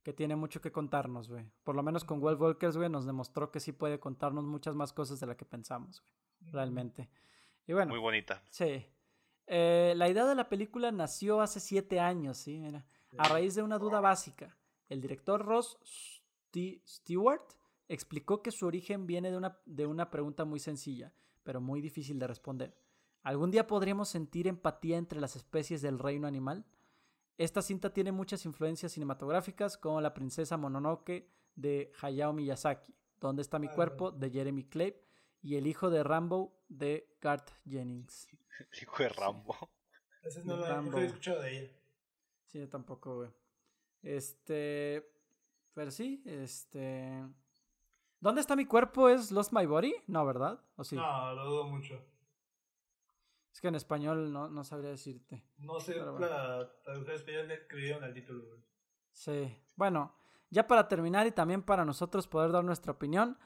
[0.04, 1.46] que tiene mucho que contarnos, güey.
[1.64, 4.94] Por lo menos con World Walkers, güey, nos demostró que sí puede contarnos muchas más
[4.94, 7.10] cosas de las que pensamos, güey, realmente.
[7.68, 8.42] Y bueno, Muy bonita.
[8.50, 8.86] sí.
[9.48, 12.58] Eh, la idea de la película nació hace siete años, ¿sí?
[12.60, 12.84] Mira,
[13.16, 14.58] a raíz de una duda básica.
[14.90, 15.78] El director Ross
[16.88, 17.44] Stewart
[17.88, 21.14] explicó que su origen viene de una, de una pregunta muy sencilla,
[21.44, 22.76] pero muy difícil de responder.
[23.24, 26.66] ¿Algún día podríamos sentir empatía entre las especies del reino animal?
[27.38, 33.60] Esta cinta tiene muchas influencias cinematográficas, como La princesa Mononoke de Hayao Miyazaki, ¿Dónde está
[33.60, 34.12] mi Ah, cuerpo?
[34.12, 34.96] de Jeremy Clay
[35.42, 38.28] y El hijo de Rambo de Garth Jennings.
[38.72, 39.56] El hijo de Rambo.
[40.24, 41.72] Esa no de nunca he escuchado de ella.
[42.48, 43.30] Sí, yo tampoco, güey.
[44.02, 45.12] Este.
[45.74, 47.22] Pero sí, este.
[48.26, 49.08] ¿Dónde está mi cuerpo?
[49.08, 49.94] ¿Es Lost My Body?
[50.08, 50.60] No, ¿verdad?
[50.78, 50.96] ¿O sí?
[50.96, 52.04] No, lo dudo mucho.
[53.54, 55.46] Es que en español no, no sabría decirte.
[55.60, 56.28] No sé Pero bueno.
[56.28, 58.60] la traducción española que le dieron al título, güey.
[59.12, 59.56] Sí.
[59.76, 60.16] Bueno,
[60.50, 63.38] ya para terminar y también para nosotros poder dar nuestra opinión,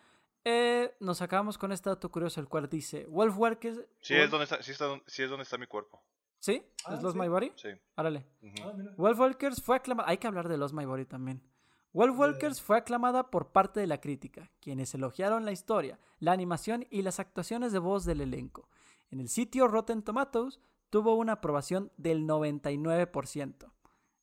[0.45, 3.81] eh, nos acabamos con este dato curioso, el cual dice: Wolf Walkers.
[3.99, 6.01] Sí, es donde está, sí, está, sí es donde está mi cuerpo.
[6.39, 6.63] ¿Sí?
[6.85, 7.21] Ah, ¿Es Lost sí.
[7.21, 7.51] My Body?
[7.57, 7.67] Sí.
[7.97, 8.25] Árale.
[8.41, 8.55] Ujú.
[8.63, 8.93] Ah.
[8.95, 10.07] Wolf Walkers fue aclamada.
[10.07, 11.43] Hay que hablar de Lost My Body también.
[11.91, 12.19] Wolf Ya.
[12.19, 17.01] Walkers fue aclamada por parte de la crítica, quienes elogiaron la historia, la animación y
[17.01, 18.69] las actuaciones de voz del elenco.
[19.09, 20.59] En el sitio Rotten Tomatoes
[20.89, 23.71] tuvo una aprobación del 99%.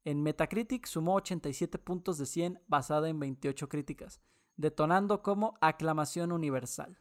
[0.05, 4.21] En Metacritic sumó 87 puntos de 100 basada en 28 críticas,
[4.57, 7.01] detonando como aclamación universal.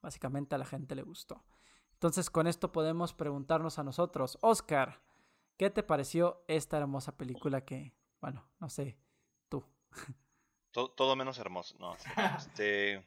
[0.00, 1.42] Básicamente a la gente le gustó.
[1.94, 5.02] Entonces con esto podemos preguntarnos a nosotros, Oscar,
[5.56, 8.98] ¿qué te pareció esta hermosa película que, bueno, no sé,
[10.72, 11.96] Todo, menos hermoso, no.
[12.36, 13.06] Este...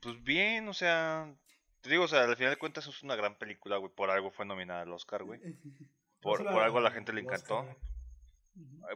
[0.00, 1.32] Pues bien, o sea,
[1.80, 4.30] te digo, o sea, al final de cuentas es una gran película, güey, por algo
[4.30, 5.40] fue nominada al Oscar, güey.
[6.20, 7.64] Por, por algo a la gente le encantó.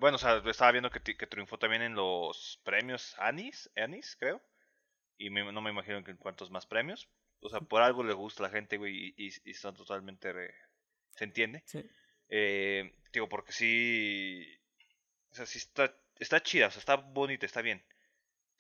[0.01, 4.43] Bueno, o sea, estaba viendo que, que triunfó también en los premios Anis, Anis, creo.
[5.17, 7.09] Y no me imagino en cuántos más premios.
[7.41, 10.33] O sea, por algo le gusta a la gente, güey, y, y, están totalmente...
[11.15, 11.63] ¿Se entiende?
[11.67, 11.89] Sí.
[12.31, 14.60] Eh, digo, porque sí...
[15.31, 17.83] O sea, sí está, está chida, o sea, está bonita, está bien.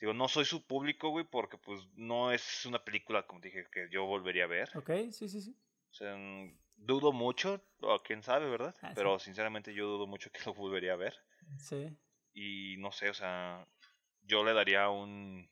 [0.00, 3.88] Digo, no soy su público, güey, porque pues no es una película, como dije, que
[3.90, 4.70] yo volvería a ver.
[4.74, 5.56] Ok, sí, sí, sí.
[5.90, 8.74] O sea, mm, dudo mucho, o quién sabe, ¿verdad?
[8.80, 11.14] Ah, Pero sinceramente yo dudo mucho que lo volvería a ver.
[11.58, 11.94] Sí.
[12.32, 13.66] Y no sé, o sea,
[14.22, 15.50] yo le daría un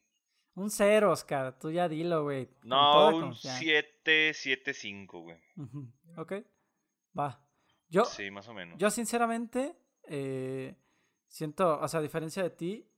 [0.58, 1.56] un cero, Oscar.
[1.56, 2.48] Tú ya dilo, güey.
[2.64, 5.38] No, un 7, 7, 5, güey.
[6.16, 6.32] Ok.
[7.16, 7.40] Va.
[7.88, 8.76] Yo, sí, más o menos.
[8.76, 10.74] Yo, sinceramente, eh,
[11.28, 12.88] siento, o sea, a diferencia de ti,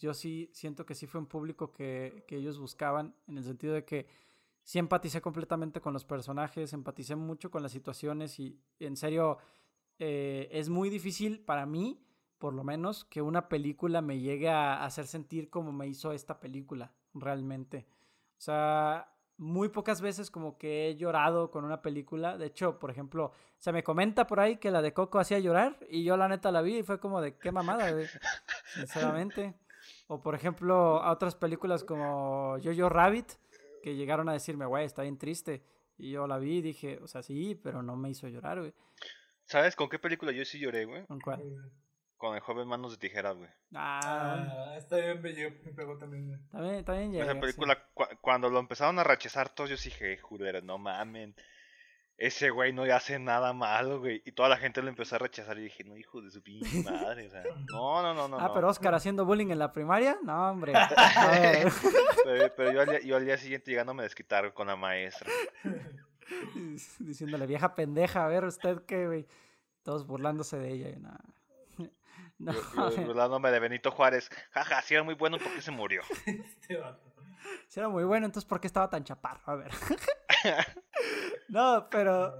[0.00, 3.74] yo sí siento que sí fue un público que, que ellos buscaban, en el sentido
[3.74, 4.06] de que
[4.66, 9.38] sí empaticé completamente con los personajes, empaticé mucho con las situaciones y, en serio,
[10.00, 12.04] eh, es muy difícil para mí,
[12.38, 16.40] por lo menos, que una película me llegue a hacer sentir como me hizo esta
[16.40, 17.86] película realmente.
[18.36, 22.38] O sea, muy pocas veces como que he llorado con una película.
[22.38, 25.78] De hecho, por ejemplo, se me comenta por ahí que la de Coco hacía llorar
[25.90, 27.86] y yo la neta la vi y fue como de qué mamada,
[28.74, 29.54] Sinceramente.
[30.08, 33.32] O por ejemplo, a otras películas como Jojo Rabbit
[33.82, 35.62] que llegaron a decirme, güey, está bien triste.
[35.98, 38.74] Y yo la vi y dije, o sea, sí, pero no me hizo llorar, güey.
[39.44, 41.06] ¿Sabes con qué película yo sí lloré, güey?
[41.06, 41.42] ¿Con cuál?
[42.16, 43.50] Con el joven Manos de Tijeras, güey.
[43.74, 46.40] Ah, ah está bien, me, pegó también, güey.
[46.40, 47.78] Está bien, está bien, Esa película,
[48.22, 51.34] cuando lo empezaron a rechazar todos, yo dije, joder, no mamen.
[52.18, 54.22] Ese güey no hace nada malo, güey.
[54.24, 55.58] Y toda la gente lo empezó a rechazar.
[55.58, 57.26] Y dije, no, hijo de su pinche madre.
[57.26, 58.38] O sea, no, no, no, no.
[58.38, 60.16] Ah, pero Oscar haciendo bullying en la primaria.
[60.22, 60.72] No, hombre.
[62.56, 65.30] pero, yo, al, yo, al, día siguiente llegando me desquitaron con la maestra.
[66.98, 69.26] Diciéndole, vieja pendeja, a ver usted qué, güey.
[69.82, 70.88] Todos burlándose de ella.
[70.88, 71.20] Y nada.
[72.38, 72.52] No.
[72.52, 74.30] Yo, de Benito Juárez.
[74.50, 76.02] Jaja, si era muy bueno porque se murió.
[76.26, 76.78] Este
[77.68, 79.42] si era muy bueno, entonces ¿por qué estaba tan chaparro?
[79.46, 79.70] A ver.
[81.48, 82.38] no, pero,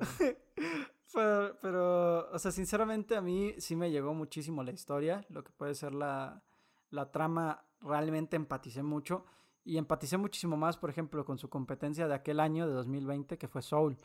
[1.15, 5.53] pero, pero, o sea, sinceramente a mí sí me llegó muchísimo la historia, lo que
[5.53, 6.43] puede ser la,
[6.91, 9.25] la trama, realmente empaticé mucho.
[9.65, 13.49] Y empaticé muchísimo más, por ejemplo, con su competencia de aquel año, de 2020, que
[13.49, 13.99] fue Soul.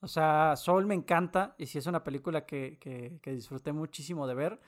[0.00, 4.26] O sea, Soul me encanta y sí es una película que, que, que disfruté muchísimo
[4.26, 4.60] de ver.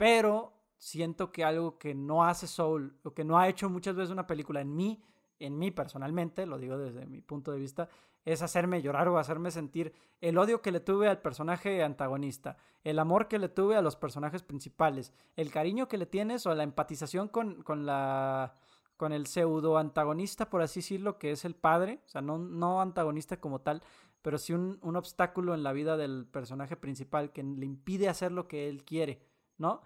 [0.00, 4.10] Pero siento que algo que no hace Soul, o que no ha hecho muchas veces
[4.10, 5.04] una película en mí,
[5.38, 7.86] en mí personalmente, lo digo desde mi punto de vista,
[8.24, 9.92] es hacerme llorar o hacerme sentir
[10.22, 13.94] el odio que le tuve al personaje antagonista, el amor que le tuve a los
[13.94, 18.54] personajes principales, el cariño que le tienes o la empatización con, con la
[18.96, 22.80] con el pseudo antagonista, por así decirlo, que es el padre, o sea, no, no
[22.80, 23.82] antagonista como tal,
[24.22, 28.32] pero sí un, un obstáculo en la vida del personaje principal que le impide hacer
[28.32, 29.29] lo que él quiere.
[29.60, 29.82] ¿No?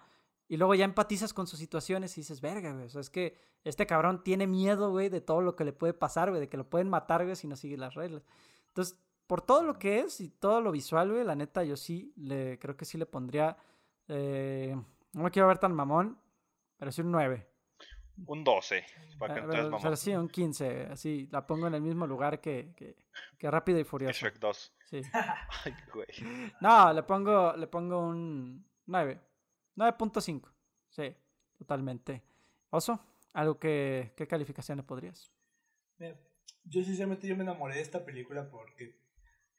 [0.47, 3.37] Y luego ya empatizas con sus situaciones y dices, verga, güey, o sea, es que
[3.63, 6.57] este cabrón tiene miedo, güey, de todo lo que le puede pasar, güey, de que
[6.57, 8.23] lo pueden matar, güey, si no sigue las reglas.
[8.67, 12.13] Entonces, por todo lo que es y todo lo visual, güey, la neta, yo sí,
[12.15, 13.57] le, creo que sí le pondría,
[14.07, 14.75] eh,
[15.13, 16.19] no me quiero ver tan mamón,
[16.77, 17.47] pero sí un 9.
[18.27, 18.85] Un 12,
[19.17, 22.39] para que pero, no pero sí, un 15, así, la pongo en el mismo lugar
[22.39, 22.95] que, que,
[23.37, 24.13] que Rápido y Furioso.
[24.13, 24.73] Shrek 2.
[24.85, 25.01] Sí.
[25.65, 26.07] Ay, güey.
[26.61, 29.19] No, le pongo, le pongo un 9.
[29.75, 30.51] 9.5.
[30.89, 31.15] Sí,
[31.57, 32.23] totalmente.
[32.69, 32.99] Oso,
[33.33, 35.31] ¿algo que, ¿qué calificación le podrías?
[36.65, 38.99] yo sinceramente yo me enamoré de esta película porque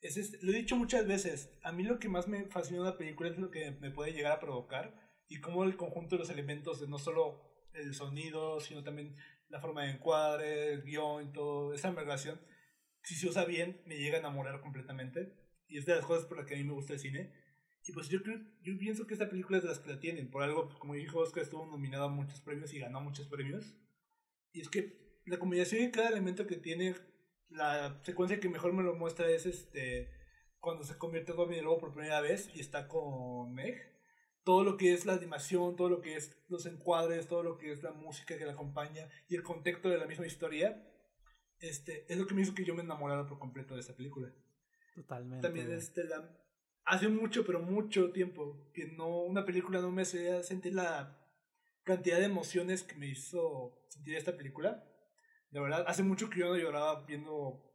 [0.00, 2.98] es lo he dicho muchas veces, a mí lo que más me fascina de una
[2.98, 4.94] película es lo que me puede llegar a provocar
[5.28, 7.42] y cómo el conjunto de los elementos de no solo
[7.74, 9.16] el sonido, sino también
[9.48, 12.40] la forma de encuadre, el guion, todo, esa relación,
[13.02, 15.32] si se usa bien, me llega a enamorar completamente
[15.68, 17.32] y es de las cosas por las que a mí me gusta el cine
[17.86, 20.28] y pues yo creo, yo pienso que esta película es de las que la tienen.
[20.28, 23.76] Por algo, como dijo Oscar, estuvo nominado a muchos premios y ganó muchos premios.
[24.52, 26.96] Y es que la combinación de cada elemento que tiene,
[27.48, 30.10] la secuencia que mejor me lo muestra es este
[30.58, 33.76] cuando se convierte en Lobo por primera vez y está con Meg.
[34.42, 37.70] Todo lo que es la animación, todo lo que es los encuadres, todo lo que
[37.70, 40.84] es la música que la acompaña y el contexto de la misma historia.
[41.60, 44.32] este, es lo que me hizo que yo me enamorara por completo de esta película.
[44.96, 45.46] Totalmente.
[45.46, 46.36] También este, la,
[46.86, 51.18] hace mucho, pero mucho tiempo que no una película no me hacía sentir la
[51.82, 54.84] cantidad de emociones que me hizo sentir esta película.
[55.50, 57.66] De verdad, hace mucho que yo no lloraba viendo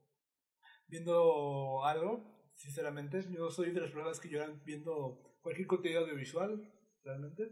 [0.88, 3.24] viendo algo, sinceramente.
[3.32, 6.62] Yo soy de las personas que lloran viendo cualquier contenido audiovisual,
[7.04, 7.50] realmente.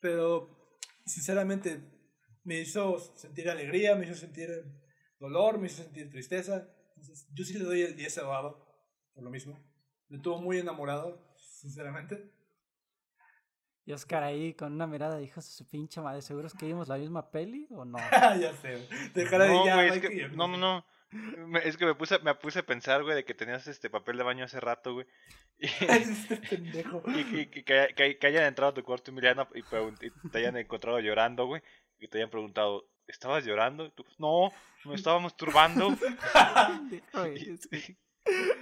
[0.00, 1.80] Pero, sinceramente,
[2.42, 4.48] me hizo sentir alegría, me hizo sentir
[5.20, 6.68] dolor, me hizo sentir tristeza.
[6.96, 8.42] Entonces, yo sí le doy el 10 a
[9.14, 9.75] por lo mismo.
[10.08, 12.30] Me tuvo muy enamorado, sinceramente.
[13.84, 16.96] Y Oscar ahí con una mirada dijo su pinche madre, ¿seguro es que vimos la
[16.96, 17.98] misma peli o no?
[18.40, 18.84] ya sé,
[19.14, 20.84] de cara de no, ya, es que, no, no, no.
[21.62, 24.24] Es que me puse, me puse a pensar, güey, de que tenías este papel de
[24.24, 25.06] baño hace rato, güey.
[25.58, 27.02] Y, este pendejo.
[27.06, 30.56] y, y que, que, que, hayan entrado a tu cuarto Emiliano y, y te hayan
[30.56, 31.62] encontrado llorando, güey.
[31.98, 33.90] Y te hayan preguntado, ¿estabas llorando?
[33.92, 34.52] Tú, no,
[34.84, 35.96] me estaba masturbando.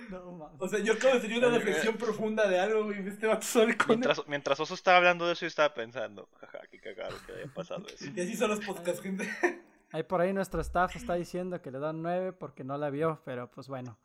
[0.11, 0.61] No, mames.
[0.61, 3.07] O sea, yo acabo de tener una reflexión profunda de algo, güey.
[3.07, 3.89] Este vato solo con.
[3.89, 7.55] Mientras, mientras Oso estaba hablando de eso, yo estaba pensando, jaja, qué cagado que haya
[7.55, 8.07] pasado eso.
[8.15, 9.29] Y así son los podcasts, gente.
[9.93, 13.23] Ahí por ahí nuestro staff está diciendo que le dan nueve porque no la vio,
[13.25, 13.99] pero pues bueno,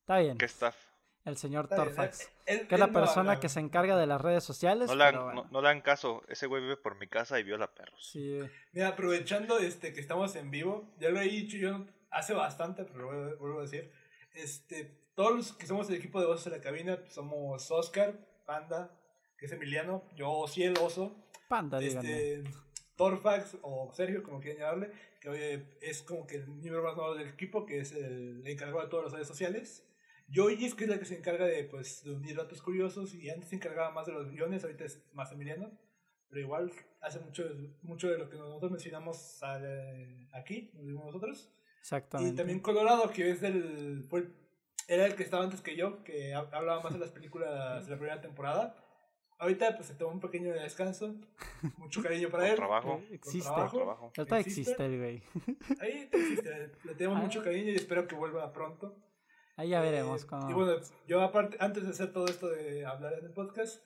[0.00, 0.38] está bien.
[0.38, 0.74] ¿Qué staff?
[1.24, 4.88] El señor Torfax, que es la persona que se encarga de las redes sociales.
[4.88, 5.14] No le, dan,
[5.50, 8.10] no, le dan caso, ese güey vive por mi casa y viola perros.
[8.12, 8.40] Sí.
[8.72, 13.10] Mira, aprovechando este que estamos en vivo, ya lo he dicho yo hace bastante, pero
[13.10, 13.90] lo vuelvo a decir.
[14.34, 18.18] Este, todos los que somos el equipo de voces de la cabina, pues, somos Oscar,
[18.46, 18.90] Panda,
[19.38, 21.16] que es Emiliano, yo sí el oso.
[21.48, 22.44] Panda, este,
[22.96, 27.14] Torfax o Sergio, como quieran llamarle, que hoy es como que el miembro más nuevo
[27.14, 29.88] del equipo, que es el, encargado de todas las redes sociales.
[30.28, 33.50] Yoyis, que es la que se encarga de, pues, de unir datos curiosos, y antes
[33.50, 35.70] se encargaba más de los guiones, ahorita es más Emiliano,
[36.28, 37.44] pero igual hace mucho,
[37.82, 39.40] mucho de lo que nosotros mencionamos
[40.32, 41.52] aquí, nosotros.
[41.80, 42.32] Exactamente.
[42.32, 44.26] Y también Colorado, que es el, fue
[44.88, 47.98] era el que estaba antes que yo, que hablaba más de las películas de la
[47.98, 48.76] primera temporada.
[49.38, 51.16] Ahorita pues se tomó un pequeño descanso.
[51.76, 52.56] Mucho cariño para él.
[52.56, 53.02] Trabajo.
[53.10, 53.50] Existe.
[53.50, 54.12] Trabajo.
[54.14, 54.38] Existe.
[54.38, 55.22] existe el güey.
[55.80, 56.72] Ahí existe.
[56.84, 57.44] Le tenemos mucho ah.
[57.44, 58.96] cariño y espero que vuelva pronto.
[59.56, 60.24] Ahí ya veremos.
[60.24, 63.84] Eh, y bueno, yo aparte, antes de hacer todo esto de hablar en el podcast,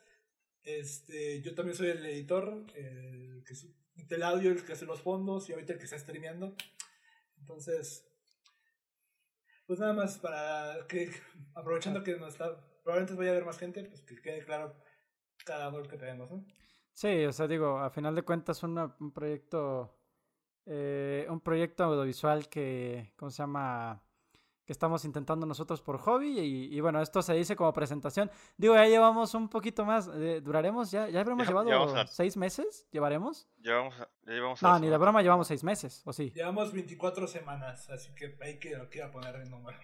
[0.62, 5.48] este, yo también soy el editor, el que el audio, el que hace los fondos
[5.48, 6.54] y ahorita el que está streameando.
[7.38, 8.07] Entonces,
[9.68, 11.10] pues nada más para que,
[11.54, 14.74] aprovechando que no está, probablemente vaya a haber más gente, pues que quede claro
[15.44, 16.44] cada rol que tenemos, ¿no?
[16.94, 19.94] Sí, o sea, digo, a final de cuentas una, un proyecto,
[20.64, 24.02] eh, un proyecto audiovisual que, ¿cómo se llama?
[24.68, 28.30] Que estamos intentando nosotros por hobby y, bueno, esto se dice como presentación.
[28.58, 33.48] Digo, ya llevamos un poquito más, eh, duraremos, ya, ya habremos llevado seis meses, ¿llevaremos?
[33.62, 36.32] Llevamos, ya llevamos no, ni de broma llevamos seis meses, ¿o sí?
[36.32, 39.78] Llevamos 24 semanas, así que hay que lo quiera poner el número.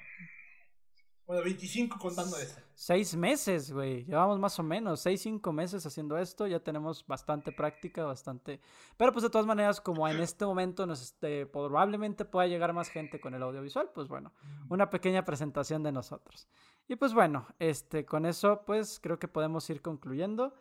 [1.27, 2.63] Bueno, 25 contando este.
[2.75, 4.05] Seis meses, güey.
[4.05, 6.47] Llevamos más o menos seis, cinco meses haciendo esto.
[6.47, 8.61] Ya tenemos bastante práctica, bastante.
[8.99, 12.91] Pero pues de todas maneras, como en este momento nos este, probablemente pueda llegar más
[12.91, 14.33] gente con el audiovisual, pues bueno,
[14.69, 16.47] una pequeña presentación de nosotros.
[16.89, 20.53] Y pues bueno, este, con eso, pues creo que podemos ir concluyendo.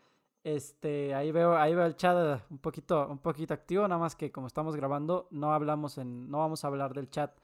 [0.45, 4.31] Este, ahí veo, ahí veo el chat un poquito, un poquito activo, nada más que
[4.31, 7.38] como estamos grabando, no hablamos en, no vamos a hablar del chat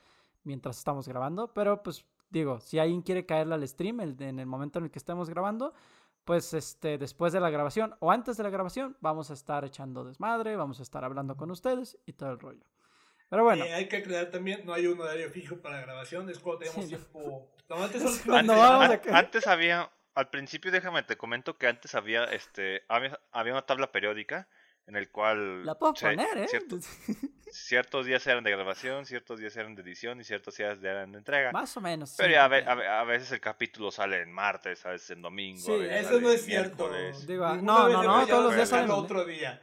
[0.44, 4.80] mientras estamos grabando, pero pues digo, si alguien quiere caerle al stream en el momento
[4.80, 5.74] en el que estemos grabando,
[6.30, 10.04] pues este, después de la grabación o antes de la grabación, vamos a estar echando
[10.04, 12.66] desmadre, vamos a estar hablando con ustedes y todo el rollo.
[13.30, 13.64] Pero bueno.
[13.64, 17.52] hay que aclarar también, no hay un horario fijo para grabación, es cuando tenemos tiempo.
[19.12, 23.92] antes, había, al principio déjame te comento que antes había, este, había, había una tabla
[23.92, 24.48] periódica
[24.88, 25.66] en el cual...
[25.66, 26.48] La puedo poner, ¿eh?
[27.52, 31.18] ciertos días eran de grabación, ciertos días eran de edición y ciertos días eran de
[31.20, 31.52] entrega.
[31.52, 32.16] Más o menos.
[32.18, 35.60] Pero a, veces el capítulo sale en martes, a veces en domingo.
[35.60, 36.90] Sí, eso no es cierto.
[37.28, 38.92] Digo, no, no, no, todos los días salen.
[38.92, 39.62] otro día.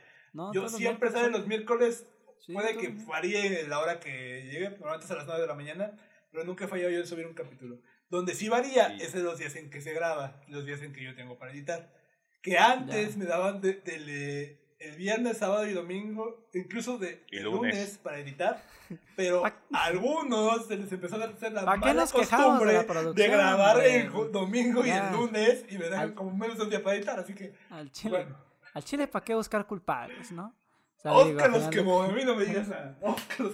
[0.53, 2.07] Yo siempre sale los miércoles.
[2.53, 5.93] Puede que varíe la hora que llegue, normalmente es a las 9 de la mañana,
[6.31, 7.79] pero nunca he fallado yo en subir un capítulo.
[8.09, 11.03] Donde sí varía es en los días en que se graba, los días en que
[11.03, 11.93] yo tengo para editar.
[12.41, 17.99] Que antes me daban de, de, el viernes, sábado y domingo, incluso de lunes.
[18.03, 18.63] para editar,
[19.17, 22.85] pero a algunos se les empezó a hacer la mala costumbre
[23.15, 26.83] de, grabar el domingo y el lunes y me dejan como menos de un día
[26.83, 28.27] para editar, así que al chile,
[28.75, 30.55] al chile para qué buscar culpables, ¿no?
[31.05, 32.99] Oscar los quemó, a mí no me digas nada.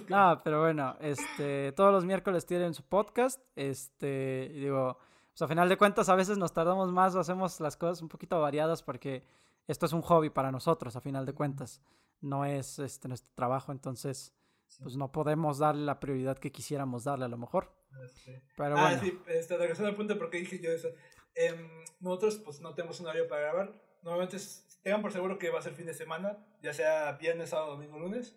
[0.07, 4.97] No, pero bueno, este, todos los miércoles tienen su podcast, este, digo,
[5.31, 8.07] pues a final de cuentas a veces nos tardamos más o hacemos las cosas un
[8.07, 9.23] poquito variadas porque
[9.67, 11.81] esto es un hobby para nosotros, a final de cuentas.
[12.21, 14.33] No es este, nuestro trabajo, entonces,
[14.81, 17.71] pues no podemos darle la prioridad que quisiéramos darle a lo mejor.
[18.05, 19.01] Este, Pero ah, bueno.
[19.01, 20.87] sí, este, regresando al punto porque dije yo eso.
[21.35, 21.67] Em,
[21.99, 23.73] nosotros pues no tenemos un horario para grabar.
[24.03, 27.49] Normalmente es- tengan por seguro que va a ser fin de semana, ya sea viernes,
[27.51, 28.35] sábado, domingo, lunes.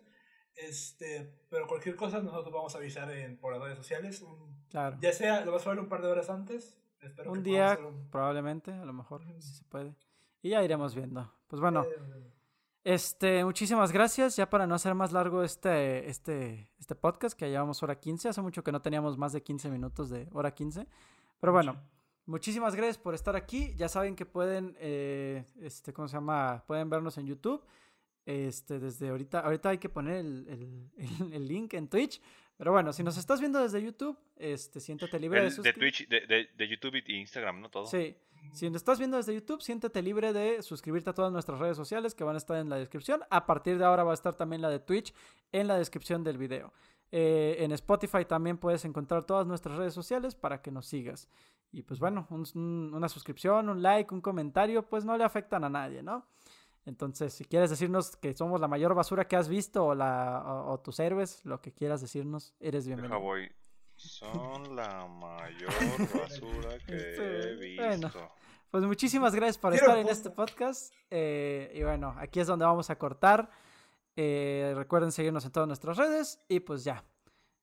[0.55, 4.21] Este, pero cualquier cosa nosotros vamos a avisar en, por las redes sociales.
[4.21, 4.97] un- Claro.
[4.99, 6.77] ya sea, lo vas a ver un par de horas antes.
[6.99, 9.41] Espero Un que día, un- probablemente, a lo mejor, Ujú.
[9.41, 9.95] si se puede.
[10.41, 11.31] Y ya iremos viendo.
[11.47, 11.85] Pues bueno,
[12.83, 14.35] este, muchísimas gracias.
[14.35, 18.29] Ya para no hacer más largo este, este, este podcast, que ya llevamos hora 15.
[18.29, 20.87] Hace mucho que no teníamos más de 15 minutos de hora 15.
[21.39, 21.75] Pero bueno,
[22.25, 23.73] muchísimas gracias por estar aquí.
[23.75, 26.63] Ya saben que pueden, eh, este, ¿cómo se llama?
[26.65, 27.63] Pueden vernos en YouTube.
[28.25, 32.21] Este, desde ahorita, ahorita hay que poner el, el- el- el link en Twitch.
[32.57, 35.79] Pero bueno, si nos estás viendo desde YouTube, este, siéntete libre de El de suscribirte.
[35.79, 37.69] Twitch, de, de, de YouTube y Instagram, ¿no?
[37.69, 37.85] Todo.
[37.85, 38.15] Sí.
[38.53, 42.15] Si nos estás viendo desde YouTube, siéntete libre de suscribirte a todas nuestras redes sociales
[42.15, 43.21] que van a estar en la descripción.
[43.29, 45.13] A partir de ahora va a estar también la de Twitch
[45.51, 46.73] en la descripción del video.
[47.11, 51.29] Eh, en Spotify también puedes encontrar todas nuestras redes sociales para que nos sigas.
[51.71, 55.63] Y pues bueno, un- un- una suscripción, un like, un comentario, pues no le afectan
[55.65, 56.25] a nadie, ¿no?
[56.87, 60.71] Entonces, si quieres decirnos que somos la mayor basura que has visto o, la, o,
[60.71, 63.19] o tus héroes, lo que quieras decirnos, eres Deja bienvenido.
[63.19, 63.51] voy.
[63.97, 65.69] Son la mayor
[66.21, 68.07] basura que he bueno.
[68.07, 68.31] visto.
[68.71, 70.93] Pues muchísimas gracias por Quiero estar en este podcast.
[71.09, 73.49] eh, y bueno, aquí es donde vamos a cortar.
[74.15, 76.39] Eh, recuerden seguirnos en todas nuestras redes.
[76.47, 77.03] Y pues ya,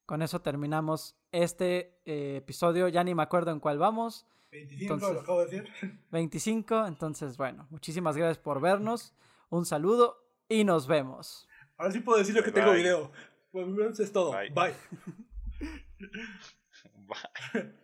[0.06, 2.88] con eso terminamos este eh, episodio.
[2.88, 4.26] Ya ni me acuerdo en cuál vamos.
[4.54, 5.72] 25, Entonces- lo acabo de decir.
[6.12, 6.86] 25.
[6.86, 9.14] Entonces, bueno, muchísimas gracias por vernos.
[9.50, 10.16] Un saludo
[10.48, 11.48] y nos vemos.
[11.76, 12.78] Ahora sí puedo decir lo que tengo Bye.
[12.78, 13.10] video.
[13.50, 14.32] Pues eso es todo.
[14.32, 14.50] Bye.
[14.50, 14.74] Bye.
[17.52, 17.74] Bye.